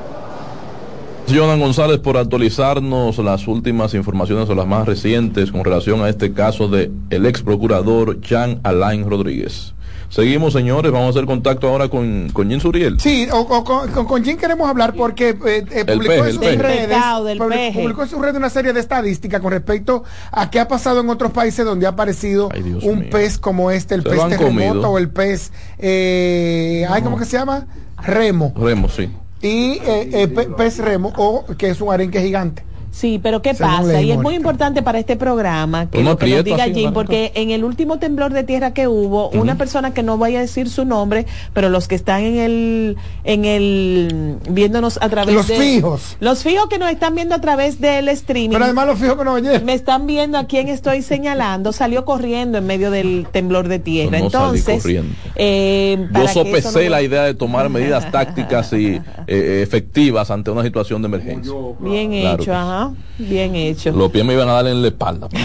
Jonan 1.33 1.59
González 1.59 1.99
por 1.99 2.17
actualizarnos 2.17 3.19
las 3.19 3.49
últimas 3.49 3.95
informaciones 3.95 4.49
o 4.51 4.55
las 4.55 4.67
más 4.67 4.87
recientes 4.87 5.51
con 5.51 5.65
relación 5.65 6.03
a 6.03 6.09
este 6.09 6.33
caso 6.33 6.69
de 6.69 6.91
el 7.11 7.27
ex 7.27 7.43
procurador 7.43 8.21
Jean 8.21 8.61
Alain 8.63 9.09
Rodríguez. 9.09 9.75
Seguimos, 10.11 10.53
señores, 10.53 10.93
vamos 10.93 11.09
a 11.09 11.11
hacer 11.11 11.25
contacto 11.25 11.67
ahora 11.67 11.89
con, 11.89 12.29
con 12.33 12.49
Jim 12.49 12.61
Suriel. 12.61 13.01
Sí, 13.01 13.27
o, 13.33 13.41
o 13.41 13.65
con, 13.65 13.89
con, 14.07 14.23
Jim 14.25 14.37
queremos 14.37 14.69
hablar 14.69 14.95
porque 14.95 15.31
eh, 15.31 15.65
eh, 15.73 15.85
publicó 15.85 16.15
peje, 16.15 16.27
en 16.29 16.31
sus 16.35 16.39
peje. 16.39 16.57
redes, 16.63 17.75
publicó 17.75 18.03
en 18.03 18.09
sus 18.09 18.21
redes 18.21 18.37
una 18.37 18.51
serie 18.51 18.73
de 18.73 18.81
estadísticas 18.81 19.41
con 19.41 19.51
respecto 19.51 20.05
a 20.31 20.51
qué 20.51 20.61
ha 20.61 20.69
pasado 20.69 21.01
en 21.01 21.09
otros 21.09 21.33
países 21.33 21.65
donde 21.65 21.87
ha 21.87 21.91
aparecido 21.91 22.49
un 22.83 23.09
pez 23.11 23.39
como 23.39 23.71
este, 23.73 23.97
el 23.97 24.03
Se 24.03 24.11
pez 24.11 24.19
terremoto 24.29 24.45
comido. 24.45 24.91
o 24.91 24.99
el 24.99 25.09
pez, 25.09 25.51
eh, 25.79 26.87
ay, 26.89 27.03
¿cómo 27.03 27.19
que 27.19 27.25
se 27.25 27.37
llama? 27.39 27.67
Remo. 28.01 28.53
Remo, 28.57 28.89
sí. 28.89 29.09
Y 29.45 29.79
eh, 29.85 30.09
eh, 30.23 30.29
pe- 30.29 30.51
pez 30.59 30.79
remo, 30.79 31.13
o 31.17 31.45
que 31.59 31.69
es 31.71 31.81
un 31.81 31.93
arenque 31.93 32.21
gigante. 32.21 32.65
Sí, 32.95 33.19
pero 33.21 33.43
¿qué 33.43 33.55
Según 33.55 33.73
pasa? 33.73 34.01
Y 34.01 34.13
es 34.13 34.19
muy 34.19 34.37
importante 34.37 34.81
para 34.81 35.01
este 35.01 35.17
programa 35.17 35.91
que, 35.91 36.01
lo 36.05 36.17
que 36.17 36.45
diga 36.45 36.65
Jim, 36.67 36.93
porque 36.93 37.33
en 37.35 37.51
el 37.51 37.65
último 37.65 37.99
temblor 37.99 38.33
de 38.33 38.45
tierra 38.45 38.73
que 38.73 38.87
hubo, 38.87 39.31
una 39.31 39.57
persona 39.57 39.93
que 39.93 40.05
no 40.05 40.17
voy 40.17 40.37
a 40.37 40.41
decir 40.41 40.71
su 40.71 40.85
nombre, 40.85 41.27
pero 41.53 41.71
los 41.71 41.89
que 41.89 41.97
están 41.97 42.23
en 42.23 42.37
el, 42.39 42.97
en 43.25 43.45
el, 43.47 44.37
viéndonos 44.49 45.01
a 45.03 45.09
través 45.09 45.35
Los 45.35 45.49
de... 45.49 45.57
fijos. 45.57 46.17
Los 46.21 46.45
fijos 46.45 46.69
que 46.69 46.79
nos 46.79 46.89
están 46.89 47.17
viendo 47.17 47.35
a 47.35 47.41
través 47.41 47.81
del 47.81 48.09
streaming. 48.11 48.51
Pero 48.53 48.65
además 48.67 48.87
los 48.87 49.01
fijos 49.01 49.19
que 49.19 49.25
nos 49.25 49.35
oyen. 49.35 49.65
Me 49.65 49.75
están 49.75 50.07
viendo 50.07 50.39
a 50.39 50.45
quién 50.45 50.69
estoy 50.69 51.03
señalando, 51.03 51.73
salió 51.73 52.05
corriendo 52.05 52.59
en 52.59 52.67
medio 52.67 52.93
del 52.93 53.27
temblor 53.33 53.67
de 53.67 53.81
tierra. 53.81 54.21
No 54.21 54.27
Entonces, 54.27 54.83
corriendo. 54.83 55.13
eh, 55.35 56.09
Yo 56.13 56.29
sopesé 56.29 56.85
no- 56.85 56.91
la 56.91 57.03
idea 57.03 57.25
de 57.25 57.35
tomar 57.35 57.69
medidas 57.71 58.09
tácticas 58.13 58.73
y 58.73 59.01
eh, 59.27 59.61
efectivas 59.65 60.31
ante 60.31 60.53
una 60.53 60.63
situación 60.63 61.03
de 61.03 61.07
emergencia. 61.07 61.53
Bien 61.81 62.13
Claro 62.13 62.43
hecho, 62.43 62.55
ajá, 62.55 62.84
bien 63.19 63.55
hecho. 63.57 63.93
Los 63.93 64.11
pies 64.11 64.25
me 64.25 64.33
iban 64.35 64.49
a 64.49 64.53
dar 64.55 64.67
en 64.67 64.81
la 64.83 64.89
espalda. 64.89 65.29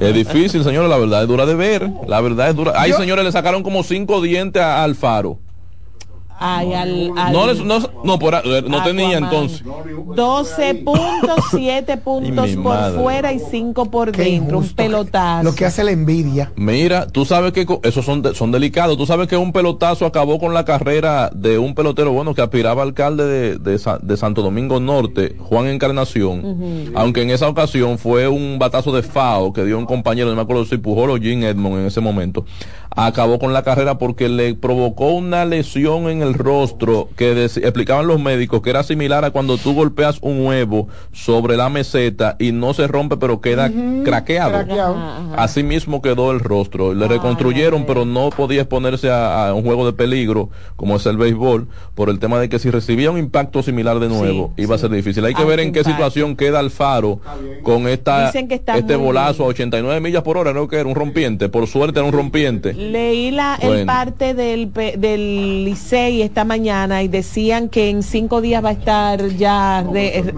Es 0.00 0.14
difícil, 0.14 0.62
señores, 0.62 0.88
la 0.88 0.96
verdad 0.98 1.22
es 1.22 1.28
dura 1.28 1.44
de 1.46 1.54
ver. 1.54 1.90
La 2.06 2.20
verdad 2.20 2.50
es 2.50 2.56
dura. 2.56 2.72
Ay, 2.76 2.90
Yo- 2.92 2.96
señores, 2.98 3.24
le 3.24 3.32
sacaron 3.32 3.62
como 3.62 3.82
cinco 3.82 4.20
dientes 4.20 4.62
a- 4.62 4.84
al 4.84 4.94
faro. 4.94 5.38
Ay, 6.40 6.72
al, 6.72 7.10
al- 7.16 7.32
No, 7.32 7.46
les- 7.46 7.64
no, 7.64 7.78
no, 8.04 8.18
por, 8.18 8.34
no 8.68 8.82
tenía 8.84 9.18
entonces. 9.18 9.62
12 10.14 10.74
puntos, 10.84 11.44
7 11.50 11.96
puntos 12.04 12.48
mi 12.48 12.54
por 12.56 12.74
madre. 12.74 13.00
fuera 13.00 13.32
y 13.32 13.38
5 13.40 13.90
por 13.90 14.12
Qué 14.12 14.22
dentro. 14.24 14.58
Un 14.58 14.68
pelotazo. 14.68 15.42
Lo 15.44 15.54
que 15.54 15.64
hace 15.64 15.84
la 15.84 15.90
envidia. 15.90 16.52
Mira, 16.56 17.06
tú 17.06 17.24
sabes 17.24 17.52
que 17.52 17.66
esos 17.82 18.04
son, 18.04 18.22
de- 18.22 18.34
son 18.34 18.52
delicados. 18.52 18.96
Tú 18.96 19.06
sabes 19.06 19.28
que 19.28 19.36
un 19.36 19.52
pelotazo 19.52 20.06
acabó 20.06 20.38
con 20.38 20.54
la 20.54 20.64
carrera 20.64 21.30
de 21.34 21.58
un 21.58 21.74
pelotero 21.74 22.12
bueno 22.12 22.34
que 22.34 22.42
aspiraba 22.42 22.82
a 22.82 22.84
alcalde 22.86 23.58
de, 23.58 23.78
de 24.02 24.16
Santo 24.16 24.42
Domingo 24.42 24.80
Norte, 24.80 25.36
Juan 25.38 25.66
Encarnación. 25.66 26.92
Aunque 26.94 27.22
en 27.22 27.30
esa 27.30 27.48
ocasión 27.48 27.98
fue 27.98 28.28
un 28.28 28.58
batazo 28.58 28.92
de 28.92 29.02
FAO 29.02 29.52
que 29.52 29.64
dio 29.64 29.78
un 29.78 29.86
compañero, 29.86 30.28
no 30.30 30.36
me 30.36 30.42
acuerdo 30.42 30.64
si 30.64 30.78
Pujol 30.78 31.10
o 31.10 31.16
Jim 31.16 31.42
Edmond 31.42 31.80
en 31.80 31.86
ese 31.86 32.00
momento. 32.00 32.44
Acabó 33.00 33.38
con 33.38 33.52
la 33.52 33.62
carrera 33.62 33.96
porque 33.96 34.28
le 34.28 34.54
provocó 34.54 35.12
una 35.12 35.44
lesión 35.44 36.08
en 36.08 36.20
el 36.20 36.34
rostro 36.34 37.08
que 37.16 37.44
explicaban 37.44 38.08
los 38.08 38.20
médicos 38.20 38.60
que 38.60 38.70
era 38.70 38.82
similar 38.82 39.24
a 39.24 39.30
cuando 39.30 39.56
tú 39.56 39.72
golpeas 39.72 40.18
un 40.20 40.44
huevo 40.44 40.88
sobre 41.12 41.56
la 41.56 41.68
meseta 41.68 42.34
y 42.40 42.50
no 42.50 42.74
se 42.74 42.88
rompe 42.88 43.16
pero 43.16 43.40
queda 43.40 43.70
craqueado. 44.04 44.50
Craqueado. 44.50 44.96
Así 45.36 45.62
mismo 45.62 46.02
quedó 46.02 46.32
el 46.32 46.40
rostro. 46.40 46.92
Le 46.92 47.06
reconstruyeron, 47.06 47.86
pero 47.86 48.04
no 48.04 48.30
podía 48.30 48.62
exponerse 48.62 49.10
a, 49.10 49.48
a 49.48 49.54
un 49.54 49.62
juego 49.62 49.86
de 49.86 49.92
peligro, 49.92 50.50
como 50.74 50.96
es 50.96 51.06
el 51.06 51.16
béisbol, 51.16 51.68
por 51.94 52.10
el 52.10 52.18
tema 52.18 52.40
de 52.40 52.48
que 52.48 52.58
si 52.58 52.68
recibía 52.70 53.10
un 53.12 53.18
impacto 53.18 53.62
similar 53.62 54.00
de 54.00 54.08
nuevo, 54.08 54.52
iba 54.56 54.74
a 54.74 54.78
ser 54.78 54.90
difícil. 54.90 55.24
Hay 55.24 55.34
que 55.34 55.42
Alto 55.42 55.50
ver 55.50 55.60
en 55.60 55.72
qué 55.72 55.80
impacto. 55.80 55.96
situación 55.96 56.36
queda 56.36 56.58
Alfaro 56.58 57.20
con 57.62 57.86
esta, 57.86 58.30
este 58.30 58.96
bolazo 58.96 59.44
a 59.44 59.48
89 59.48 60.00
millas 60.00 60.22
por 60.22 60.36
hora, 60.36 60.50
creo 60.50 60.66
que 60.66 60.76
era 60.76 60.88
un 60.88 60.96
rompiente. 60.96 61.48
Por 61.48 61.68
suerte 61.68 62.00
era 62.00 62.06
un 62.06 62.12
rompiente. 62.12 62.74
Leí 62.88 63.30
la 63.30 63.56
el 63.60 63.84
parte 63.86 64.34
del, 64.34 64.68
pe- 64.68 64.96
del 64.96 65.64
Licey 65.64 66.22
esta 66.22 66.44
mañana 66.44 67.02
y 67.02 67.08
decían 67.08 67.68
que 67.68 67.90
en 67.90 68.02
cinco 68.02 68.40
días 68.40 68.64
va 68.64 68.70
a 68.70 68.72
estar 68.72 69.28
ya 69.36 69.84
eh, 69.94 70.32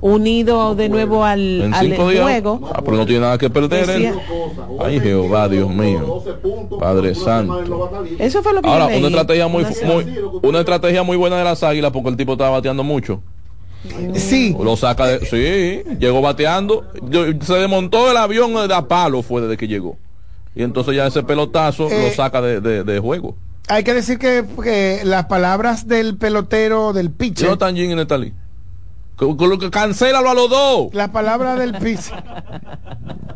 unido 0.00 0.74
de 0.74 0.88
nuevo 0.88 1.24
al, 1.24 1.62
En 1.62 1.74
al 1.74 1.86
cinco 1.88 2.08
días. 2.08 2.22
juego. 2.22 2.60
Ah, 2.72 2.82
pero 2.84 2.96
no 2.96 3.06
tiene 3.06 3.20
nada 3.22 3.38
que 3.38 3.50
perder. 3.50 3.88
él. 3.90 4.02
Decía- 4.02 4.14
Ay, 4.80 5.00
Jehová, 5.00 5.48
Dios 5.48 5.68
mío. 5.70 6.22
Padre 6.78 7.14
Santo. 7.14 7.88
Eso 8.18 8.42
fue 8.42 8.52
lo 8.54 8.62
que 8.62 8.68
Ahora, 8.68 8.84
yo 8.86 8.90
leí. 8.90 8.98
una 9.00 9.08
estrategia 9.08 9.48
muy, 9.48 9.62
Una- 9.64 9.94
muy- 9.94 10.06
una 10.42 10.58
estrategia 10.60 11.02
muy 11.02 11.16
buena 11.16 11.36
de 11.38 11.44
las 11.44 11.62
águilas 11.62 11.90
porque 11.92 12.10
el 12.10 12.16
tipo 12.16 12.32
estaba 12.32 12.50
bateando 12.50 12.84
mucho. 12.84 13.22
Sí. 14.14 14.56
Lo 14.62 14.76
saca 14.76 15.06
de. 15.06 15.26
Sí, 15.26 15.96
llegó 15.98 16.22
bateando. 16.22 16.84
Yo- 17.10 17.24
Se 17.40 17.54
desmontó 17.54 18.10
el 18.10 18.16
avión 18.16 18.54
de 18.66 18.74
a 18.74 18.88
palo 18.88 19.22
fue 19.22 19.42
desde 19.42 19.56
que 19.58 19.68
llegó. 19.68 19.96
Y 20.54 20.62
entonces 20.62 20.94
ya 20.96 21.06
ese 21.06 21.22
pelotazo 21.22 21.90
Eh, 21.90 22.08
lo 22.08 22.14
saca 22.14 22.40
de, 22.40 22.60
de- 22.60 22.84
de 22.84 22.98
juego. 23.00 23.36
Hay 23.68 23.82
que 23.82 23.94
decir 23.94 24.18
que, 24.18 24.44
que 24.62 25.00
las 25.04 25.24
palabras 25.26 25.88
del 25.88 26.16
pelotero 26.18 26.92
del 26.92 27.10
pitcher. 27.10 27.48
Que 27.48 27.56
Cancélalo 29.70 30.30
a 30.30 30.34
los 30.34 30.50
dos. 30.50 30.88
Las 30.94 31.10
palabras 31.10 31.58
del 31.58 31.72
pitcher. 31.74 32.22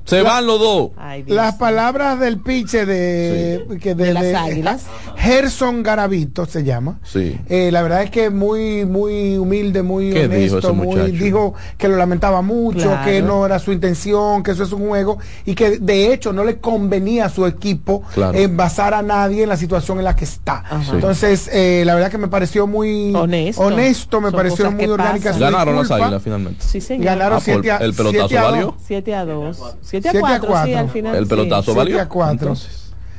Se 0.04 0.22
van 0.22 0.46
los 0.46 0.58
dos. 0.58 0.90
Las 1.26 1.54
palabras 1.56 2.18
del 2.18 2.38
pitcher 2.40 2.86
de, 2.86 3.78
que 3.80 3.94
de, 3.94 4.06
De 4.06 4.12
las 4.14 4.22
de- 4.22 4.36
Águilas. 4.36 4.86
Gerson 5.16 5.82
Garavito 5.82 6.46
se 6.46 6.64
llama. 6.64 6.98
Sí. 7.04 7.38
Eh, 7.48 7.70
la 7.70 7.82
verdad 7.82 8.02
es 8.02 8.10
que 8.10 8.30
muy 8.30 8.86
muy 8.86 9.36
humilde, 9.36 9.82
muy 9.82 10.10
¿Qué 10.12 10.26
dijo 10.28 10.56
honesto, 10.56 10.58
ese 10.58 10.72
muy 10.72 11.10
dijo 11.12 11.54
que 11.76 11.88
lo 11.88 11.96
lamentaba 11.96 12.40
mucho, 12.40 12.84
Claro. 12.88 13.04
que 13.04 13.20
no 13.22 13.44
era 13.44 13.58
su 13.58 13.72
intención, 13.72 14.42
que 14.42 14.52
eso 14.52 14.62
es 14.64 14.72
un 14.72 14.88
juego 14.88 15.18
y 15.44 15.54
que 15.54 15.78
de 15.78 16.12
hecho 16.12 16.32
no 16.32 16.44
le 16.44 16.58
convenía 16.58 17.26
a 17.26 17.28
su 17.28 17.46
equipo 17.46 18.02
Claro. 18.14 18.36
envasar 18.38 18.94
a 18.94 19.02
nadie 19.02 19.42
en 19.42 19.48
la 19.48 19.56
situación 19.56 19.98
en 19.98 20.04
la 20.04 20.16
que 20.16 20.24
está. 20.24 20.64
Sí. 20.84 20.90
Entonces, 20.94 21.50
eh, 21.52 21.82
la 21.84 21.94
verdad 21.94 22.10
que 22.10 22.18
me 22.18 22.28
pareció 22.28 22.66
muy 22.66 23.12
Honesto. 23.14 23.62
honesto, 23.62 24.20
me 24.20 24.30
Son 24.30 24.36
pareció 24.36 24.70
muy 24.70 24.86
orgánica. 24.86 25.32
su 25.34 25.40
las 25.76 25.90
águilas 25.90 26.22
finalmente. 26.22 26.64
Sí, 26.64 26.80
señor. 26.80 27.06
Ganaron 27.06 27.38
ah, 27.38 27.78
El 27.80 27.94
pelotazo 27.94 28.34
valió. 28.34 28.74
7 28.86 29.14
a 29.14 29.24
2. 29.24 29.58
7 29.82 30.08
a 30.08 30.20
4, 30.20 30.56
al. 30.56 31.14
El 31.14 31.26
pelotazo 31.26 31.74
valió. 31.74 32.00
a 32.00 32.08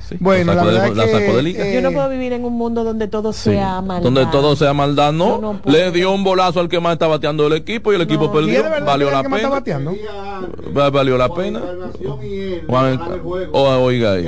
sí, 0.09 0.17
Bueno, 0.19 0.53
la 0.53 0.63
la 0.63 0.89
que, 1.05 1.11
sacó 1.11 1.35
de 1.37 1.43
liga. 1.43 1.65
eh, 1.65 1.73
Yo 1.73 1.81
no 1.81 1.91
puedo 1.91 2.09
vivir 2.09 2.33
en 2.33 2.45
un 2.45 2.53
mundo 2.53 2.83
donde 2.83 3.07
todo 3.07 3.33
Sí. 3.33 3.51
sea 3.51 3.81
maldad. 3.81 4.03
Donde 4.03 4.25
todo 4.27 4.55
sea 4.55 4.73
maldad, 4.73 5.11
no. 5.13 5.59
Le 5.65 5.91
dio 5.91 6.11
un 6.13 6.23
bolazo 6.23 6.59
al 6.59 6.69
que 6.69 6.79
más 6.79 6.93
está 6.93 7.07
bateando 7.07 7.47
el 7.47 7.53
equipo 7.53 7.91
y 7.91 7.95
el 7.95 8.01
equipo 8.01 8.23
¿Y 8.23 8.27
es 8.27 8.61
perdió. 8.61 8.85
Valió 8.85 9.09
la 9.11 9.23
pena. 9.23 9.49
Va- 10.77 10.89
Valió 10.89 11.17
la 11.17 11.29
pena. 11.33 11.61
Juan- 12.67 12.99
o- 13.51 13.67
oiga 13.83 14.13
ahí. 14.13 14.27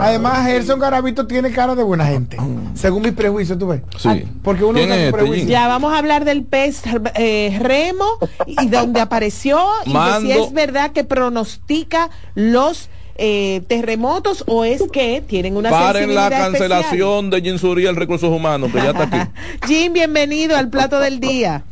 Además, 0.00 0.46
Gerson 0.46 0.78
Garavito 0.78 1.26
tiene 1.26 1.50
cara 1.50 1.74
de 1.74 1.82
buena 1.82 2.06
gente, 2.06 2.36
según 2.74 3.02
mis 3.02 3.12
prejuicios, 3.12 3.58
tú 3.58 3.66
ves. 3.68 3.82
Sí. 3.98 4.24
Porque 4.42 4.64
uno 4.64 4.74
¿Quién 4.78 4.90
usa 4.90 4.96
es 4.96 5.00
sus 5.02 5.06
este, 5.08 5.18
prejuicios. 5.18 5.50
Ya 5.50 5.68
vamos 5.68 5.92
a 5.92 5.98
hablar 5.98 6.24
del 6.24 6.44
pez 6.44 6.82
eh, 7.14 7.58
remo 7.60 8.04
y 8.46 8.68
donde 8.68 9.00
apareció 9.00 9.58
y 9.84 9.92
si 10.20 10.32
es 10.32 10.52
verdad 10.52 10.92
que 10.92 11.04
pronostica 11.04 12.10
los 12.34 12.88
eh, 13.18 13.62
terremotos 13.68 14.44
o 14.46 14.64
es 14.64 14.82
que 14.92 15.22
tienen 15.26 15.56
una 15.56 15.70
Paren 15.70 16.14
la 16.14 16.28
sensibilidad 16.28 16.32
especial. 16.54 16.70
cancelación 16.70 17.30
de 17.30 17.40
Jim 17.42 17.58
Suriel 17.58 17.96
Recursos 17.96 18.30
Humanos, 18.30 18.70
que 18.72 18.78
ya 18.78 18.90
está 18.90 19.02
aquí. 19.04 19.30
Jim, 19.66 19.92
bienvenido 19.92 20.56
al 20.56 20.70
plato 20.70 21.00
del 21.00 21.20
día. 21.20 21.64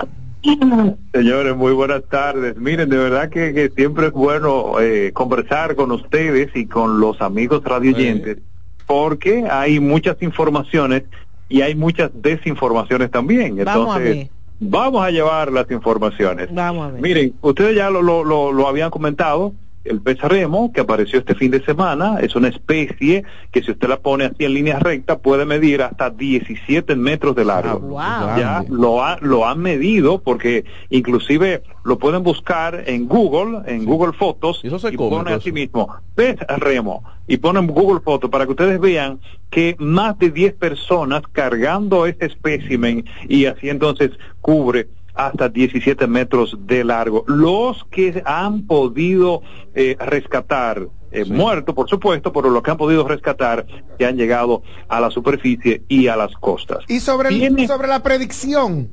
Señores, 1.13 1.57
muy 1.57 1.73
buenas 1.73 2.03
tardes. 2.11 2.57
Miren, 2.57 2.89
de 2.91 2.99
verdad 2.99 3.31
que, 3.31 3.55
que 3.55 3.71
siempre 3.71 4.09
es 4.09 4.13
bueno 4.13 4.79
eh, 4.81 5.11
conversar 5.15 5.75
con 5.75 5.91
ustedes 5.91 6.51
y 6.55 6.67
con 6.67 7.01
los 7.01 7.21
amigos 7.23 7.65
radioyentes, 7.65 8.39
porque 8.87 9.47
hay 9.51 9.81
muchas 9.81 10.21
informaciones 10.21 11.05
y 11.49 11.63
hay 11.63 11.75
muchas 11.75 12.11
desinformaciones 12.15 13.11
también. 13.11 13.57
Vamos 13.65 13.97
a 13.97 13.99
Entonces, 13.99 14.17
ver. 14.17 14.29
vamos 14.61 15.05
a 15.05 15.11
llevar 15.11 15.51
las 15.51 15.71
informaciones. 15.71 16.49
Vamos 16.53 16.89
a 16.89 16.91
ver. 16.91 17.01
Miren, 17.01 17.35
ustedes 17.41 17.75
ya 17.75 17.89
lo, 17.89 18.03
lo, 18.03 18.23
lo, 18.23 18.53
lo 18.53 18.69
habían 18.69 18.91
comentado. 18.91 19.55
El 19.85 20.01
pez 20.01 20.19
remo 20.23 20.73
que 20.73 20.81
apareció 20.81 21.19
este 21.19 21.35
fin 21.35 21.51
de 21.51 21.63
semana 21.65 22.19
es 22.21 22.35
una 22.37 22.49
especie 22.49 23.25
que 23.53 23.63
si 23.63 23.71
usted 23.71 23.89
la 23.89 23.99
pone 23.99 24.25
así 24.25 24.45
en 24.45 24.55
línea 24.55 24.79
recta 24.79 25.19
puede 25.19 25.45
medir 25.45 25.83
hasta 25.83 26.09
17 26.11 26.97
metros 26.97 27.35
de 27.37 27.45
largo. 27.45 27.79
Wow. 27.81 27.99
Ya 28.39 28.65
lo, 28.69 29.05
ha- 29.05 29.19
lo 29.21 29.47
han 29.47 29.61
medido 29.61 30.23
porque 30.23 30.65
inclusive 30.91 31.63
lo 31.85 31.99
pueden 31.99 32.23
buscar 32.23 32.85
en 32.87 33.07
Google, 33.07 33.59
en 33.67 33.85
Google 33.85 34.15
Fotos 34.15 34.61
Y 34.65 34.69
eso 34.69 34.79
se 34.79 34.89
y 34.89 34.97
come, 34.97 35.11
pone 35.11 35.25
todo 35.27 35.37
así 35.37 35.53
mismo 35.53 35.95
pez 36.15 36.39
remo 36.59 37.03
y 37.27 37.37
ponen 37.39 37.67
Google 37.67 38.01
Fotos 38.01 38.31
para 38.31 38.45
que 38.47 38.53
ustedes 38.53 38.81
vean 38.81 39.19
que 39.51 39.75
más 39.79 40.19
de 40.19 40.31
10 40.31 40.55
personas 40.55 41.23
cargando 41.33 42.07
este 42.07 42.27
espécimen 42.27 43.05
y 43.29 43.47
así 43.47 43.69
entonces 43.69 44.13
cubre 44.41 44.89
hasta 45.15 45.49
17 45.49 46.07
metros 46.07 46.57
de 46.67 46.85
largo. 46.85 47.25
Los 47.27 47.85
que 47.91 48.23
han 48.27 48.67
podido 48.67 49.43
eh, 49.75 49.97
rescatar, 49.99 50.89
eh, 51.13 51.25
muerto 51.25 51.75
por 51.75 51.89
supuesto, 51.89 52.33
pero 52.33 52.51
los 52.51 52.63
que 52.63 52.71
han 52.73 52.77
podido 52.77 53.07
rescatar, 53.07 53.67
que 53.99 54.05
han 54.07 54.17
llegado 54.17 54.63
a 54.89 55.01
la 55.01 55.11
superficie 55.11 55.83
y 55.89 56.09
a 56.09 56.17
las 56.17 56.35
costas. 56.35 56.79
Y 56.89 57.01
sobre, 57.01 57.29
el- 57.29 57.67
sobre 57.69 57.89
la 57.89 58.03
predicción. 58.03 58.91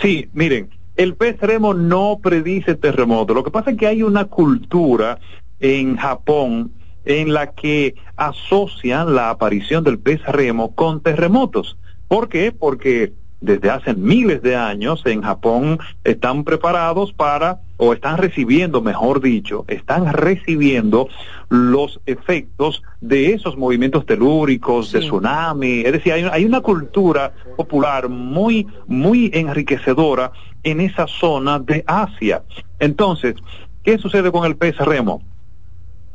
Sí, 0.00 0.28
miren, 0.32 0.70
el 0.96 1.14
pez 1.16 1.38
remo 1.40 1.74
no 1.74 2.18
predice 2.22 2.74
terremotos. 2.74 3.36
Lo 3.36 3.44
que 3.44 3.50
pasa 3.50 3.70
es 3.72 3.76
que 3.76 3.86
hay 3.86 4.02
una 4.02 4.24
cultura 4.26 5.18
en 5.60 5.96
Japón 5.96 6.72
en 7.04 7.34
la 7.34 7.52
que 7.52 7.94
asocian 8.16 9.14
la 9.14 9.30
aparición 9.30 9.84
del 9.84 9.98
pez 9.98 10.22
remo 10.26 10.74
con 10.74 11.00
terremotos. 11.02 11.76
¿Por 12.08 12.28
qué? 12.28 12.50
Porque 12.52 13.12
desde 13.44 13.70
hace 13.70 13.94
miles 13.94 14.42
de 14.42 14.56
años 14.56 15.02
en 15.04 15.22
Japón 15.22 15.78
están 16.02 16.44
preparados 16.44 17.12
para, 17.12 17.60
o 17.76 17.92
están 17.92 18.16
recibiendo, 18.16 18.80
mejor 18.80 19.20
dicho, 19.20 19.64
están 19.68 20.12
recibiendo 20.12 21.08
los 21.50 22.00
efectos 22.06 22.82
de 23.02 23.34
esos 23.34 23.58
movimientos 23.58 24.06
telúricos, 24.06 24.92
de 24.92 25.00
tsunami. 25.00 25.80
Es 25.80 25.92
decir, 25.92 26.14
hay, 26.14 26.22
hay 26.24 26.44
una 26.46 26.62
cultura 26.62 27.32
popular 27.56 28.08
muy, 28.08 28.66
muy 28.86 29.30
enriquecedora 29.34 30.32
en 30.62 30.80
esa 30.80 31.06
zona 31.06 31.58
de 31.58 31.84
Asia. 31.86 32.42
Entonces, 32.78 33.34
¿qué 33.82 33.98
sucede 33.98 34.32
con 34.32 34.46
el 34.46 34.56
pez 34.56 34.78
remo? 34.78 35.22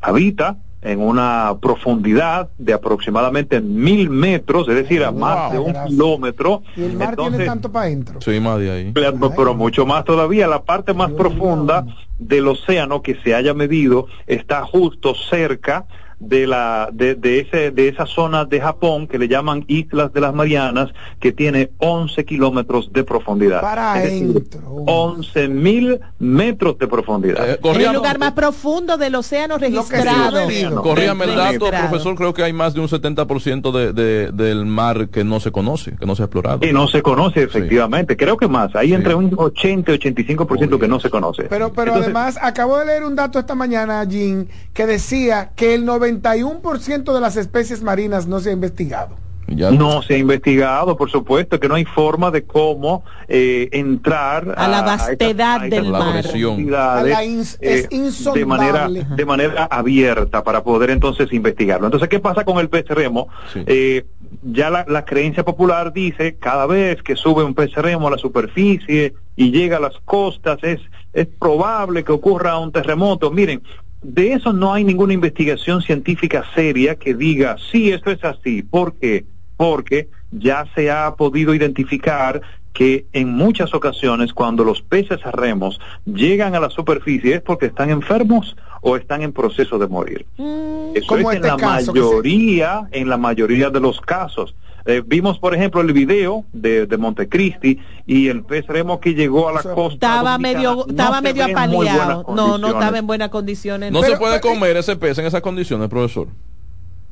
Habita 0.01 0.57
en 0.81 1.01
una 1.01 1.55
profundidad 1.61 2.49
de 2.57 2.73
aproximadamente 2.73 3.59
mil 3.59 4.09
metros, 4.09 4.67
es 4.69 4.75
decir, 4.75 5.03
a 5.03 5.11
más 5.11 5.51
de 5.51 5.59
un 5.59 5.73
gracias. 5.73 5.87
kilómetro. 5.89 6.63
Y 6.75 6.83
el 6.83 6.93
mar 6.93 7.15
tiene 7.15 7.27
Entonces, 7.27 7.45
tanto 7.47 7.71
para 7.71 7.85
adentro. 7.85 8.21
Sí, 8.21 8.39
más 8.39 8.59
de 8.59 8.71
ahí. 8.71 8.91
pero, 8.93 9.17
pero 9.35 9.53
mucho 9.55 9.85
más 9.85 10.05
todavía, 10.05 10.47
la 10.47 10.63
parte 10.63 10.93
más 10.93 11.11
profunda 11.11 11.85
del 12.17 12.47
océano 12.47 13.01
que 13.01 13.15
se 13.23 13.35
haya 13.35 13.53
medido 13.53 14.07
está 14.27 14.63
justo 14.63 15.13
cerca 15.15 15.85
de 16.19 16.47
la 16.47 16.89
de, 16.91 17.15
de 17.15 17.39
ese 17.39 17.71
de 17.71 17.87
esa 17.87 18.05
zona 18.05 18.45
de 18.45 18.59
Japón 18.59 19.07
que 19.07 19.17
le 19.17 19.27
llaman 19.27 19.65
Islas 19.67 20.11
de 20.13 20.21
las 20.21 20.33
Marianas 20.33 20.89
que 21.19 21.31
tiene 21.31 21.71
11 21.77 22.25
kilómetros 22.25 22.91
de 22.91 23.03
profundidad. 23.03 23.61
Para 23.61 24.03
Es 24.03 24.11
decir, 24.11 24.29
adentro. 24.29 24.59
11 24.85 25.47
mil 25.47 25.99
metros 26.19 26.77
de 26.77 26.87
profundidad. 26.87 27.49
Es 27.49 27.59
el 27.63 27.93
lugar 27.93 28.19
más 28.19 28.33
profundo 28.33 28.97
del 28.97 29.15
océano 29.15 29.57
registrado. 29.57 30.47
Corríame 30.81 31.25
el 31.25 31.35
dato, 31.35 31.69
profesor, 31.69 32.15
creo 32.15 32.33
que 32.33 32.43
hay 32.43 32.53
más 32.53 32.73
de 32.73 32.81
un 32.81 32.87
70% 32.87 33.71
de, 33.71 33.93
de, 33.93 34.31
del 34.31 34.65
mar 34.65 35.09
que 35.09 35.23
no 35.23 35.39
se 35.39 35.51
conoce, 35.51 35.95
que 35.95 36.05
no 36.05 36.15
se 36.15 36.23
ha 36.23 36.25
explorado. 36.25 36.65
Y 36.65 36.73
no 36.73 36.87
se 36.87 37.01
conoce 37.01 37.43
efectivamente, 37.43 38.17
creo 38.17 38.37
que 38.37 38.47
más, 38.47 38.75
hay 38.75 38.93
entre 38.93 39.15
un 39.15 39.31
80 39.35 39.93
y 39.93 39.97
85% 39.97 40.79
que 40.79 40.87
no 40.87 40.99
se 40.99 41.09
conoce. 41.09 41.43
Pero, 41.43 41.71
pero 41.73 41.91
Entonces, 41.91 42.15
además, 42.15 42.37
acabo 42.41 42.77
de 42.77 42.85
leer 42.85 43.03
un 43.03 43.15
dato 43.15 43.39
esta 43.39 43.55
mañana, 43.55 44.05
Jim, 44.09 44.47
que 44.73 44.85
decía 44.85 45.51
que 45.55 45.73
el 45.73 45.85
91% 46.11 47.13
de 47.13 47.21
las 47.21 47.35
especies 47.37 47.81
marinas 47.81 48.27
no 48.27 48.39
se 48.39 48.49
ha 48.49 48.53
investigado. 48.53 49.17
No 49.47 50.03
se 50.03 50.13
ha 50.13 50.17
investigado, 50.19 50.95
por 50.95 51.09
supuesto, 51.09 51.59
que 51.59 51.67
no 51.67 51.73
hay 51.73 51.83
forma 51.83 52.29
de 52.29 52.43
cómo 52.43 53.03
eh, 53.27 53.67
entrar 53.71 54.53
A 54.55 54.67
la 54.67 54.83
vastedad 54.83 55.61
a 55.61 55.67
del 55.67 55.85
mar. 55.89 56.23
A 56.23 57.03
la 57.03 57.25
ins- 57.25 57.57
eh, 57.59 57.87
es 57.89 58.23
de 58.35 58.45
manera 58.45 58.87
de 59.15 59.25
manera 59.25 59.65
abierta 59.71 60.43
para 60.43 60.63
poder 60.63 60.91
entonces 60.91 61.33
investigarlo. 61.33 61.87
Entonces, 61.87 62.09
¿qué 62.09 62.19
pasa 62.19 62.45
con 62.45 62.59
el 62.59 62.69
pez 62.69 62.85
remo? 62.89 63.27
Eh, 63.65 64.05
ya 64.43 64.69
la, 64.69 64.85
la 64.87 65.03
creencia 65.03 65.43
popular 65.43 65.93
dice 65.93 66.35
cada 66.35 66.67
vez 66.67 67.01
que 67.01 67.15
sube 67.15 67.43
un 67.43 67.55
pez 67.55 67.73
remo 67.73 68.07
a 68.07 68.11
la 68.11 68.17
superficie 68.19 69.15
y 69.35 69.49
llega 69.49 69.77
a 69.77 69.79
las 69.79 69.95
costas 70.05 70.59
es 70.61 70.79
es 71.11 71.25
probable 71.25 72.03
que 72.03 72.11
ocurra 72.11 72.59
un 72.59 72.71
terremoto. 72.71 73.31
Miren, 73.31 73.63
de 74.01 74.33
eso 74.33 74.53
no 74.53 74.73
hay 74.73 74.83
ninguna 74.83 75.13
investigación 75.13 75.81
científica 75.81 76.43
seria 76.55 76.95
que 76.95 77.13
diga, 77.13 77.57
sí, 77.71 77.91
esto 77.91 78.11
es 78.11 78.23
así. 78.23 78.61
¿Por 78.63 78.93
qué? 78.95 79.25
Porque 79.57 80.07
ya 80.31 80.65
se 80.75 80.89
ha 80.89 81.15
podido 81.15 81.53
identificar 81.53 82.41
que 82.71 83.07
en 83.13 83.29
muchas 83.33 83.73
ocasiones 83.73 84.31
cuando 84.31 84.63
los 84.63 84.81
peces 84.81 85.19
remos 85.33 85.81
llegan 86.05 86.55
a 86.55 86.59
la 86.59 86.69
superficie 86.69 87.35
es 87.35 87.41
porque 87.41 87.65
están 87.65 87.89
enfermos 87.89 88.55
o 88.81 88.95
están 88.95 89.21
en 89.21 89.33
proceso 89.33 89.77
de 89.79 89.87
morir. 89.87 90.25
Mm. 90.37 90.95
Eso 90.95 91.17
es 91.17 91.23
este 91.25 91.35
en 91.37 91.41
la 91.43 91.57
caso 91.57 91.91
que 91.91 91.99
se- 91.99 92.05
mayoría, 92.05 92.87
en 92.91 93.09
la 93.09 93.17
mayoría 93.17 93.69
de 93.69 93.79
los 93.81 93.99
casos. 93.99 94.55
Eh, 94.89 95.03
vimos, 95.05 95.37
por 95.37 95.53
ejemplo, 95.53 95.81
el 95.81 95.93
video 95.93 96.45
de, 96.51 96.87
de 96.87 96.97
Montecristi 96.97 97.79
y 98.07 98.27
el 98.27 98.43
pez 98.43 98.65
remo 98.65 98.99
que 98.99 99.13
llegó 99.13 99.47
a 99.47 99.53
la 99.53 99.61
costa. 99.61 99.93
Estaba 99.93 100.39
medio, 100.39 100.77
no 100.77 100.85
estaba 100.89 101.21
medio 101.21 101.45
apaleado. 101.45 102.25
No, 102.35 102.57
no 102.57 102.69
estaba 102.69 102.97
en 102.97 103.05
buenas 103.05 103.29
condiciones. 103.29 103.91
No 103.91 104.01
se 104.01 104.17
puede 104.17 104.41
comer 104.41 104.77
ese 104.77 104.95
pez 104.95 105.19
en 105.19 105.27
esas 105.27 105.41
condiciones, 105.41 105.89
profesor. 105.89 106.27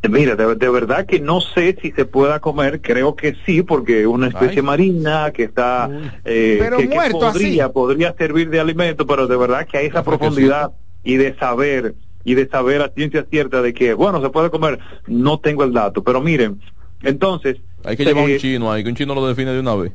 Mira, 0.10 0.36
de, 0.36 0.56
de 0.56 0.70
verdad 0.70 1.06
que 1.06 1.20
no 1.20 1.40
sé 1.40 1.78
si 1.80 1.92
se 1.92 2.06
pueda 2.06 2.40
comer, 2.40 2.82
creo 2.82 3.16
que 3.16 3.36
sí, 3.46 3.62
porque 3.62 4.02
es 4.02 4.08
una 4.08 4.28
especie 4.28 4.60
Ay. 4.60 4.66
marina 4.66 5.32
que 5.32 5.44
está, 5.44 5.88
eh, 6.26 6.58
Pero 6.60 6.78
que, 6.78 6.88
podría, 7.12 7.70
podría 7.70 8.14
servir 8.14 8.50
de 8.50 8.60
alimento, 8.60 9.06
pero 9.06 9.28
de 9.28 9.38
verdad 9.38 9.68
que 9.68 9.78
hay 9.78 9.86
esa 9.88 10.04
profundidad 10.04 10.72
y 11.04 11.18
de 11.18 11.36
saber, 11.38 11.94
y 12.24 12.34
de 12.34 12.48
saber 12.48 12.82
a 12.82 12.90
ciencia 12.90 13.26
cierta 13.30 13.62
de 13.62 13.74
que, 13.74 13.94
bueno, 13.94 14.20
se 14.22 14.30
puede 14.30 14.50
comer, 14.50 14.80
no 15.06 15.40
tengo 15.40 15.64
el 15.64 15.74
dato, 15.74 16.04
pero 16.04 16.22
miren, 16.22 16.60
entonces... 17.04 17.58
Hay 17.84 17.96
que 17.96 18.06
llevar 18.06 18.30
eh, 18.30 18.34
un 18.34 18.40
chino 18.40 18.72
ahí, 18.72 18.84
que 18.84 18.90
un 18.90 18.96
chino 18.96 19.16
lo 19.16 19.28
define 19.28 19.52
de 19.52 19.60
una 19.60 19.76
vez. 19.76 19.94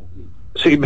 Sí, 0.55 0.79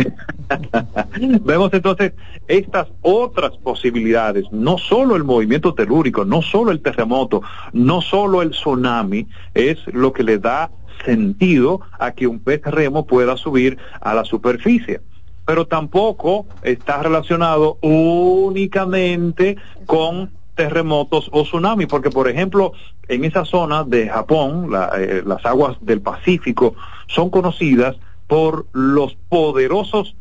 vemos 1.41 1.73
entonces 1.73 2.13
estas 2.47 2.87
otras 3.01 3.57
posibilidades, 3.57 4.45
no 4.51 4.77
solo 4.77 5.15
el 5.15 5.25
movimiento 5.25 5.73
telúrico, 5.73 6.23
no 6.23 6.41
solo 6.41 6.71
el 6.71 6.81
terremoto, 6.81 7.41
no 7.73 8.01
solo 8.01 8.41
el 8.41 8.51
tsunami, 8.51 9.27
es 9.53 9.79
lo 9.87 10.13
que 10.13 10.23
le 10.23 10.37
da 10.37 10.71
sentido 11.05 11.81
a 11.99 12.11
que 12.11 12.27
un 12.27 12.39
pez 12.39 12.61
remo 12.63 13.05
pueda 13.05 13.35
subir 13.35 13.77
a 13.99 14.13
la 14.13 14.23
superficie. 14.23 15.01
Pero 15.45 15.67
tampoco 15.67 16.45
está 16.61 17.03
relacionado 17.03 17.77
únicamente 17.81 19.57
con 19.85 20.31
terremotos 20.57 21.29
o 21.31 21.43
tsunami, 21.43 21.85
porque 21.85 22.09
por 22.09 22.27
ejemplo 22.27 22.73
en 23.07 23.23
esa 23.23 23.45
zona 23.45 23.85
de 23.85 24.09
Japón, 24.09 24.69
la- 24.69 24.91
eh, 24.97 25.23
las 25.25 25.45
aguas 25.45 25.77
del 25.79 26.01
Pacífico 26.01 26.75
son 27.07 27.29
conocidas 27.29 27.95
por 28.27 28.65
los 28.73 29.15
poderosos 29.29 30.15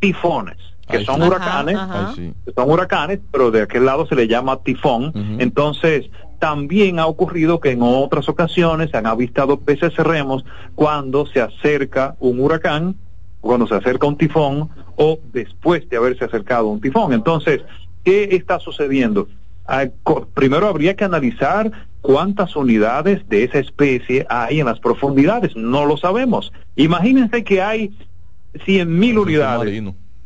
tifones, 0.00 0.56
que 0.88 0.98
Ay, 0.98 1.04
son 1.04 1.20
huracanes, 1.22 1.76
son 2.56 2.70
huracanes, 2.70 3.18
pero 3.30 3.50
de 3.50 3.62
aquel 3.62 3.84
lado 3.84 4.06
se 4.06 4.14
le 4.14 4.26
llama 4.28 4.56
tifón. 4.62 5.12
Entonces, 5.38 6.08
también 6.38 6.98
ha 7.00 7.06
ocurrido 7.06 7.58
que 7.60 7.72
en 7.72 7.82
otras 7.82 8.28
ocasiones 8.28 8.90
se 8.90 8.96
han 8.96 9.06
avistado 9.06 9.58
peces 9.60 9.94
remos 9.96 10.44
cuando 10.76 11.26
se 11.26 11.40
acerca 11.40 12.16
un 12.20 12.38
huracán, 12.40 12.94
cuando 13.40 13.66
se 13.66 13.74
acerca 13.74 14.06
un 14.06 14.16
tifón 14.16 14.70
o 14.96 15.18
después 15.32 15.88
de 15.90 15.96
haberse 15.96 16.24
acercado 16.24 16.68
un 16.68 16.80
tifón. 16.80 17.12
Entonces, 17.12 17.62
¿qué 18.04 18.28
está 18.32 18.58
sucediendo? 18.60 19.26
Ah, 19.68 19.86
co- 20.02 20.26
primero 20.34 20.66
habría 20.66 20.96
que 20.96 21.04
analizar 21.04 21.70
cuántas 22.00 22.56
unidades 22.56 23.28
de 23.28 23.44
esa 23.44 23.58
especie 23.58 24.26
hay 24.30 24.60
en 24.60 24.66
las 24.66 24.80
profundidades. 24.80 25.54
No 25.56 25.84
lo 25.84 25.96
sabemos. 25.98 26.52
Imagínense 26.74 27.44
que 27.44 27.60
hay 27.60 27.96
100 28.64 28.98
mil 28.98 29.18
unidades 29.18 29.82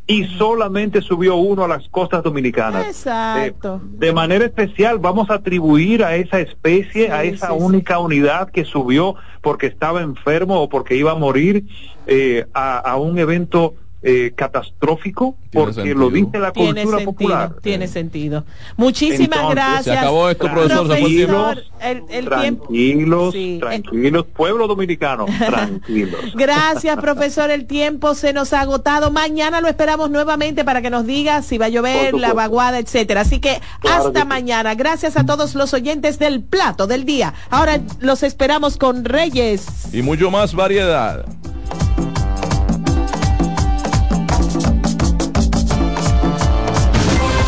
y 0.07 0.24
solamente 0.36 1.01
subió 1.01 1.36
uno 1.36 1.64
a 1.64 1.68
las 1.68 1.88
costas 1.88 2.22
dominicanas. 2.22 2.86
Exacto. 2.86 3.80
De 3.84 4.12
manera 4.12 4.45
especial 4.45 4.99
vamos 4.99 5.28
a 5.30 5.34
atribuir 5.34 6.05
a 6.05 6.14
esa 6.16 6.38
especie, 6.40 7.11
a 7.11 7.24
esa 7.24 7.49
sí, 7.49 7.55
sí. 7.59 7.64
única 7.64 7.99
unidad 7.99 8.51
que 8.51 8.64
subió 8.64 9.16
porque 9.40 9.66
estaba 9.66 10.03
enfermo 10.03 10.61
o 10.61 10.68
porque 10.68 10.97
iba 10.97 11.12
a 11.12 11.16
morir 11.16 11.66
eh, 12.07 12.47
a, 12.55 12.78
a 12.78 12.97
un 12.97 13.18
evento 13.18 13.74
eh, 14.03 14.32
catastrófico, 14.34 15.36
porque 15.53 15.74
sentido. 15.74 15.98
lo 15.98 16.11
dice 16.11 16.38
la 16.38 16.53
Tiene 16.53 16.68
cultura 16.82 16.98
sentido, 16.98 17.05
popular. 17.12 17.55
tiene 17.62 17.86
sentido. 17.88 18.44
Muchísimas 18.76 19.38
Entonces, 19.38 19.55
gracias. 19.55 19.84
Se 19.84 19.92
acabó 19.98 20.28
esto, 20.28 20.46
profesor, 20.50 20.86
se 20.88 21.00
fue 21.00 21.11
el. 21.20 21.26
Profesor, 21.26 21.64
el. 22.11 22.24
Tranquilos, 22.24 23.32
Sí, 23.32 23.55
el- 23.55 23.61
tranquilos, 23.61 24.26
pueblo 24.34 24.66
dominicano, 24.66 25.26
tranquilos. 25.38 26.20
Gracias, 26.34 26.96
profesor. 26.98 27.50
El 27.50 27.66
tiempo 27.66 28.14
se 28.14 28.32
nos 28.32 28.53
ha 28.53 28.61
agotado. 28.62 29.11
Mañana 29.11 29.61
lo 29.61 29.68
esperamos 29.68 30.11
nuevamente 30.11 30.64
para 30.64 30.82
que 30.82 30.90
nos 30.90 31.07
diga 31.07 31.42
si 31.42 31.59
va 31.59 31.66
a 31.66 31.68
llover, 31.68 32.14
la 32.14 32.32
vaguada, 32.32 32.78
etcétera. 32.78 33.20
Así 33.22 33.38
que 33.40 33.61
Claro 33.80 34.07
hasta 34.07 34.12
que 34.12 34.20
sí. 34.20 34.26
mañana. 34.26 34.74
Gracias 34.74 35.16
a 35.16 35.24
todos 35.26 35.55
los 35.55 35.72
oyentes 35.74 36.18
del 36.18 36.40
plato 36.42 36.86
del 36.86 37.05
día. 37.05 37.34
Ahora 37.50 37.80
los 38.00 38.22
esperamos 38.22 38.76
con 38.76 39.05
Reyes. 39.05 39.66
Y 39.92 40.03
mucho 40.03 40.30
más 40.30 40.55
variedad. 40.55 41.24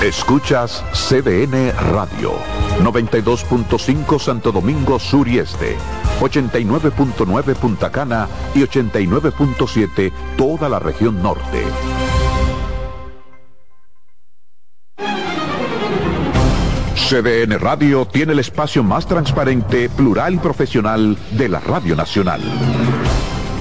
Escuchas 0.04 0.84
CDN 0.92 1.72
Radio, 1.92 2.34
92.5 2.80 4.18
Santo 4.18 4.52
Domingo 4.52 4.98
Sur 4.98 5.26
y 5.26 5.38
Este, 5.38 5.78
89.9 6.20 7.54
Punta 7.54 7.90
Cana 7.90 8.28
y 8.54 8.58
89.7 8.60 10.12
toda 10.36 10.68
la 10.68 10.78
región 10.78 11.22
norte. 11.22 11.62
CDN 17.08 17.58
Radio 17.58 18.06
tiene 18.06 18.34
el 18.34 18.40
espacio 18.40 18.82
más 18.82 19.06
transparente, 19.06 19.88
plural 19.88 20.34
y 20.34 20.38
profesional 20.38 21.16
de 21.30 21.48
la 21.48 21.60
Radio 21.60 21.96
Nacional. 21.96 22.42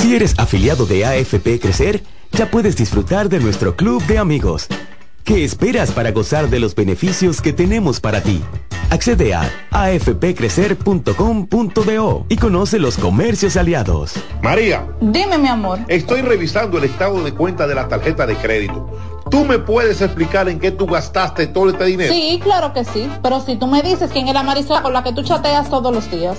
Si 0.00 0.14
eres 0.14 0.34
afiliado 0.38 0.86
de 0.86 1.04
AFP 1.04 1.58
Crecer, 1.60 2.02
ya 2.32 2.50
puedes 2.50 2.76
disfrutar 2.76 3.28
de 3.28 3.40
nuestro 3.40 3.76
club 3.76 4.02
de 4.06 4.16
amigos. 4.18 4.68
¿Qué 5.24 5.44
esperas 5.44 5.90
para 5.90 6.12
gozar 6.12 6.48
de 6.48 6.58
los 6.60 6.74
beneficios 6.74 7.42
que 7.42 7.52
tenemos 7.52 8.00
para 8.00 8.22
ti? 8.22 8.42
Accede 8.90 9.34
a 9.34 9.50
afpcrecer.com.do 9.70 12.26
y 12.28 12.36
conoce 12.36 12.78
los 12.78 12.96
comercios 12.96 13.56
aliados. 13.58 14.14
María, 14.42 14.86
Dime, 15.00 15.36
mi 15.36 15.48
amor. 15.48 15.80
estoy 15.88 16.22
revisando 16.22 16.78
el 16.78 16.84
estado 16.84 17.22
de 17.22 17.34
cuenta 17.34 17.66
de 17.66 17.74
la 17.74 17.86
tarjeta 17.88 18.26
de 18.26 18.36
crédito. 18.36 18.88
¿Tú 19.30 19.44
me 19.44 19.58
puedes 19.58 20.00
explicar 20.00 20.48
en 20.48 20.58
qué 20.58 20.70
tú 20.70 20.86
gastaste 20.86 21.46
todo 21.48 21.68
este 21.68 21.84
dinero? 21.84 22.14
Sí, 22.14 22.40
claro 22.42 22.72
que 22.72 22.84
sí. 22.84 23.10
Pero 23.22 23.44
si 23.44 23.56
tú 23.56 23.66
me 23.66 23.82
dices 23.82 24.08
quién 24.10 24.26
es 24.28 24.32
la 24.34 24.42
Marisol 24.42 24.80
con 24.80 24.94
la 24.94 25.02
que 25.02 25.12
tú 25.12 25.22
chateas 25.22 25.68
todos 25.68 25.94
los 25.94 26.10
días. 26.10 26.38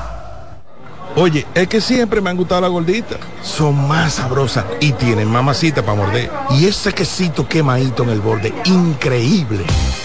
Oye, 1.15 1.45
es 1.55 1.67
que 1.67 1.81
siempre 1.81 2.21
me 2.21 2.29
han 2.29 2.37
gustado 2.37 2.61
las 2.61 2.71
gorditas. 2.71 3.17
Son 3.43 3.87
más 3.87 4.13
sabrosas 4.13 4.65
y 4.79 4.93
tienen 4.93 5.29
mamacita 5.29 5.83
para 5.83 5.97
morder. 5.97 6.31
Y 6.51 6.65
ese 6.65 6.93
quesito 6.93 7.47
quemadito 7.47 8.03
en 8.03 8.09
el 8.09 8.21
borde, 8.21 8.53
increíble. 8.65 9.63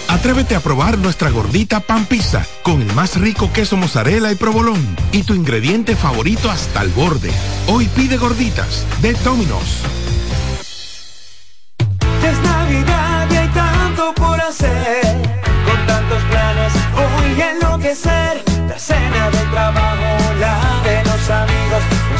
Atrévete 0.09 0.55
a 0.55 0.59
probar 0.59 0.97
nuestra 0.97 1.29
gordita 1.29 1.79
pan 1.79 2.05
pizza 2.05 2.45
con 2.63 2.81
el 2.81 2.93
más 2.93 3.19
rico 3.19 3.51
queso 3.53 3.77
mozzarella 3.77 4.31
y 4.31 4.35
provolón 4.35 4.95
y 5.11 5.23
tu 5.23 5.33
ingrediente 5.33 5.95
favorito 5.95 6.49
hasta 6.49 6.81
el 6.81 6.89
borde. 6.89 7.31
Hoy 7.67 7.87
pide 7.95 8.17
gorditas 8.17 8.85
de 9.01 9.13
Domino's. 9.13 9.81
Con 15.65 15.87
tantos 15.87 16.23
planes 16.29 16.73
enloquecer. 17.39 18.43
La 18.67 18.79
cena 18.79 19.29
del 19.29 19.49
trabajo, 19.51 19.96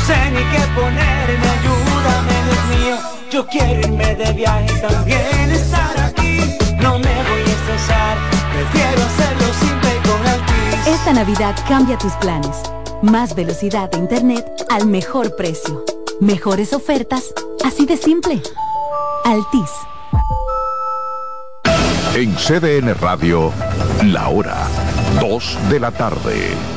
sé 0.07 0.31
ni 0.31 0.43
qué 0.51 0.63
ponerme, 0.73 1.47
ayúdame, 1.57 2.35
Dios 2.45 2.63
mío. 2.73 2.95
Yo 3.29 3.45
quiero 3.47 3.79
irme 3.81 4.15
de 4.15 4.33
viaje 4.33 4.65
y 4.73 4.81
también 4.81 5.51
estar 5.51 5.99
aquí. 5.99 6.57
No 6.79 6.97
me 6.97 7.15
voy 7.29 7.41
a 7.41 7.53
estresar, 7.59 8.17
prefiero 8.53 9.03
hacerlo 9.09 9.47
simple 9.59 9.89
y 9.97 10.07
con 10.07 10.27
Altis. 10.27 10.87
Esta 10.87 11.13
Navidad 11.13 11.55
cambia 11.67 11.97
tus 11.97 12.13
planes. 12.13 12.57
Más 13.01 13.35
velocidad 13.35 13.91
de 13.91 13.99
internet 13.99 14.45
al 14.69 14.87
mejor 14.87 15.35
precio. 15.35 15.83
Mejores 16.19 16.73
ofertas, 16.73 17.33
así 17.65 17.85
de 17.85 17.97
simple. 17.97 18.41
Altis. 19.25 19.71
En 22.15 22.33
CDN 22.33 22.95
Radio, 22.95 23.51
la 24.05 24.29
hora 24.29 24.57
2 25.19 25.57
de 25.69 25.79
la 25.79 25.91
tarde. 25.91 26.76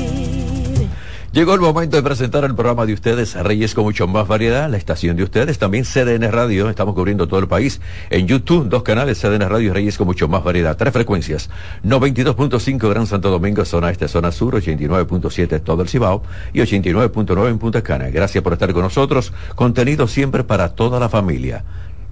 Llegó 1.33 1.53
el 1.53 1.61
momento 1.61 1.95
de 1.95 2.03
presentar 2.03 2.43
el 2.43 2.53
programa 2.55 2.85
de 2.85 2.91
ustedes, 2.91 3.35
Reyes 3.35 3.73
con 3.73 3.85
mucho 3.85 4.05
más 4.05 4.27
variedad, 4.27 4.69
la 4.69 4.75
estación 4.75 5.15
de 5.15 5.23
ustedes, 5.23 5.57
también 5.57 5.85
CDN 5.85 6.29
Radio, 6.29 6.69
estamos 6.69 6.93
cubriendo 6.93 7.25
todo 7.25 7.39
el 7.39 7.47
país. 7.47 7.79
En 8.09 8.27
YouTube, 8.27 8.67
dos 8.67 8.83
canales, 8.83 9.21
CDN 9.21 9.47
Radio 9.47 9.69
y 9.69 9.71
Reyes 9.71 9.97
con 9.97 10.07
mucho 10.07 10.27
más 10.27 10.43
variedad, 10.43 10.75
tres 10.75 10.91
frecuencias. 10.91 11.49
92.5 11.85 12.89
Gran 12.89 13.07
Santo 13.07 13.29
Domingo, 13.29 13.63
zona 13.63 13.91
este, 13.91 14.09
zona 14.09 14.33
sur, 14.33 14.55
89.7 14.55 15.63
todo 15.63 15.83
el 15.83 15.87
Cibao 15.87 16.21
y 16.51 16.59
89.9 16.59 17.47
en 17.47 17.59
Punta 17.59 17.81
Cana. 17.81 18.09
Gracias 18.09 18.43
por 18.43 18.51
estar 18.51 18.73
con 18.73 18.81
nosotros. 18.81 19.31
Contenido 19.55 20.09
siempre 20.09 20.43
para 20.43 20.75
toda 20.75 20.99
la 20.99 21.07
familia. 21.07 21.63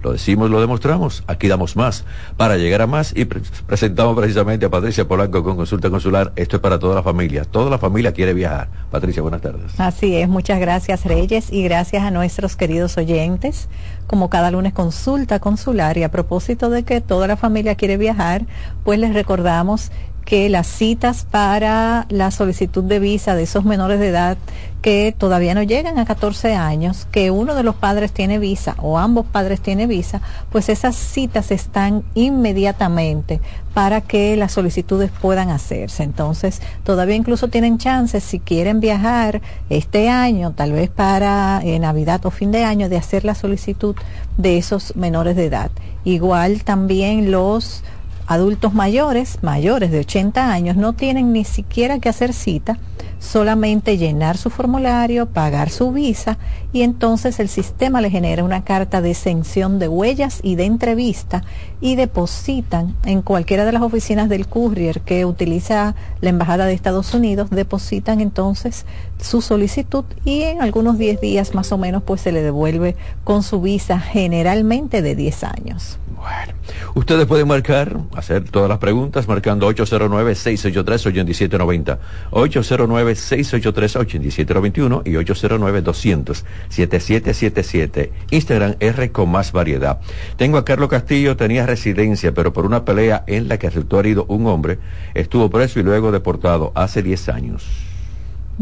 Lo 0.02 0.12
decimos, 0.12 0.50
lo 0.50 0.60
demostramos. 0.60 1.22
Aquí 1.26 1.48
damos 1.48 1.76
más 1.76 2.04
para 2.36 2.56
llegar 2.56 2.82
a 2.82 2.86
más 2.86 3.12
y 3.14 3.26
pre 3.26 3.40
presentamos 3.66 4.16
precisamente 4.16 4.66
a 4.66 4.70
Patricia 4.70 5.06
Polanco 5.06 5.42
con 5.44 5.56
consulta 5.56 5.90
consular. 5.90 6.32
Esto 6.36 6.56
es 6.56 6.62
para 6.62 6.78
toda 6.78 6.94
la 6.94 7.02
familia. 7.02 7.44
Toda 7.44 7.70
la 7.70 7.78
familia 7.78 8.12
quiere 8.12 8.32
viajar. 8.32 8.68
Patricia, 8.90 9.22
buenas 9.22 9.42
tardes. 9.42 9.78
Así 9.78 10.16
es. 10.16 10.28
Muchas 10.28 10.58
gracias, 10.60 11.04
Reyes, 11.04 11.52
y 11.52 11.62
gracias 11.62 12.02
a 12.02 12.10
nuestros 12.10 12.56
queridos 12.56 12.96
oyentes. 12.96 13.68
Como 14.06 14.30
cada 14.30 14.50
lunes, 14.50 14.72
consulta 14.72 15.38
consular. 15.38 15.98
Y 15.98 16.02
a 16.02 16.10
propósito 16.10 16.70
de 16.70 16.82
que 16.82 17.00
toda 17.00 17.26
la 17.26 17.36
familia 17.36 17.74
quiere 17.74 17.96
viajar, 17.96 18.46
pues 18.84 18.98
les 18.98 19.14
recordamos 19.14 19.92
que 20.24 20.48
las 20.48 20.66
citas 20.66 21.26
para 21.28 22.06
la 22.08 22.30
solicitud 22.30 22.84
de 22.84 23.00
visa 23.00 23.34
de 23.34 23.42
esos 23.42 23.64
menores 23.64 24.00
de 24.00 24.08
edad 24.08 24.38
que 24.80 25.14
todavía 25.16 25.54
no 25.54 25.62
llegan 25.62 25.98
a 25.98 26.04
14 26.04 26.54
años, 26.54 27.06
que 27.10 27.30
uno 27.30 27.54
de 27.54 27.62
los 27.62 27.74
padres 27.74 28.12
tiene 28.12 28.38
visa 28.38 28.76
o 28.78 28.98
ambos 28.98 29.26
padres 29.26 29.60
tiene 29.60 29.86
visa, 29.86 30.22
pues 30.50 30.68
esas 30.68 30.96
citas 30.96 31.50
están 31.50 32.02
inmediatamente 32.14 33.40
para 33.74 34.00
que 34.00 34.36
las 34.36 34.52
solicitudes 34.52 35.10
puedan 35.10 35.50
hacerse. 35.50 36.02
Entonces, 36.02 36.62
todavía 36.82 37.14
incluso 37.14 37.48
tienen 37.48 37.78
chances, 37.78 38.24
si 38.24 38.40
quieren 38.40 38.80
viajar 38.80 39.42
este 39.68 40.08
año, 40.08 40.52
tal 40.52 40.72
vez 40.72 40.88
para 40.88 41.60
eh, 41.62 41.78
Navidad 41.78 42.24
o 42.24 42.30
fin 42.30 42.50
de 42.50 42.64
año, 42.64 42.88
de 42.88 42.96
hacer 42.96 43.24
la 43.24 43.34
solicitud 43.34 43.94
de 44.38 44.56
esos 44.56 44.96
menores 44.96 45.36
de 45.36 45.46
edad. 45.46 45.70
Igual 46.04 46.64
también 46.64 47.30
los 47.30 47.82
adultos 48.30 48.72
mayores, 48.74 49.38
mayores 49.42 49.90
de 49.90 49.98
80 49.98 50.52
años, 50.52 50.76
no 50.76 50.92
tienen 50.92 51.32
ni 51.32 51.42
siquiera 51.42 51.98
que 51.98 52.08
hacer 52.08 52.32
cita, 52.32 52.78
solamente 53.18 53.98
llenar 53.98 54.36
su 54.36 54.50
formulario, 54.50 55.26
pagar 55.26 55.68
su 55.68 55.90
visa 55.90 56.38
y 56.72 56.82
entonces 56.82 57.40
el 57.40 57.48
sistema 57.48 58.00
le 58.00 58.08
genera 58.08 58.44
una 58.44 58.62
carta 58.62 59.00
de 59.00 59.10
exención 59.10 59.80
de 59.80 59.88
huellas 59.88 60.38
y 60.44 60.54
de 60.54 60.64
entrevista 60.66 61.42
y 61.80 61.96
depositan 61.96 62.94
en 63.04 63.22
cualquiera 63.22 63.64
de 63.64 63.72
las 63.72 63.82
oficinas 63.82 64.28
del 64.28 64.46
courier 64.46 65.00
que 65.00 65.24
utiliza 65.24 65.96
la 66.20 66.30
Embajada 66.30 66.66
de 66.66 66.74
Estados 66.74 67.12
Unidos, 67.12 67.50
depositan 67.50 68.20
entonces 68.20 68.86
su 69.20 69.42
solicitud 69.42 70.04
y 70.24 70.42
en 70.42 70.62
algunos 70.62 70.98
10 70.98 71.20
días 71.20 71.52
más 71.52 71.72
o 71.72 71.78
menos 71.78 72.04
pues 72.04 72.20
se 72.20 72.30
le 72.30 72.42
devuelve 72.42 72.94
con 73.24 73.42
su 73.42 73.60
visa 73.60 73.98
generalmente 73.98 75.02
de 75.02 75.16
10 75.16 75.42
años. 75.42 75.98
Bueno, 76.20 76.52
ustedes 76.94 77.26
pueden 77.26 77.48
marcar, 77.48 77.96
hacer 78.14 78.44
todas 78.44 78.68
las 78.68 78.76
preguntas 78.76 79.26
marcando 79.26 79.66
809-683-8790, 79.70 81.98
809-683-8791 82.30 85.02
y 85.06 85.12
809-200-7777. 85.12 88.10
Instagram 88.30 88.74
R 88.80 89.12
con 89.12 89.30
más 89.30 89.52
variedad. 89.52 89.98
Tengo 90.36 90.58
a 90.58 90.66
Carlos 90.66 90.90
Castillo, 90.90 91.38
tenía 91.38 91.64
residencia, 91.64 92.34
pero 92.34 92.52
por 92.52 92.66
una 92.66 92.84
pelea 92.84 93.24
en 93.26 93.48
la 93.48 93.58
que 93.58 93.70
resultó 93.70 93.98
herido 93.98 94.26
un 94.28 94.46
hombre, 94.46 94.78
estuvo 95.14 95.48
preso 95.48 95.80
y 95.80 95.84
luego 95.84 96.12
deportado 96.12 96.70
hace 96.74 97.02
10 97.02 97.30
años. 97.30 97.89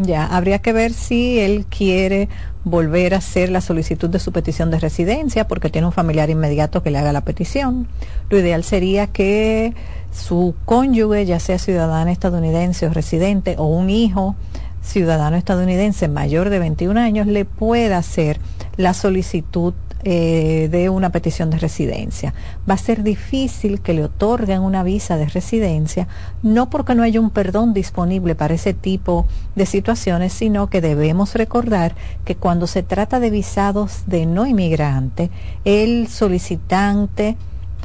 Ya, 0.01 0.24
habría 0.26 0.61
que 0.61 0.72
ver 0.72 0.92
si 0.92 1.40
él 1.40 1.66
quiere 1.66 2.28
volver 2.62 3.14
a 3.14 3.18
hacer 3.18 3.51
la 3.51 3.61
solicitud 3.61 4.09
de 4.09 4.20
su 4.20 4.30
petición 4.30 4.70
de 4.70 4.78
residencia 4.78 5.49
porque 5.49 5.70
tiene 5.70 5.88
un 5.88 5.92
familiar 5.92 6.30
inmediato 6.30 6.84
que 6.84 6.92
le 6.92 6.99
haga 6.99 7.12
la 7.12 7.24
petición. 7.24 7.88
Lo 8.30 8.38
ideal 8.38 8.62
sería 8.62 9.09
que 9.09 9.74
su 10.12 10.55
cónyuge, 10.64 11.26
ya 11.26 11.40
sea 11.40 11.59
ciudadano 11.59 12.12
estadounidense 12.12 12.86
o 12.86 12.92
residente, 12.92 13.57
o 13.59 13.64
un 13.64 13.90
hijo 13.90 14.36
ciudadano 14.82 15.36
estadounidense 15.36 16.07
mayor 16.07 16.49
de 16.49 16.61
21 16.61 17.01
años, 17.01 17.26
le 17.26 17.44
pueda 17.44 17.99
hacer 17.99 18.38
la 18.76 18.94
solicitud 18.94 19.74
eh, 20.05 20.68
de 20.70 20.88
una 20.88 21.11
petición 21.11 21.51
de 21.51 21.59
residencia. 21.59 22.32
Va 22.68 22.74
a 22.74 22.78
ser 22.78 23.03
difícil 23.03 23.80
que 23.80 23.94
le 23.94 24.05
otorguen 24.05 24.62
una 24.62 24.84
visa 24.84 25.16
de 25.16 25.26
residencia, 25.26 26.07
no 26.42 26.70
porque 26.70 26.94
no 26.94 27.03
haya 27.03 27.20
un 27.20 27.30
perdón 27.30 27.74
disponible 27.74 28.34
para 28.36 28.55
ese 28.55 28.74
tipo 28.74 29.26
de 29.57 29.66
situaciones, 29.66 30.32
sino 30.32 30.68
que 30.68 30.80
debemos 30.80 31.34
recordar 31.34 31.96
que 32.24 32.36
cuando 32.36 32.68
se 32.68 32.84
trata 32.84 33.18
de 33.18 33.30
visados 33.30 34.03
de 34.07 34.24
no 34.26 34.46
inmigrante, 34.46 35.30
el 35.64 36.07
solicitante 36.07 37.36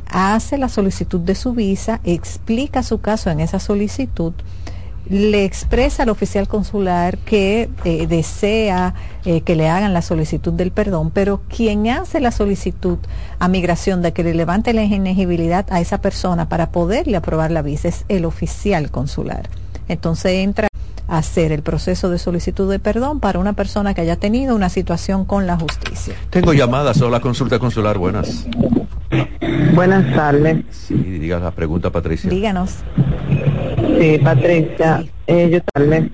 hace 0.06 0.60
la 0.60 0.70
solicitud 0.70 1.20
de 1.20 1.34
su 1.34 1.54
visa, 1.54 2.00
explica 2.04 2.84
su 2.84 3.02
caso 3.02 3.32
en 3.32 3.40
esa 3.40 3.60
solicitud, 3.60 4.34
le 5.10 5.44
expresa 5.44 6.04
al 6.04 6.10
oficial 6.10 6.48
consular 6.48 7.18
que 7.18 7.70
eh, 7.84 8.08
desea 8.08 8.94
eh, 9.26 9.42
que 9.42 9.56
le 9.56 9.70
hagan 9.70 9.94
la 9.94 10.02
solicitud 10.02 10.54
del 10.54 10.72
perdón, 10.72 11.12
pero 11.12 11.42
quien 11.50 11.88
hace 11.90 12.20
la 12.20 12.32
solicitud 12.32 12.98
a 13.40 13.48
migración 13.48 14.02
de 14.02 14.14
que 14.14 14.24
le 14.24 14.34
levante 14.34 14.74
la 14.74 14.84
inegibilidad 14.84 15.66
a 15.72 15.82
esa 15.82 16.00
persona 16.00 16.48
para 16.50 16.72
poderle 16.72 17.18
aprobar 17.18 17.52
la 17.52 17.62
visa 17.62 17.88
es 17.88 18.06
el 18.08 18.26
oficial 18.26 18.92
consular. 18.92 19.50
Entonces 19.88 20.32
entra 20.32 20.68
hacer 21.18 21.52
el 21.52 21.62
proceso 21.62 22.10
de 22.10 22.18
solicitud 22.18 22.70
de 22.70 22.80
perdón 22.80 23.20
para 23.20 23.40
una 23.40 23.54
persona 23.54 23.94
que 23.94 24.02
haya 24.02 24.16
tenido 24.16 24.56
una 24.56 24.70
situación 24.70 25.26
con 25.26 25.48
la 25.48 25.58
justicia. 25.58 26.16
Tengo 26.30 26.54
llamadas 26.54 27.02
o 27.02 27.10
la 27.10 27.20
consulta 27.20 27.60
consular, 27.60 27.98
buenas. 27.98 28.48
Buenas 29.76 30.16
tardes. 30.16 30.64
Sí, 30.72 30.96
diga 30.96 31.40
la 31.40 31.52
pregunta, 31.52 31.90
Patricia. 31.90 32.30
Díganos. 32.30 32.78
Sí, 34.00 34.20
Patricia, 34.24 35.04
eh, 35.28 35.50
yo 35.52 35.62
tarde. 35.74 36.12